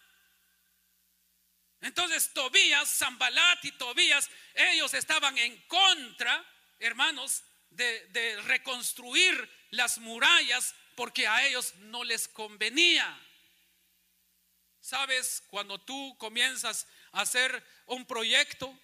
Entonces 1.81 2.33
Tobías, 2.33 2.89
Zambalat 2.97 3.63
y 3.65 3.73
Tobías, 3.73 4.27
ellos 4.55 4.95
estaban 4.95 5.38
en 5.38 5.55
contra, 5.67 6.43
hermanos, 6.79 7.43
de 7.69 8.41
reconstruir 8.45 9.49
las 9.69 9.99
murallas 9.99 10.73
porque 10.95 11.27
a 11.27 11.45
ellos 11.45 11.75
no 11.75 12.03
les 12.03 12.27
convenía. 12.27 13.19
Sabes, 14.84 15.41
cuando 15.48 15.80
tú 15.80 16.13
comienzas 16.17 16.86
a 17.13 17.22
hacer 17.22 17.63
un 17.86 18.06
proyecto, 18.06 18.78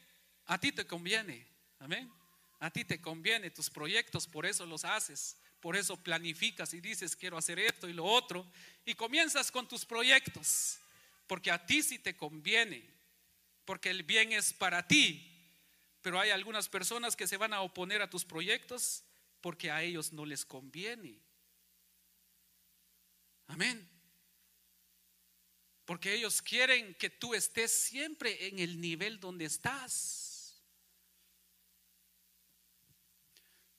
a 0.46 0.58
ti 0.58 0.72
te 0.72 0.88
conviene. 0.88 1.46
Amén. 1.78 2.10
A 2.62 2.72
ti 2.72 2.86
te 2.86 3.02
conviene 3.02 3.52
tus 3.52 3.70
proyectos, 3.70 4.26
por 4.26 4.46
eso 4.46 4.66
los 4.66 4.86
haces. 4.86 5.36
Por 5.60 5.76
eso 5.76 5.98
planificas 5.98 6.74
y 6.74 6.80
dices, 6.80 7.18
quiero 7.18 7.38
hacer 7.38 7.60
esto 7.60 7.90
y 7.90 7.92
lo 7.92 8.06
otro. 8.06 8.50
Y 8.86 8.94
comienzas 8.94 9.52
con 9.52 9.68
tus 9.68 9.84
proyectos, 9.84 10.80
porque 11.28 11.52
a 11.52 11.66
ti 11.66 11.84
sí 11.84 12.00
te 12.00 12.16
conviene, 12.16 12.82
porque 13.66 13.90
el 13.90 14.04
bien 14.04 14.32
es 14.32 14.54
para 14.54 14.88
ti. 14.88 15.30
Pero 16.02 16.18
hay 16.18 16.30
algunas 16.30 16.70
personas 16.70 17.18
que 17.18 17.28
se 17.28 17.36
van 17.36 17.54
a 17.54 17.60
oponer 17.60 18.02
a 18.02 18.10
tus 18.10 18.24
proyectos 18.24 19.04
porque 19.42 19.70
a 19.70 19.84
ellos 19.84 20.14
no 20.14 20.26
les 20.26 20.46
conviene. 20.46 21.20
Amén. 23.48 23.88
Porque 25.89 26.13
ellos 26.13 26.43
quieren 26.43 26.93
que 26.93 27.10
tú 27.10 27.34
estés 27.34 27.71
siempre 27.71 28.45
en 28.45 28.60
el 28.60 28.80
nivel 28.80 29.19
donde 29.19 29.45
estás. 29.45 30.62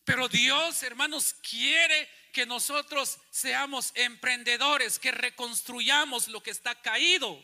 Pero 0.03 0.29
Dios, 0.29 0.83
hermanos, 0.83 1.35
quiere 1.35 2.09
que 2.33 2.47
nosotros 2.47 3.17
seamos 3.31 3.93
emprendedores, 3.95 4.99
que 4.99 5.13
reconstruyamos 5.13 6.27
lo 6.27 6.43
que 6.43 6.51
está 6.51 6.75
caído. 6.83 7.41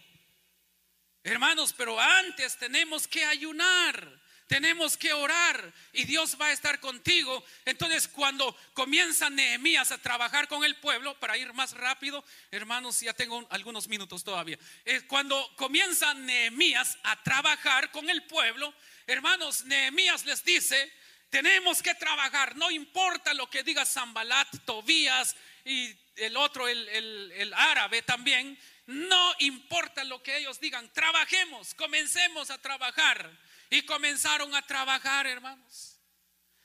Hermanos, 1.22 1.72
pero 1.72 2.00
antes 2.00 2.58
tenemos 2.58 3.06
que 3.06 3.24
ayunar. 3.24 4.20
Tenemos 4.46 4.96
que 4.96 5.12
orar 5.12 5.72
y 5.92 6.04
Dios 6.04 6.36
va 6.40 6.46
a 6.46 6.52
estar 6.52 6.78
contigo. 6.78 7.44
Entonces, 7.64 8.06
cuando 8.06 8.56
comienza 8.74 9.28
Nehemías 9.28 9.90
a 9.90 9.98
trabajar 9.98 10.46
con 10.46 10.62
el 10.64 10.76
pueblo, 10.76 11.18
para 11.18 11.36
ir 11.36 11.52
más 11.52 11.72
rápido, 11.72 12.24
hermanos, 12.52 13.00
ya 13.00 13.12
tengo 13.12 13.44
algunos 13.50 13.88
minutos 13.88 14.22
todavía. 14.22 14.56
Eh, 14.84 15.02
cuando 15.08 15.52
comienza 15.56 16.14
Nehemías 16.14 16.96
a 17.02 17.20
trabajar 17.24 17.90
con 17.90 18.08
el 18.08 18.22
pueblo, 18.24 18.72
hermanos, 19.08 19.64
Nehemías 19.64 20.24
les 20.24 20.44
dice: 20.44 20.92
Tenemos 21.28 21.82
que 21.82 21.96
trabajar, 21.96 22.54
no 22.54 22.70
importa 22.70 23.34
lo 23.34 23.50
que 23.50 23.64
diga 23.64 23.84
Zambalat, 23.84 24.64
Tobías 24.64 25.34
y 25.64 25.92
el 26.14 26.36
otro, 26.36 26.68
el, 26.68 26.88
el 27.32 27.52
árabe 27.52 28.02
también. 28.02 28.56
No 28.86 29.34
importa 29.40 30.04
lo 30.04 30.22
que 30.22 30.36
ellos 30.36 30.60
digan, 30.60 30.88
trabajemos, 30.92 31.74
comencemos 31.74 32.50
a 32.50 32.58
trabajar. 32.58 33.36
Y 33.70 33.82
comenzaron 33.82 34.54
a 34.54 34.62
trabajar, 34.62 35.26
hermanos. 35.26 35.92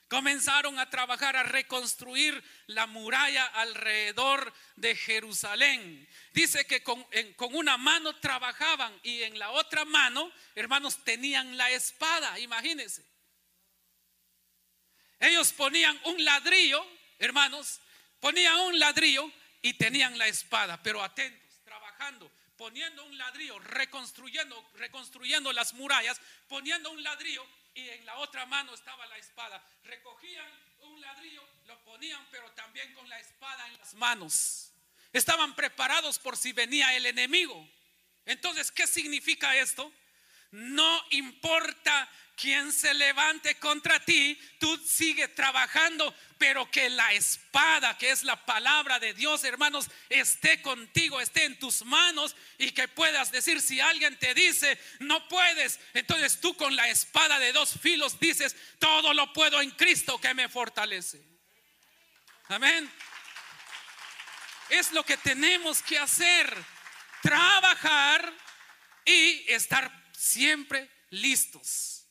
comenzaron 0.08 0.78
a 0.78 0.90
trabajar 0.90 1.38
a 1.38 1.44
reconstruir 1.44 2.44
la 2.68 2.86
muralla 2.86 3.46
alrededor 3.46 4.54
de 4.76 4.94
Jerusalén. 4.94 6.06
Dice 6.34 6.68
que 6.68 6.84
con, 6.84 7.06
una 7.54 7.78
mano 7.78 8.20
trabajaban 8.20 8.94
y 9.04 9.24
en 9.24 9.40
la 9.40 9.52
otra 9.52 9.86
mano, 9.86 10.30
hermanos, 10.54 11.02
tenían 11.06 11.56
la 11.56 11.72
espada, 11.72 12.38
imagínense. 12.40 13.06
Ellos 15.22 15.54
ponían 15.54 15.98
un 16.04 16.26
ladrillo, 16.26 16.86
hermanos, 17.18 17.80
ponían 18.20 18.60
un 18.60 18.80
ladrillo 18.80 19.32
y 19.62 19.76
tenían 19.76 20.18
la 20.18 20.28
espada, 20.28 20.82
pero 20.84 21.02
atentos, 21.02 21.62
trabajando, 21.64 22.30
poniendo 22.62 23.04
un 23.06 23.18
ladrillo, 23.18 23.58
reconstruyendo, 23.58 24.70
reconstruyendo 24.76 25.52
las 25.52 25.74
murallas, 25.74 26.22
poniendo 26.48 26.92
un 26.92 27.02
ladrillo 27.02 27.44
y 27.74 27.90
en 27.90 28.06
la 28.06 28.20
otra 28.20 28.46
mano 28.46 28.76
estaba 28.76 29.08
la 29.08 29.18
espada. 29.18 29.68
Recogían 29.84 30.48
un 30.82 31.02
ladrillo, 31.02 31.44
lo 31.66 31.84
ponían, 31.84 32.24
pero 32.30 32.52
también 32.52 32.94
con 32.94 33.10
la 33.10 33.20
espada 33.20 33.66
en 33.66 33.78
las 33.80 33.96
manos. 33.96 34.74
Estaban 35.12 35.56
preparados 35.56 36.20
por 36.20 36.38
si 36.38 36.52
venía 36.52 36.96
el 36.96 37.08
enemigo. 37.08 37.68
Entonces, 38.28 38.72
¿qué 38.72 38.86
significa 38.86 39.56
esto? 39.56 39.92
No 40.52 41.06
importa 41.12 42.10
quien 42.36 42.74
se 42.74 42.94
levante 42.96 43.56
contra 43.60 44.00
ti, 44.04 44.36
tú 44.60 44.76
sigue 44.84 45.28
trabajando, 45.28 46.14
pero 46.40 46.70
que 46.72 46.90
la 46.90 47.14
espada, 47.14 47.96
que 48.00 48.10
es 48.10 48.24
la 48.24 48.46
palabra 48.46 48.98
de 48.98 49.14
Dios, 49.14 49.44
hermanos, 49.44 49.92
esté 50.10 50.60
contigo, 50.64 51.22
esté 51.22 51.44
en 51.44 51.60
tus 51.60 51.86
manos 51.86 52.36
y 52.58 52.72
que 52.72 52.88
puedas 52.88 53.32
decir, 53.32 53.62
si 53.62 53.80
alguien 53.80 54.18
te 54.18 54.34
dice, 54.34 54.80
no 55.00 55.28
puedes, 55.28 55.80
entonces 55.94 56.42
tú 56.42 56.58
con 56.58 56.76
la 56.76 56.90
espada 56.90 57.38
de 57.38 57.54
dos 57.54 57.80
filos 57.80 58.20
dices, 58.20 58.56
todo 58.80 59.14
lo 59.14 59.32
puedo 59.34 59.62
en 59.62 59.70
Cristo 59.70 60.20
que 60.20 60.34
me 60.34 60.50
fortalece. 60.50 61.22
Amén. 62.48 62.92
Es 64.70 64.92
lo 64.94 65.06
que 65.06 65.18
tenemos 65.18 65.84
que 65.84 66.00
hacer, 66.00 66.52
trabajar 67.22 68.34
y 69.06 69.52
estar 69.52 70.01
siempre 70.22 70.90
listos 71.10 72.02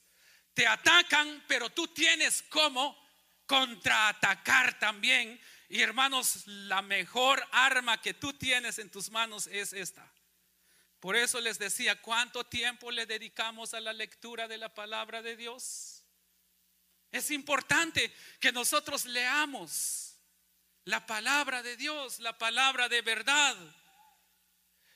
te 0.54 0.66
atacan, 0.66 1.42
pero 1.46 1.70
tú 1.70 1.88
tienes 1.88 2.42
como 2.42 2.94
contraatacar 3.46 4.78
también. 4.78 5.40
Y 5.68 5.80
hermanos, 5.80 6.46
la 6.46 6.82
mejor 6.82 7.42
arma 7.52 8.00
que 8.00 8.14
tú 8.14 8.32
tienes 8.32 8.78
en 8.78 8.90
tus 8.90 9.10
manos 9.10 9.46
es 9.46 9.72
esta. 9.72 10.06
Por 10.98 11.16
eso 11.16 11.40
les 11.40 11.58
decía, 11.58 12.02
¿cuánto 12.02 12.44
tiempo 12.44 12.90
le 12.90 13.06
dedicamos 13.06 13.72
a 13.72 13.80
la 13.80 13.92
lectura 13.92 14.48
de 14.48 14.58
la 14.58 14.74
palabra 14.74 15.22
de 15.22 15.36
Dios? 15.36 16.04
Es 17.10 17.30
importante 17.30 18.12
que 18.38 18.52
nosotros 18.52 19.06
leamos 19.06 20.16
la 20.84 21.06
palabra 21.06 21.62
de 21.62 21.76
Dios, 21.76 22.18
la 22.18 22.36
palabra 22.36 22.88
de 22.88 23.00
verdad. 23.00 23.56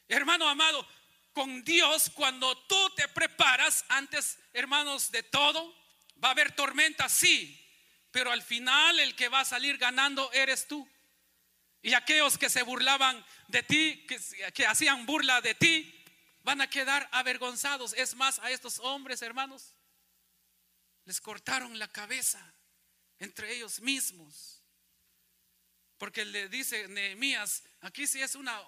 Hermano 0.09 0.47
amado, 0.49 0.87
con 1.35 1.65
Dios, 1.65 2.11
cuando 2.15 2.57
tú 2.67 2.91
te 2.97 3.09
preparas 3.09 3.85
antes, 3.89 4.39
hermanos, 4.53 5.11
de 5.11 5.23
todo, 5.23 5.75
va 6.23 6.29
a 6.29 6.31
haber 6.31 6.53
tormenta, 6.53 7.09
sí, 7.09 7.61
pero 8.11 8.31
al 8.31 8.43
final 8.43 8.99
el 9.01 9.17
que 9.17 9.29
va 9.29 9.41
a 9.41 9.45
salir 9.45 9.77
ganando 9.77 10.33
eres 10.33 10.67
tú. 10.69 10.89
Y 11.83 11.93
aquellos 11.93 12.39
que 12.39 12.49
se 12.49 12.63
burlaban 12.63 13.23
de 13.49 13.63
ti, 13.63 14.07
que, 14.09 14.19
que 14.53 14.67
hacían 14.67 15.05
burla 15.05 15.41
de 15.43 15.55
ti, 15.55 16.05
van 16.45 16.61
a 16.61 16.71
quedar 16.71 17.09
avergonzados. 17.13 17.93
Es 17.95 18.15
más, 18.15 18.39
a 18.39 18.51
estos 18.51 18.79
hombres, 18.79 19.21
hermanos, 19.21 19.75
les 21.05 21.21
cortaron 21.21 21.79
la 21.79 21.89
cabeza 21.89 22.55
entre 23.19 23.53
ellos 23.55 23.81
mismos. 23.81 24.63
Porque 25.99 26.25
le 26.25 26.49
dice 26.49 26.89
Nehemías, 26.89 27.65
aquí 27.81 28.07
sí 28.07 28.23
es 28.23 28.35
una 28.35 28.59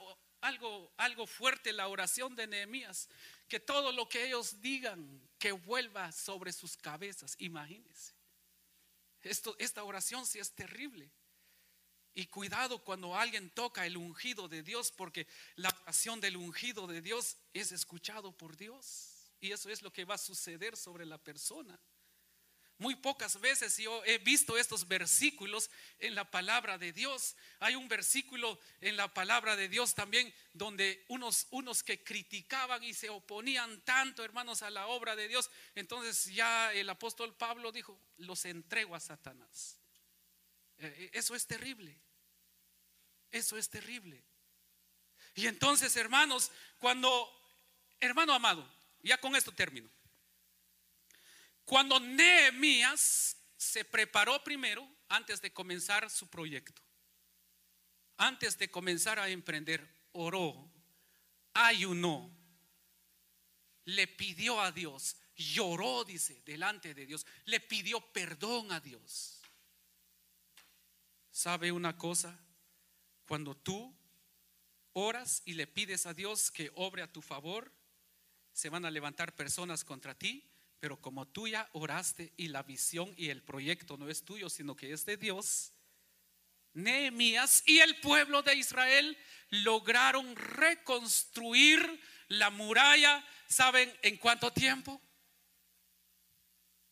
algo, 0.41 0.93
algo 0.97 1.27
fuerte 1.27 1.73
la 1.73 1.89
oración 1.89 2.35
de 2.35 2.47
Nehemías, 2.47 3.09
que 3.49 3.61
todo 3.61 3.93
lo 3.93 4.09
que 4.09 4.27
ellos 4.27 4.61
digan 4.61 5.29
que 5.39 5.53
vuelva 5.53 6.13
sobre 6.13 6.53
sus 6.53 6.77
cabezas. 6.77 7.35
Imagínense. 7.39 8.15
Esto, 9.23 9.57
esta 9.59 9.83
oración 9.85 10.27
sí 10.27 10.39
es 10.39 10.53
terrible. 10.53 11.11
Y 12.15 12.27
cuidado 12.27 12.83
cuando 12.83 13.15
alguien 13.15 13.51
toca 13.51 13.85
el 13.85 13.97
ungido 13.97 14.49
de 14.49 14.63
Dios, 14.63 14.91
porque 14.91 15.27
la 15.57 15.69
oración 15.83 16.21
del 16.21 16.37
ungido 16.37 16.87
de 16.87 17.03
Dios 17.03 17.37
es 17.53 17.73
escuchado 17.73 18.33
por 18.33 18.57
Dios. 18.57 19.31
Y 19.39 19.53
eso 19.53 19.69
es 19.69 19.83
lo 19.83 19.93
que 19.93 20.05
va 20.05 20.15
a 20.15 20.19
suceder 20.19 20.77
sobre 20.77 21.05
la 21.05 21.19
persona. 21.19 21.79
Muy 22.79 22.95
pocas 22.95 23.41
veces 23.41 23.79
yo 23.79 24.05
he 24.05 24.19
visto 24.19 24.59
estos 24.59 24.87
versículos 24.87 25.71
en 25.99 26.15
la 26.15 26.31
palabra 26.31 26.77
de 26.77 26.93
Dios. 26.93 27.35
Hay 27.59 27.75
un 27.75 27.89
versículo 27.89 28.61
en 28.83 28.99
la 28.99 29.13
palabra 29.15 29.57
de 29.57 29.69
Dios 29.69 29.95
también 29.95 30.33
donde 30.53 31.05
unos, 31.09 31.47
unos 31.51 31.83
que 31.83 32.05
criticaban 32.05 32.85
y 32.85 32.93
se 32.93 33.09
oponían 33.09 33.81
tanto, 33.83 34.23
hermanos, 34.23 34.61
a 34.61 34.69
la 34.69 34.89
obra 34.89 35.17
de 35.17 35.27
Dios. 35.27 35.51
Entonces 35.75 36.27
ya 36.35 36.71
el 36.75 36.91
apóstol 36.91 37.35
Pablo 37.35 37.73
dijo, 37.73 37.99
los 38.19 38.45
entrego 38.45 38.95
a 38.95 39.01
Satanás. 39.01 39.79
Eh, 40.79 40.95
eh, 40.99 41.11
eso 41.15 41.35
es 41.35 41.47
terrible. 41.47 41.99
Eso 43.31 43.57
es 43.57 43.71
terrible. 43.71 44.23
Y 45.35 45.47
entonces, 45.47 45.97
hermanos, 45.97 46.51
cuando, 46.79 47.31
hermano 48.01 48.35
amado, 48.35 48.71
ya 49.03 49.19
con 49.19 49.35
esto 49.35 49.53
termino. 49.53 49.91
Cuando 51.67 51.99
Nehemías 51.99 53.37
se 53.57 53.85
preparó 53.85 54.43
primero 54.45 54.89
antes 55.09 55.43
de 55.43 55.53
comenzar 55.53 56.09
su 56.09 56.31
proyecto, 56.31 56.81
antes 58.17 58.57
de 58.57 58.71
comenzar 58.71 59.19
a 59.19 59.29
emprender, 59.29 59.85
oró, 60.13 60.71
ayunó, 61.53 62.31
le 63.85 64.07
pidió 64.07 64.61
a 64.61 64.71
Dios, 64.71 65.17
lloró, 65.35 66.05
dice, 66.05 66.41
delante 66.47 66.95
de 66.95 67.05
Dios, 67.05 67.27
le 67.47 67.59
pidió 67.59 68.01
perdón 68.13 68.71
a 68.71 68.79
Dios. 68.79 69.43
¿Sabe 71.33 71.73
una 71.73 71.99
cosa? 71.99 72.39
Cuando 73.27 73.57
tú 73.57 73.93
oras 74.93 75.43
y 75.45 75.55
le 75.55 75.67
pides 75.67 76.07
a 76.07 76.15
Dios 76.15 76.53
que 76.53 76.71
obre 76.77 77.03
a 77.03 77.13
tu 77.13 77.23
favor, 77.23 77.73
se 78.53 78.71
van 78.71 78.85
a 78.85 78.91
levantar 78.93 79.35
personas 79.35 79.83
contra 79.83 80.17
ti 80.17 80.49
pero 80.81 81.01
como 81.01 81.27
tú 81.27 81.49
ya 81.49 81.69
oraste 81.73 82.33
y 82.37 82.49
la 82.49 82.63
visión 82.63 83.13
y 83.17 83.31
el 83.31 83.43
proyecto 83.43 83.97
no 83.97 84.09
es 84.09 84.25
tuyo, 84.25 84.51
sino 84.51 84.77
que 84.77 84.93
es 84.93 85.05
de 85.05 85.17
Dios, 85.17 85.73
Nehemías 86.77 87.63
y 87.67 87.79
el 87.79 87.99
pueblo 88.01 88.43
de 88.43 88.55
Israel 88.55 89.17
lograron 89.49 90.37
reconstruir 90.37 92.01
la 92.29 92.51
muralla. 92.51 93.25
¿Saben 93.49 93.91
en 94.03 94.19
cuánto 94.19 94.53
tiempo? 94.53 95.01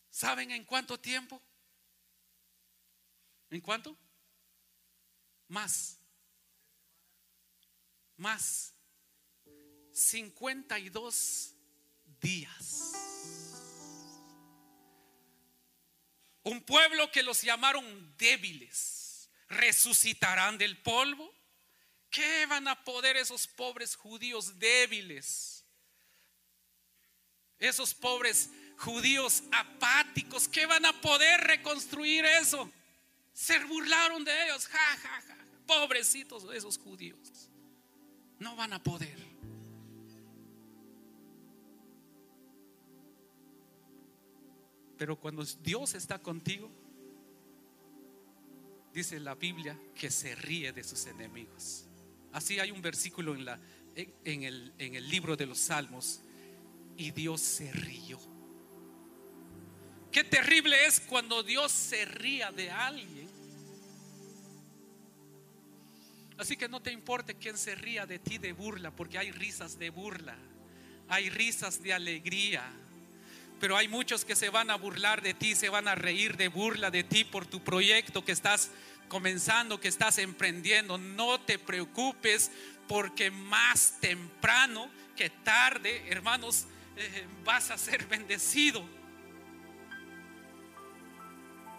¿Saben 0.08 0.50
en 0.52 0.64
cuánto 0.64 0.98
tiempo? 0.98 1.42
¿En 3.50 3.60
cuánto? 3.60 3.96
Más. 5.48 5.98
Más. 8.16 8.74
52 9.92 11.54
días. 12.20 12.83
Un 16.44 16.62
pueblo 16.62 17.10
que 17.10 17.22
los 17.22 17.42
llamaron 17.42 18.14
débiles, 18.16 19.30
resucitarán 19.48 20.58
del 20.58 20.76
polvo. 20.82 21.32
¿Qué 22.10 22.46
van 22.46 22.68
a 22.68 22.84
poder 22.84 23.16
esos 23.16 23.46
pobres 23.46 23.96
judíos 23.96 24.58
débiles? 24.58 25.64
Esos 27.58 27.94
pobres 27.94 28.50
judíos 28.78 29.42
apáticos, 29.50 30.46
¿qué 30.46 30.66
van 30.66 30.84
a 30.84 31.00
poder 31.00 31.40
reconstruir 31.40 32.24
eso? 32.24 32.70
Se 33.32 33.58
burlaron 33.64 34.24
de 34.24 34.44
ellos, 34.44 34.66
ja, 34.66 34.96
ja, 35.02 35.22
ja. 35.22 35.36
Pobrecitos 35.66 36.44
esos 36.54 36.78
judíos. 36.78 37.48
No 38.38 38.54
van 38.54 38.74
a 38.74 38.82
poder. 38.82 39.33
Pero 45.04 45.20
cuando 45.20 45.44
Dios 45.62 45.92
está 45.92 46.18
contigo, 46.18 46.70
dice 48.90 49.20
la 49.20 49.34
Biblia 49.34 49.78
que 49.94 50.10
se 50.10 50.34
ríe 50.34 50.72
de 50.72 50.82
sus 50.82 51.04
enemigos. 51.04 51.84
Así 52.32 52.58
hay 52.58 52.70
un 52.70 52.80
versículo 52.80 53.36
en, 53.36 54.42
el 54.42 55.10
libro 55.10 55.36
de 55.36 55.44
los 55.44 55.58
Salmos. 55.58 56.22
Y 56.96 57.10
Dios 57.10 57.42
se 57.42 57.70
rió. 57.70 58.18
Qué 60.10 60.24
terrible 60.24 60.86
es 60.86 61.00
cuando 61.00 61.42
Dios 61.42 61.70
se 61.70 62.06
ría 62.06 62.50
de 62.50 62.70
alguien. 62.70 63.28
Así 66.38 66.56
que 66.56 66.66
no 66.66 66.80
te 66.80 66.92
importe 66.92 67.34
quién 67.34 67.58
se 67.58 67.74
ría 67.74 68.06
de 68.06 68.20
ti 68.20 68.38
de 68.38 68.54
burla, 68.54 68.90
porque 68.90 69.18
hay 69.18 69.32
risas 69.32 69.78
de 69.78 69.90
burla, 69.90 70.38
hay 71.08 71.28
risas 71.28 71.82
de 71.82 71.92
alegría 71.92 72.80
Pero 73.64 73.78
hay 73.78 73.88
muchos 73.88 74.26
que 74.26 74.36
se 74.36 74.50
van 74.50 74.68
a 74.68 74.74
burlar 74.74 75.22
de 75.22 75.32
ti, 75.32 75.54
se 75.54 75.70
van 75.70 75.88
a 75.88 75.94
reír 75.94 76.36
de 76.36 76.48
burla 76.48 76.90
de 76.90 77.02
ti 77.02 77.24
por 77.24 77.46
tu 77.46 77.64
proyecto 77.64 78.22
que 78.22 78.32
estás 78.32 78.70
comenzando, 79.08 79.80
que 79.80 79.88
estás 79.88 80.18
emprendiendo. 80.18 80.98
No 80.98 81.40
te 81.40 81.58
preocupes 81.58 82.50
porque 82.86 83.30
más 83.30 83.98
temprano 84.02 84.90
que 85.16 85.30
tarde, 85.30 86.04
hermanos, 86.10 86.66
eh, 86.98 87.26
vas 87.42 87.70
a 87.70 87.78
ser 87.78 88.04
bendecido. 88.04 88.86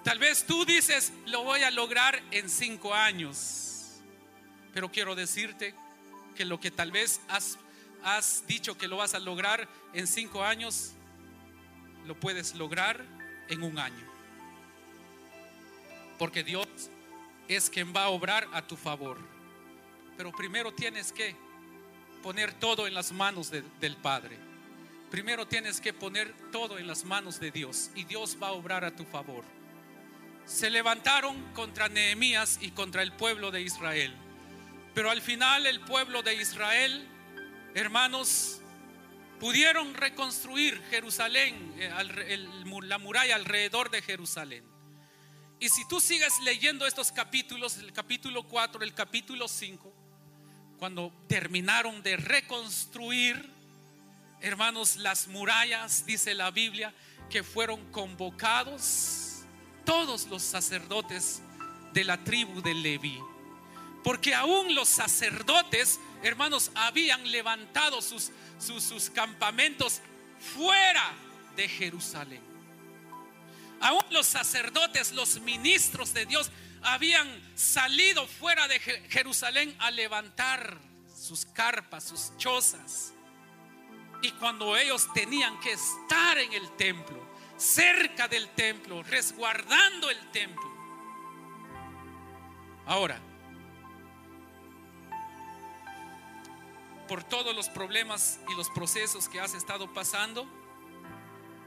Tal 0.04 0.18
vez 0.18 0.44
tú 0.48 0.66
dices, 0.66 1.14
lo 1.28 1.44
voy 1.44 1.62
a 1.62 1.70
lograr 1.70 2.20
en 2.32 2.50
cinco 2.50 2.96
años. 2.96 4.02
Pero 4.74 4.92
quiero 4.92 5.14
decirte 5.14 5.76
que 6.36 6.46
lo 6.46 6.60
que 6.60 6.72
tal 6.72 6.92
vez 6.92 7.22
has, 7.28 7.60
has 8.04 8.44
dicho 8.48 8.76
que 8.76 8.88
lo 8.88 8.98
vas 8.98 9.14
a 9.14 9.20
lograr 9.20 9.70
en 9.94 10.08
cinco 10.08 10.44
años, 10.44 10.95
lo 12.06 12.20
puedes 12.20 12.56
lograr 12.56 13.04
en 13.50 13.64
un 13.64 13.80
año. 13.80 14.06
Porque 16.18 16.44
Dios 16.44 16.68
es 17.48 17.70
quien 17.70 17.94
va 17.94 18.06
a 18.06 18.10
obrar 18.10 18.48
a 18.54 18.62
tu 18.62 18.76
favor. 18.78 19.18
Pero 20.18 20.32
primero 20.32 20.74
tienes 20.74 21.12
que 21.12 21.36
poner 22.24 22.54
todo 22.54 22.88
en 22.88 22.94
las 22.94 23.12
manos 23.12 23.52
del 23.52 23.98
Padre. 23.98 24.38
Primero 25.12 25.48
tienes 25.48 25.80
que 25.80 25.94
poner 25.94 26.34
todo 26.52 26.78
en 26.78 26.88
las 26.88 27.06
manos 27.06 27.40
de 27.40 27.52
Dios 27.52 27.92
y 27.96 28.04
Dios 28.06 28.38
va 28.42 28.48
a 28.48 28.54
obrar 28.54 28.84
a 28.84 28.96
tu 28.96 29.06
favor. 29.06 29.44
Se 30.46 30.70
levantaron 30.70 31.42
contra 31.54 31.90
Nehemías 31.90 32.60
y 32.62 32.72
contra 32.72 33.02
el 33.02 33.12
pueblo 33.14 33.52
de 33.52 33.62
Israel. 33.62 34.14
Pero 34.94 35.10
al 35.10 35.22
final 35.22 35.66
el 35.66 35.82
pueblo 35.82 36.24
de 36.24 36.36
Israel, 36.36 37.08
hermanos, 37.74 38.62
pudieron 39.40 39.94
reconstruir 39.94 40.82
Jerusalén, 40.90 41.74
eh, 41.78 42.38
la 42.84 42.98
muralla 42.98 43.36
alrededor 43.36 43.90
de 43.90 44.02
Jerusalén. 44.02 44.64
Y 45.60 45.70
si 45.70 45.88
tú 45.88 46.00
sigues 46.00 46.40
leyendo 46.44 46.86
estos 46.86 47.12
capítulos, 47.12 47.78
el 47.78 47.94
capítulo 47.94 48.44
4, 48.44 48.84
el 48.84 48.94
capítulo 48.94 49.48
5, 49.48 49.94
cuando 50.78 51.14
terminaron 51.28 52.04
de 52.04 52.18
reconstruir, 52.18 53.50
hermanos, 54.42 54.98
las 54.98 55.28
murallas, 55.28 56.06
dice 56.06 56.34
la 56.34 56.52
Biblia, 56.52 56.94
que 57.30 57.44
fueron 57.44 57.92
convocados 57.92 59.44
todos 59.86 60.28
los 60.28 60.44
sacerdotes 60.44 61.42
de 61.94 62.04
la 62.04 62.24
tribu 62.24 62.62
de 62.62 62.74
Leví. 62.74 63.20
Porque 64.06 64.36
aún 64.36 64.76
los 64.76 64.88
sacerdotes, 64.88 66.00
hermanos, 66.22 66.70
habían 66.76 67.32
levantado 67.32 68.04
sus, 68.04 68.30
sus, 68.60 68.84
sus 68.84 69.10
campamentos 69.10 70.00
fuera 70.54 71.12
de 71.56 71.68
Jerusalén. 71.68 72.44
Aún 73.82 74.04
los 74.12 74.28
sacerdotes, 74.28 75.12
los 75.12 75.40
ministros 75.42 76.14
de 76.14 76.28
Dios, 76.28 76.52
habían 76.84 77.28
salido 77.56 78.28
fuera 78.28 78.68
de 78.68 78.80
Jerusalén 78.80 79.76
a 79.80 79.90
levantar 79.90 80.78
sus 81.12 81.44
carpas, 81.48 82.04
sus 82.04 82.38
chozas. 82.38 83.12
Y 84.22 84.30
cuando 84.34 84.78
ellos 84.78 85.12
tenían 85.16 85.60
que 85.62 85.72
estar 85.72 86.38
en 86.38 86.54
el 86.54 86.70
templo, 86.78 87.28
cerca 87.58 88.28
del 88.28 88.50
templo, 88.50 89.02
resguardando 89.02 90.12
el 90.12 90.32
templo. 90.32 90.76
Ahora, 92.86 93.20
por 97.08 97.24
todos 97.24 97.56
los 97.56 97.70
problemas 97.70 98.40
y 98.50 98.56
los 98.56 98.70
procesos 98.70 99.30
que 99.30 99.40
has 99.40 99.54
estado 99.54 99.94
pasando, 99.94 100.48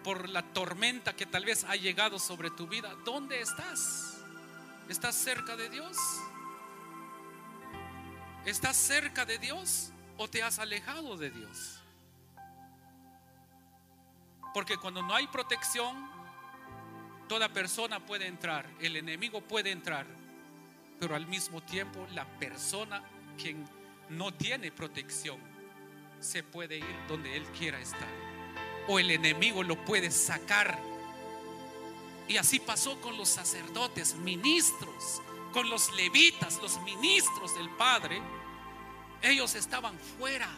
por 0.03 0.29
la 0.29 0.43
tormenta 0.43 1.15
que 1.15 1.27
tal 1.27 1.45
vez 1.45 1.65
ha 1.65 1.77
llegado 1.77 2.19
sobre 2.19 2.51
tu 2.51 2.67
vida, 2.67 2.95
¿dónde 3.05 3.41
estás? 3.41 4.17
¿Estás 4.89 5.15
cerca 5.15 5.57
de 5.57 5.69
Dios? 5.69 5.97
¿Estás 8.45 8.77
cerca 8.77 9.25
de 9.25 9.39
Dios 9.39 9.93
o 10.17 10.29
te 10.29 10.43
has 10.43 10.59
alejado 10.59 11.17
de 11.17 11.31
Dios? 11.31 11.83
Porque 14.55 14.79
cuando 14.79 15.03
no 15.03 15.15
hay 15.15 15.27
protección, 15.27 16.09
toda 17.29 17.51
persona 17.51 18.05
puede 18.05 18.27
entrar, 18.27 18.67
el 18.81 18.97
enemigo 18.97 19.43
puede 19.43 19.71
entrar, 19.71 20.07
pero 20.99 21.15
al 21.15 21.27
mismo 21.27 21.61
tiempo 21.63 22.07
la 22.13 22.25
persona 22.39 23.03
quien 23.37 23.69
no 24.11 24.33
tiene 24.33 24.71
protección 24.73 25.39
se 26.21 26.43
puede 26.43 26.79
ir 26.79 26.97
donde 27.09 27.37
él 27.37 27.45
quiera 27.59 27.81
estar. 27.81 28.09
O 28.89 28.99
el 28.99 29.11
enemigo 29.11 29.63
lo 29.63 29.85
puede 29.85 30.11
sacar. 30.11 30.79
Y 32.27 32.37
así 32.37 32.59
pasó 32.59 33.01
con 33.01 33.17
los 33.17 33.29
sacerdotes, 33.29 34.15
ministros, 34.17 35.23
con 35.53 35.69
los 35.71 35.95
levitas, 35.95 36.59
los 36.61 36.81
ministros 36.83 37.57
del 37.57 37.71
Padre. 37.71 38.21
Ellos 39.23 39.55
estaban 39.55 39.99
fuera 40.19 40.49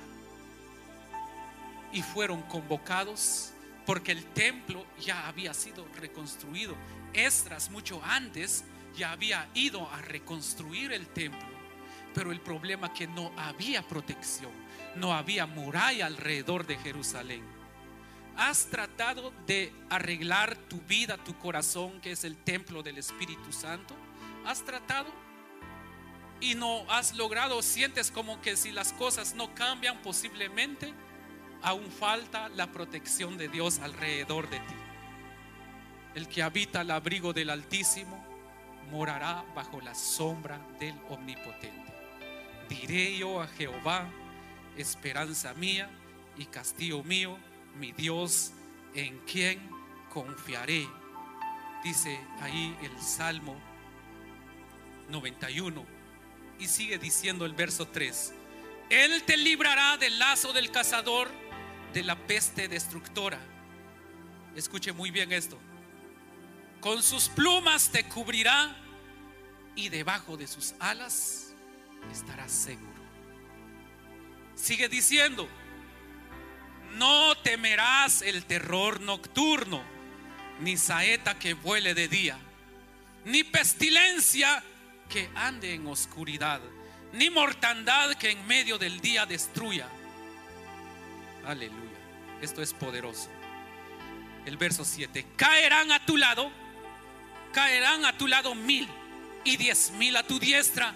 y 1.93 2.03
fueron 2.03 2.43
convocados 2.43 3.53
porque 3.87 4.13
el 4.13 4.25
templo 4.27 4.85
ya 5.01 5.27
había 5.27 5.55
sido 5.55 5.87
reconstruido. 5.97 6.75
Esdras 7.13 7.71
mucho 7.71 8.01
antes 8.05 8.65
ya 8.97 9.13
había 9.13 9.49
ido 9.55 9.89
a 9.91 10.01
reconstruir 10.03 10.93
el 10.93 11.07
templo, 11.09 11.49
pero 12.15 12.33
el 12.33 12.41
problema 12.41 12.89
es 12.89 12.93
que 12.93 13.07
no 13.07 13.33
había 13.37 13.87
protección, 13.87 14.51
no 14.97 15.13
había 15.13 15.47
muralla 15.47 16.07
alrededor 16.07 16.67
de 16.67 16.77
Jerusalén. 16.79 17.43
¿Has 18.37 18.67
tratado 18.67 19.33
de 19.47 19.73
arreglar 19.91 20.57
tu 20.57 20.81
vida, 20.83 21.17
tu 21.19 21.37
corazón, 21.39 22.01
que 22.01 22.13
es 22.13 22.25
el 22.25 22.37
templo 22.37 22.83
del 22.83 22.99
Espíritu 22.99 23.53
Santo? 23.53 23.95
¿Has 24.47 24.65
tratado? 24.65 25.11
Y 26.41 26.55
no 26.55 26.91
has 26.91 27.15
logrado, 27.15 27.61
sientes 27.61 28.11
como 28.11 28.41
que 28.41 28.57
si 28.57 28.73
las 28.73 28.93
cosas 28.95 29.35
no 29.35 29.55
cambian 29.55 30.01
posiblemente, 30.01 30.93
aún 31.63 31.91
falta 31.91 32.49
la 32.49 32.73
protección 32.73 33.37
de 33.37 33.49
Dios 33.49 33.79
alrededor 33.81 34.49
de 34.49 34.59
ti. 34.61 34.75
El 36.15 36.27
que 36.29 36.43
habita 36.43 36.81
al 36.81 36.91
abrigo 36.91 37.33
del 37.33 37.51
Altísimo 37.51 38.25
morará 38.91 39.45
bajo 39.55 39.81
la 39.81 39.95
sombra 39.95 40.59
del 40.81 40.95
Omnipotente. 41.11 41.90
Diré 42.71 43.19
yo 43.19 43.43
a 43.43 43.49
Jehová, 43.49 44.09
esperanza 44.77 45.53
mía 45.55 45.91
y 46.39 46.47
castillo 46.47 47.03
mío, 47.03 47.37
mi 47.77 47.91
Dios, 47.91 48.53
en 48.95 49.19
quien 49.27 49.61
confiaré. 50.09 50.89
Dice 51.83 52.21
ahí 52.41 52.77
el 52.83 53.03
Salmo 53.03 53.61
91 55.09 55.85
y 56.61 56.69
sigue 56.69 56.99
diciendo 56.99 57.45
el 57.45 57.55
verso 57.55 57.89
3. 57.89 58.35
Él 58.89 59.25
te 59.25 59.37
librará 59.37 59.97
del 59.97 60.21
lazo 60.21 60.53
del 60.53 60.71
cazador 60.71 61.29
de 61.93 62.05
la 62.05 62.15
peste 62.15 62.69
destructora. 62.69 63.41
Escuche 64.55 64.93
muy 64.93 65.11
bien 65.11 65.33
esto. 65.33 65.59
Con 66.81 67.03
sus 67.03 67.29
plumas 67.29 67.91
te 67.91 68.05
cubrirá 68.05 68.77
y 69.75 69.89
debajo 69.89 70.37
de 70.37 70.47
sus 70.47 70.75
alas 70.79 71.50
estarás 72.13 72.53
seguro. 72.53 72.91
Sigue 74.55 74.89
diciendo, 74.89 75.49
no 76.97 77.37
temerás 77.37 78.23
el 78.23 78.45
terror 78.45 79.01
nocturno, 79.01 79.83
ni 80.61 80.77
saeta 80.77 81.39
que 81.39 81.55
vuele 81.55 81.95
de 81.95 82.09
día, 82.09 82.39
ni 83.25 83.45
pestilencia 83.45 84.63
que 85.09 85.31
ande 85.35 85.75
en 85.75 85.87
oscuridad, 85.87 86.61
ni 87.13 87.31
mortandad 87.31 88.15
que 88.15 88.31
en 88.31 88.47
medio 88.47 88.79
del 88.79 89.01
día 89.01 89.27
destruya. 89.27 89.89
Aleluya. 91.47 91.91
Esto 92.41 92.63
es 92.63 92.73
poderoso. 92.73 93.29
El 94.47 94.57
verso 94.57 94.85
7. 94.85 95.27
Caerán 95.37 95.93
a 95.93 96.05
tu 96.07 96.17
lado, 96.17 96.51
caerán 97.53 98.05
a 98.05 98.17
tu 98.17 98.27
lado 98.27 98.55
mil 98.55 98.89
y 99.45 99.57
diez 99.57 99.91
mil 99.93 100.17
a 100.17 100.23
tu 100.23 100.39
diestra, 100.39 100.95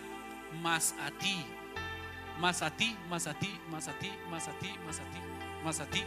más 0.62 0.94
a 1.00 1.11
ti, 1.11 1.44
más 2.38 2.62
a 2.62 2.70
ti, 2.70 2.96
más 3.09 3.26
a 3.26 3.34
ti, 3.34 3.59
más 3.70 3.88
a 3.88 3.92
ti, 3.98 4.12
más 4.30 4.48
a 4.48 4.52
ti, 4.59 4.72
más 4.84 4.98
a 4.98 5.05
ti, 5.05 5.20
más 5.64 5.80
a 5.80 5.86
ti, 5.86 6.05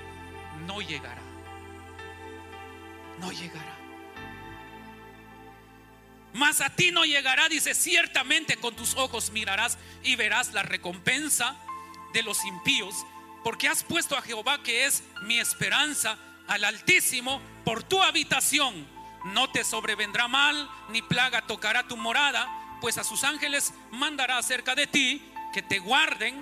no 0.65 0.81
llegará. 0.81 1.21
No 3.19 3.31
llegará. 3.31 3.75
Más 6.33 6.61
a 6.61 6.69
ti 6.69 6.91
no 6.91 7.03
llegará, 7.03 7.49
dice, 7.49 7.73
ciertamente 7.73 8.57
con 8.57 8.75
tus 8.75 8.95
ojos 8.95 9.31
mirarás 9.31 9.77
y 10.03 10.15
verás 10.15 10.53
la 10.53 10.61
recompensa 10.61 11.55
de 12.13 12.21
los 12.21 12.45
impíos 12.45 13.05
porque 13.47 13.69
has 13.69 13.81
puesto 13.81 14.17
a 14.17 14.21
Jehová, 14.21 14.61
que 14.61 14.85
es 14.85 15.03
mi 15.21 15.39
esperanza, 15.39 16.17
al 16.49 16.65
Altísimo, 16.65 17.41
por 17.63 17.81
tu 17.81 18.03
habitación. 18.03 18.85
No 19.23 19.49
te 19.49 19.63
sobrevendrá 19.63 20.27
mal, 20.27 20.69
ni 20.89 21.01
plaga 21.01 21.41
tocará 21.47 21.87
tu 21.87 21.95
morada, 21.95 22.45
pues 22.81 22.97
a 22.97 23.03
sus 23.03 23.23
ángeles 23.23 23.73
mandará 23.91 24.37
acerca 24.37 24.75
de 24.75 24.87
ti 24.87 25.21
que 25.53 25.61
te 25.61 25.79
guarden 25.79 26.35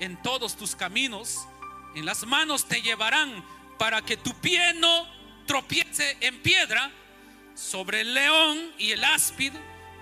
en 0.00 0.20
todos 0.22 0.56
tus 0.56 0.76
caminos. 0.76 1.46
En 1.94 2.06
las 2.06 2.26
manos 2.26 2.66
te 2.66 2.82
llevarán 2.82 3.44
para 3.78 4.02
que 4.02 4.16
tu 4.16 4.34
pie 4.34 4.74
no 4.74 5.06
tropiece 5.46 6.16
en 6.20 6.40
piedra, 6.42 6.90
sobre 7.54 8.00
el 8.00 8.14
león 8.14 8.72
y 8.78 8.92
el 8.92 9.04
áspid 9.04 9.52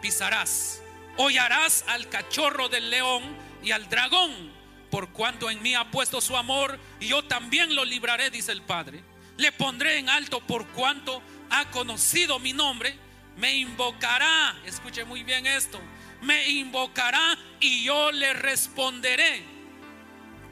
pisarás. 0.01 0.83
Hollarás 1.16 1.85
al 1.89 2.09
cachorro 2.09 2.68
del 2.68 2.91
león 2.91 3.23
y 3.62 3.73
al 3.73 3.89
dragón, 3.89 4.53
por 4.91 5.11
cuanto 5.11 5.51
en 5.51 5.62
mí 5.62 5.75
ha 5.75 5.91
puesto 5.91 6.21
su 6.21 6.37
amor, 6.37 6.79
y 7.01 7.09
yo 7.09 7.25
también 7.25 7.75
lo 7.75 7.85
libraré, 7.85 8.31
dice 8.31 8.53
el 8.53 8.62
Padre. 8.62 9.03
Le 9.37 9.53
pondré 9.53 9.99
en 9.99 10.09
alto 10.09 10.41
por 10.41 10.66
cuanto 10.68 11.23
ha 11.51 11.71
conocido 11.71 12.39
mi 12.39 12.53
nombre, 12.53 12.97
me 13.37 13.55
invocará, 13.55 14.57
escuche 14.64 15.05
muy 15.05 15.22
bien 15.22 15.47
esto, 15.47 15.81
me 16.22 16.49
invocará 16.49 17.39
y 17.61 17.85
yo 17.85 18.12
le 18.12 18.33
responderé. 18.35 19.43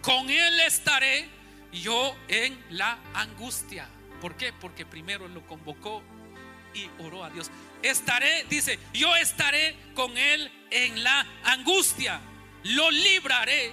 Con 0.02 0.30
él 0.30 0.60
estaré 0.60 1.28
yo 1.72 2.16
en 2.28 2.58
la 2.70 2.98
angustia. 3.14 3.88
¿Por 4.20 4.36
qué? 4.36 4.52
Porque 4.52 4.86
primero 4.86 5.28
lo 5.28 5.46
convocó 5.46 6.02
y 6.74 6.88
oró 7.02 7.24
a 7.24 7.30
Dios. 7.30 7.50
Estaré, 7.82 8.44
dice, 8.48 8.78
yo 8.92 9.14
estaré 9.16 9.76
con 9.94 10.16
él 10.16 10.50
en 10.70 11.02
la 11.02 11.26
angustia. 11.44 12.20
Lo 12.64 12.90
libraré. 12.90 13.72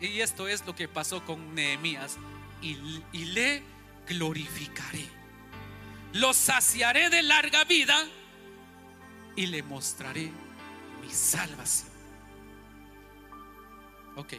Y 0.00 0.20
esto 0.20 0.48
es 0.48 0.64
lo 0.66 0.74
que 0.74 0.88
pasó 0.88 1.24
con 1.24 1.54
Nehemías. 1.54 2.16
Y, 2.60 2.76
y 3.12 3.24
le 3.26 3.62
glorificaré. 4.06 5.21
Lo 6.12 6.34
saciaré 6.34 7.08
de 7.08 7.22
larga 7.22 7.64
vida 7.64 8.06
y 9.34 9.46
le 9.46 9.62
mostraré 9.62 10.30
mi 11.00 11.10
salvación. 11.10 11.90
Ok. 14.16 14.34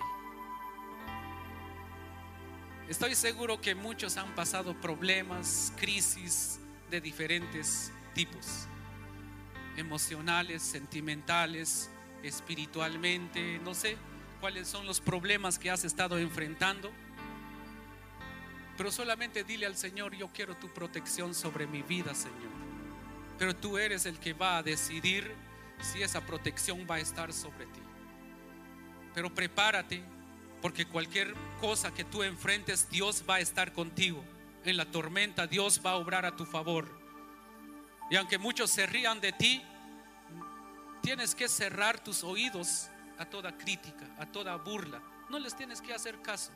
Estoy 2.87 3.15
seguro 3.15 3.59
que 3.59 3.73
muchos 3.73 4.17
han 4.17 4.35
pasado 4.35 4.79
problemas, 4.79 5.73
crisis 5.77 6.59
de 6.91 7.01
diferentes 7.01 7.91
tipos. 8.13 8.67
Emocionales, 9.75 10.61
sentimentales, 10.61 11.89
espiritualmente, 12.21 13.59
no 13.63 13.73
sé 13.73 13.97
cuáles 14.39 14.67
son 14.67 14.85
los 14.85 15.01
problemas 15.01 15.57
que 15.57 15.71
has 15.71 15.85
estado 15.85 16.19
enfrentando. 16.19 16.91
Pero 18.77 18.91
solamente 18.91 19.43
dile 19.43 19.65
al 19.65 19.77
Señor, 19.77 20.15
yo 20.15 20.29
quiero 20.29 20.55
tu 20.57 20.67
protección 20.69 21.35
sobre 21.35 21.67
mi 21.67 21.83
vida, 21.83 22.15
Señor. 22.15 22.51
Pero 23.37 23.55
tú 23.55 23.77
eres 23.77 24.05
el 24.05 24.19
que 24.19 24.33
va 24.33 24.57
a 24.57 24.63
decidir 24.63 25.31
si 25.79 26.01
esa 26.01 26.21
protección 26.21 26.87
va 26.89 26.95
a 26.95 26.99
estar 26.99 27.31
sobre 27.33 27.65
ti. 27.67 27.81
Pero 29.13 29.33
prepárate, 29.33 30.03
porque 30.61 30.85
cualquier 30.85 31.35
cosa 31.59 31.93
que 31.93 32.03
tú 32.03 32.23
enfrentes, 32.23 32.89
Dios 32.89 33.23
va 33.29 33.35
a 33.35 33.39
estar 33.39 33.73
contigo. 33.73 34.23
En 34.65 34.77
la 34.77 34.85
tormenta, 34.85 35.45
Dios 35.45 35.81
va 35.85 35.91
a 35.91 35.95
obrar 35.95 36.25
a 36.25 36.35
tu 36.35 36.45
favor. 36.45 36.87
Y 38.09 38.15
aunque 38.15 38.37
muchos 38.37 38.69
se 38.69 38.85
rían 38.85 39.19
de 39.19 39.33
ti, 39.33 39.61
tienes 41.01 41.35
que 41.35 41.47
cerrar 41.47 42.03
tus 42.03 42.23
oídos 42.23 42.87
a 43.17 43.25
toda 43.25 43.57
crítica, 43.57 44.05
a 44.17 44.25
toda 44.25 44.55
burla. 44.55 45.01
No 45.29 45.37
les 45.37 45.55
tienes 45.55 45.81
que 45.81 45.93
hacer 45.93 46.21
caso. 46.21 46.51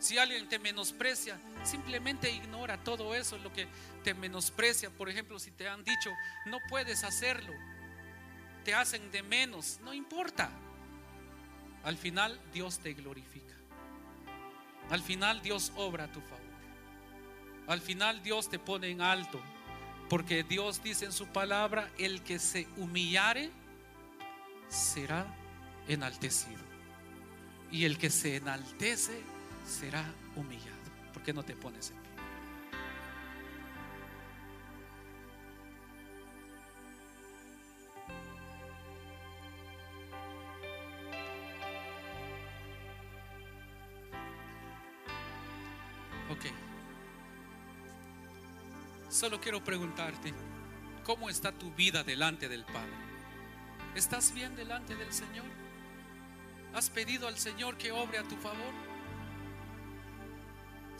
Si 0.00 0.16
alguien 0.16 0.48
te 0.48 0.58
menosprecia, 0.58 1.38
simplemente 1.62 2.30
ignora 2.30 2.82
todo 2.82 3.14
eso, 3.14 3.36
lo 3.36 3.52
que 3.52 3.68
te 4.02 4.14
menosprecia. 4.14 4.88
Por 4.88 5.10
ejemplo, 5.10 5.38
si 5.38 5.50
te 5.50 5.68
han 5.68 5.84
dicho, 5.84 6.10
no 6.46 6.58
puedes 6.70 7.04
hacerlo, 7.04 7.52
te 8.64 8.74
hacen 8.74 9.10
de 9.10 9.22
menos, 9.22 9.78
no 9.84 9.92
importa. 9.92 10.50
Al 11.84 11.98
final 11.98 12.40
Dios 12.52 12.78
te 12.78 12.94
glorifica. 12.94 13.54
Al 14.88 15.02
final 15.02 15.42
Dios 15.42 15.70
obra 15.76 16.04
a 16.04 16.12
tu 16.12 16.20
favor. 16.22 16.40
Al 17.66 17.82
final 17.82 18.22
Dios 18.22 18.48
te 18.48 18.58
pone 18.58 18.88
en 18.88 19.02
alto. 19.02 19.40
Porque 20.08 20.42
Dios 20.42 20.82
dice 20.82 21.04
en 21.04 21.12
su 21.12 21.26
palabra, 21.26 21.90
el 21.98 22.22
que 22.22 22.38
se 22.38 22.66
humillare 22.78 23.50
será 24.68 25.26
enaltecido. 25.88 26.58
Y 27.70 27.84
el 27.84 27.98
que 27.98 28.10
se 28.10 28.36
enaltece 28.36 29.22
será 29.70 30.04
humillado. 30.36 30.76
¿Por 31.12 31.22
qué 31.22 31.32
no 31.32 31.42
te 31.44 31.54
pones 31.54 31.90
en 31.90 31.96
pie? 31.96 32.10
Ok. 46.30 46.44
Solo 49.08 49.40
quiero 49.40 49.62
preguntarte, 49.62 50.32
¿cómo 51.04 51.28
está 51.28 51.52
tu 51.52 51.72
vida 51.74 52.02
delante 52.02 52.48
del 52.48 52.64
Padre? 52.64 53.10
¿Estás 53.94 54.32
bien 54.32 54.54
delante 54.54 54.94
del 54.94 55.12
Señor? 55.12 55.46
¿Has 56.74 56.90
pedido 56.90 57.26
al 57.26 57.36
Señor 57.36 57.76
que 57.76 57.90
obre 57.90 58.18
a 58.18 58.22
tu 58.22 58.36
favor? 58.36 58.89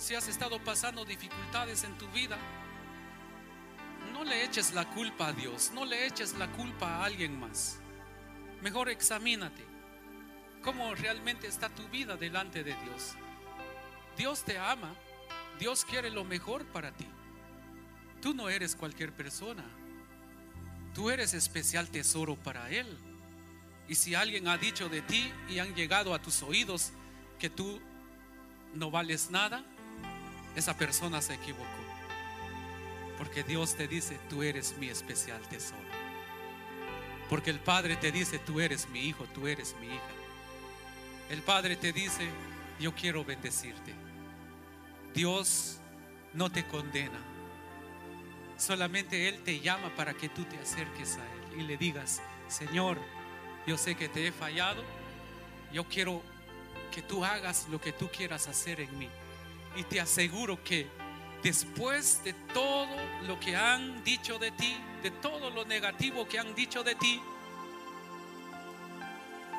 Si 0.01 0.15
has 0.15 0.27
estado 0.29 0.59
pasando 0.65 1.05
dificultades 1.05 1.85
en 1.85 1.97
tu 1.99 2.09
vida, 2.09 2.39
no 4.15 4.25
le 4.25 4.45
eches 4.45 4.73
la 4.73 4.89
culpa 4.89 5.29
a 5.29 5.33
Dios, 5.35 5.73
no 5.75 5.85
le 5.85 6.07
eches 6.07 6.33
la 6.39 6.51
culpa 6.53 6.87
a 6.87 7.05
alguien 7.05 7.39
más. 7.39 7.79
Mejor 8.63 8.89
examínate 8.89 9.63
cómo 10.63 10.95
realmente 10.95 11.47
está 11.47 11.69
tu 11.69 11.87
vida 11.89 12.17
delante 12.17 12.65
de 12.65 12.75
Dios. 12.77 13.13
Dios 14.17 14.43
te 14.43 14.57
ama, 14.57 14.95
Dios 15.59 15.85
quiere 15.85 16.09
lo 16.09 16.25
mejor 16.25 16.65
para 16.65 16.93
ti. 16.93 17.07
Tú 18.23 18.33
no 18.33 18.49
eres 18.49 18.77
cualquier 18.77 19.13
persona, 19.13 19.65
tú 20.95 21.11
eres 21.11 21.35
especial 21.35 21.91
tesoro 21.91 22.37
para 22.37 22.71
Él. 22.71 22.87
Y 23.87 23.97
si 23.97 24.15
alguien 24.15 24.49
ha 24.49 24.57
dicho 24.57 24.89
de 24.89 25.03
ti 25.03 25.31
y 25.47 25.59
han 25.59 25.75
llegado 25.75 26.15
a 26.15 26.23
tus 26.23 26.43
oídos 26.43 26.91
que 27.39 27.51
tú 27.51 27.83
no 28.73 28.91
vales 28.91 29.31
nada, 29.31 29.63
esa 30.57 30.77
persona 30.77 31.23
se 31.23 31.35
equivocó. 31.35 31.65
Porque 33.19 33.43
Dios 33.43 33.75
te 33.75 33.87
dice, 33.87 34.19
tú 34.29 34.43
eres 34.43 34.77
mi 34.79 34.89
especial 34.89 35.41
tesoro. 35.49 35.79
Porque 37.29 37.51
el 37.51 37.61
Padre 37.61 37.97
te 37.97 38.11
dice, 38.11 38.39
tú 38.39 38.61
eres 38.61 38.89
mi 38.89 39.01
hijo, 39.01 39.25
tú 39.27 39.47
eres 39.47 39.77
mi 39.81 39.87
hija. 39.87 40.13
El 41.29 41.43
Padre 41.43 41.77
te 41.77 41.93
dice, 41.93 42.29
yo 42.81 42.95
quiero 42.95 43.25
bendecirte. 43.25 43.95
Dios 45.15 45.79
no 46.33 46.51
te 46.51 46.67
condena. 46.67 47.19
Solamente 48.57 49.29
Él 49.29 49.43
te 49.45 49.61
llama 49.61 49.95
para 49.95 50.15
que 50.15 50.29
tú 50.29 50.45
te 50.45 50.59
acerques 50.59 51.17
a 51.17 51.25
Él 51.25 51.61
y 51.61 51.63
le 51.63 51.77
digas, 51.77 52.21
Señor, 52.49 52.99
yo 53.67 53.79
sé 53.79 53.95
que 53.95 54.09
te 54.09 54.27
he 54.27 54.33
fallado. 54.33 54.83
Yo 55.73 55.85
quiero 55.85 56.23
que 56.91 57.03
tú 57.03 57.25
hagas 57.25 57.69
lo 57.71 57.81
que 57.81 57.93
tú 57.93 58.09
quieras 58.09 58.49
hacer 58.49 58.81
en 58.81 58.99
mí. 58.99 59.09
Y 59.77 59.85
te 59.85 60.01
aseguro 60.01 60.62
que 60.62 60.89
después 61.43 62.23
de 62.25 62.33
todo 62.53 62.89
lo 63.27 63.39
que 63.39 63.57
han 63.57 64.03
dicho 64.05 64.39
de 64.39 64.51
ti, 64.51 64.77
de 65.03 65.11
todo 65.11 65.51
lo 65.51 65.64
negativo 65.64 66.27
que 66.29 66.39
han 66.39 66.55
dicho 66.55 66.83
de 66.83 66.95
ti, 66.95 67.21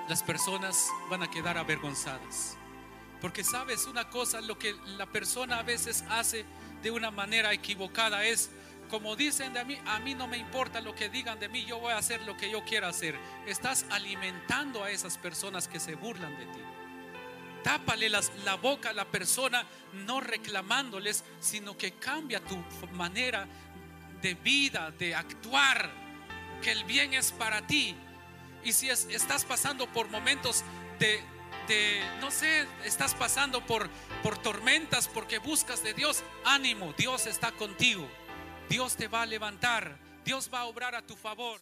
las 0.07 0.24
personas 0.24 0.89
van 1.09 1.24
a 1.24 1.32
quedar 1.32 1.57
avergonzadas. 1.57 2.57
Porque 3.22 3.43
sabes 3.43 3.86
una 3.86 4.09
cosa, 4.09 4.41
lo 4.41 4.57
que 4.57 4.76
la 4.97 5.05
persona 5.05 5.59
a 5.59 5.64
veces 5.64 6.03
hace 6.09 6.43
de 6.82 6.91
una 6.91 7.12
manera 7.12 7.53
equivocada 7.53 8.26
es, 8.26 8.49
como 8.89 9.16
dicen 9.16 9.53
de 9.53 9.64
mí, 9.64 9.78
a 9.86 9.99
mí 9.99 10.16
no 10.16 10.28
me 10.28 10.38
importa 10.38 10.82
lo 10.82 10.95
que 10.95 11.07
digan 11.07 11.39
de 11.39 11.47
mí, 11.47 11.64
yo 11.66 11.80
voy 11.80 11.93
a 11.93 11.97
hacer 11.97 12.22
lo 12.24 12.36
que 12.36 12.51
yo 12.51 12.64
quiera 12.66 12.89
hacer. 12.89 13.16
Estás 13.45 13.86
alimentando 13.89 14.84
a 14.84 14.91
esas 14.91 15.18
personas 15.18 15.68
que 15.68 15.80
se 15.80 15.95
burlan 15.95 16.36
de 16.38 16.45
ti. 16.45 16.59
Tápale 17.64 18.09
las, 18.09 18.32
la 18.43 18.55
boca 18.55 18.89
a 18.89 18.93
la 18.93 19.05
persona, 19.05 19.66
no 20.05 20.20
reclamándoles, 20.20 21.24
sino 21.39 21.78
que 21.78 21.93
cambia 21.93 22.39
tu 22.39 22.57
manera 22.93 23.47
de 24.22 24.34
vida, 24.36 24.91
de 24.91 25.16
actuar, 25.16 25.91
que 26.62 26.72
el 26.72 26.84
bien 26.84 27.14
es 27.14 27.32
para 27.32 27.66
ti. 27.66 27.95
Y 28.64 28.74
si 28.74 28.89
es, 28.89 29.07
estás 29.09 29.45
pasando 29.45 29.88
por 29.88 30.09
momentos 30.09 30.64
de, 30.99 31.22
de, 31.68 32.01
no 32.20 32.32
sé, 32.32 32.68
estás 32.86 33.14
pasando 33.16 33.66
por, 33.66 33.89
por 34.24 34.38
tormentas 34.38 35.07
porque 35.07 35.39
buscas 35.39 35.84
de 35.84 35.93
Dios, 35.93 36.24
ánimo, 36.45 36.93
Dios 36.97 37.26
está 37.26 37.51
contigo. 37.51 38.07
Dios 38.70 38.95
te 38.95 39.07
va 39.07 39.24
a 39.24 39.26
levantar, 39.26 39.97
Dios 40.24 40.49
va 40.53 40.62
a 40.62 40.66
obrar 40.66 40.95
a 40.95 41.01
tu 41.01 41.16
favor. 41.16 41.62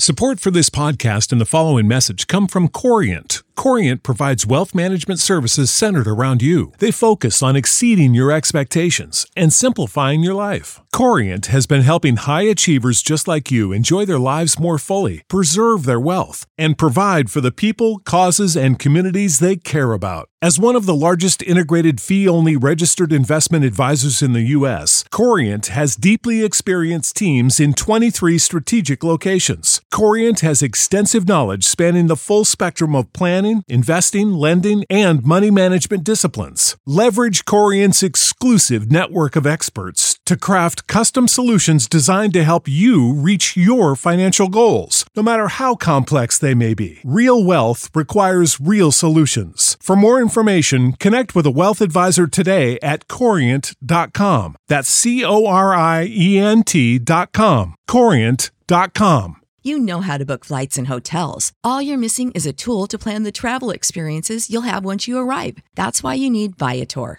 Support 0.00 0.38
for 0.38 0.52
this 0.52 0.70
podcast 0.70 1.32
and 1.32 1.40
the 1.40 1.44
following 1.44 1.88
message 1.88 2.28
come 2.28 2.46
from 2.46 2.68
Corient. 2.68 3.42
Corient 3.56 4.04
provides 4.04 4.46
wealth 4.46 4.72
management 4.72 5.18
services 5.18 5.72
centered 5.72 6.06
around 6.06 6.40
you. 6.40 6.70
They 6.78 6.92
focus 6.92 7.42
on 7.42 7.56
exceeding 7.56 8.14
your 8.14 8.30
expectations 8.30 9.26
and 9.34 9.52
simplifying 9.52 10.20
your 10.20 10.34
life. 10.34 10.80
Corient 10.98 11.46
has 11.46 11.68
been 11.68 11.82
helping 11.82 12.16
high 12.16 12.42
achievers 12.42 13.02
just 13.02 13.28
like 13.28 13.52
you 13.52 13.70
enjoy 13.70 14.04
their 14.04 14.18
lives 14.18 14.58
more 14.58 14.78
fully, 14.78 15.22
preserve 15.28 15.84
their 15.84 16.00
wealth, 16.00 16.44
and 16.58 16.76
provide 16.76 17.30
for 17.30 17.40
the 17.40 17.52
people, 17.52 18.00
causes, 18.00 18.56
and 18.56 18.80
communities 18.80 19.38
they 19.38 19.54
care 19.54 19.92
about. 19.92 20.28
As 20.40 20.58
one 20.58 20.76
of 20.76 20.86
the 20.86 20.94
largest 20.94 21.42
integrated 21.42 22.00
fee 22.00 22.28
only 22.28 22.56
registered 22.56 23.12
investment 23.12 23.64
advisors 23.64 24.22
in 24.22 24.34
the 24.34 24.50
U.S., 24.58 25.04
Corient 25.12 25.66
has 25.66 25.96
deeply 25.96 26.44
experienced 26.44 27.16
teams 27.16 27.58
in 27.58 27.74
23 27.74 28.38
strategic 28.38 29.02
locations. 29.04 29.80
Corient 29.92 30.40
has 30.40 30.62
extensive 30.62 31.26
knowledge 31.26 31.64
spanning 31.64 32.08
the 32.08 32.16
full 32.16 32.44
spectrum 32.44 32.96
of 32.96 33.12
planning, 33.12 33.62
investing, 33.68 34.32
lending, 34.32 34.84
and 34.90 35.24
money 35.24 35.50
management 35.50 36.02
disciplines. 36.02 36.76
Leverage 36.86 37.44
Corient's 37.44 38.04
exclusive 38.04 38.92
network 38.92 39.34
of 39.34 39.46
experts 39.46 40.17
to 40.28 40.36
craft 40.36 40.86
custom 40.86 41.26
solutions 41.26 41.88
designed 41.88 42.34
to 42.34 42.44
help 42.44 42.68
you 42.68 43.14
reach 43.14 43.56
your 43.56 43.96
financial 43.96 44.48
goals, 44.48 45.06
no 45.16 45.22
matter 45.22 45.48
how 45.48 45.74
complex 45.74 46.38
they 46.38 46.54
may 46.54 46.74
be. 46.74 46.98
Real 47.02 47.42
wealth 47.42 47.88
requires 47.94 48.60
real 48.60 48.92
solutions. 48.92 49.78
For 49.80 49.96
more 49.96 50.20
information, 50.20 50.92
connect 50.92 51.34
with 51.34 51.46
a 51.46 51.50
wealth 51.50 51.80
advisor 51.80 52.26
today 52.26 52.78
at 52.82 53.08
corient.com. 53.08 54.56
That's 54.68 54.90
C 54.90 55.24
O 55.24 55.46
R 55.46 55.74
I 55.74 56.06
E 56.10 56.38
N 56.38 56.62
T.com. 56.62 57.74
Corient.com. 57.88 59.36
You 59.62 59.78
know 59.78 60.00
how 60.02 60.16
to 60.16 60.24
book 60.24 60.44
flights 60.44 60.78
and 60.78 60.86
hotels. 60.86 61.52
All 61.64 61.82
you're 61.82 61.98
missing 61.98 62.30
is 62.32 62.46
a 62.46 62.52
tool 62.52 62.86
to 62.86 62.98
plan 62.98 63.24
the 63.24 63.32
travel 63.32 63.70
experiences 63.70 64.48
you'll 64.48 64.62
have 64.62 64.84
once 64.84 65.08
you 65.08 65.18
arrive. 65.18 65.58
That's 65.74 66.02
why 66.02 66.14
you 66.14 66.30
need 66.30 66.56
Viator. 66.56 67.18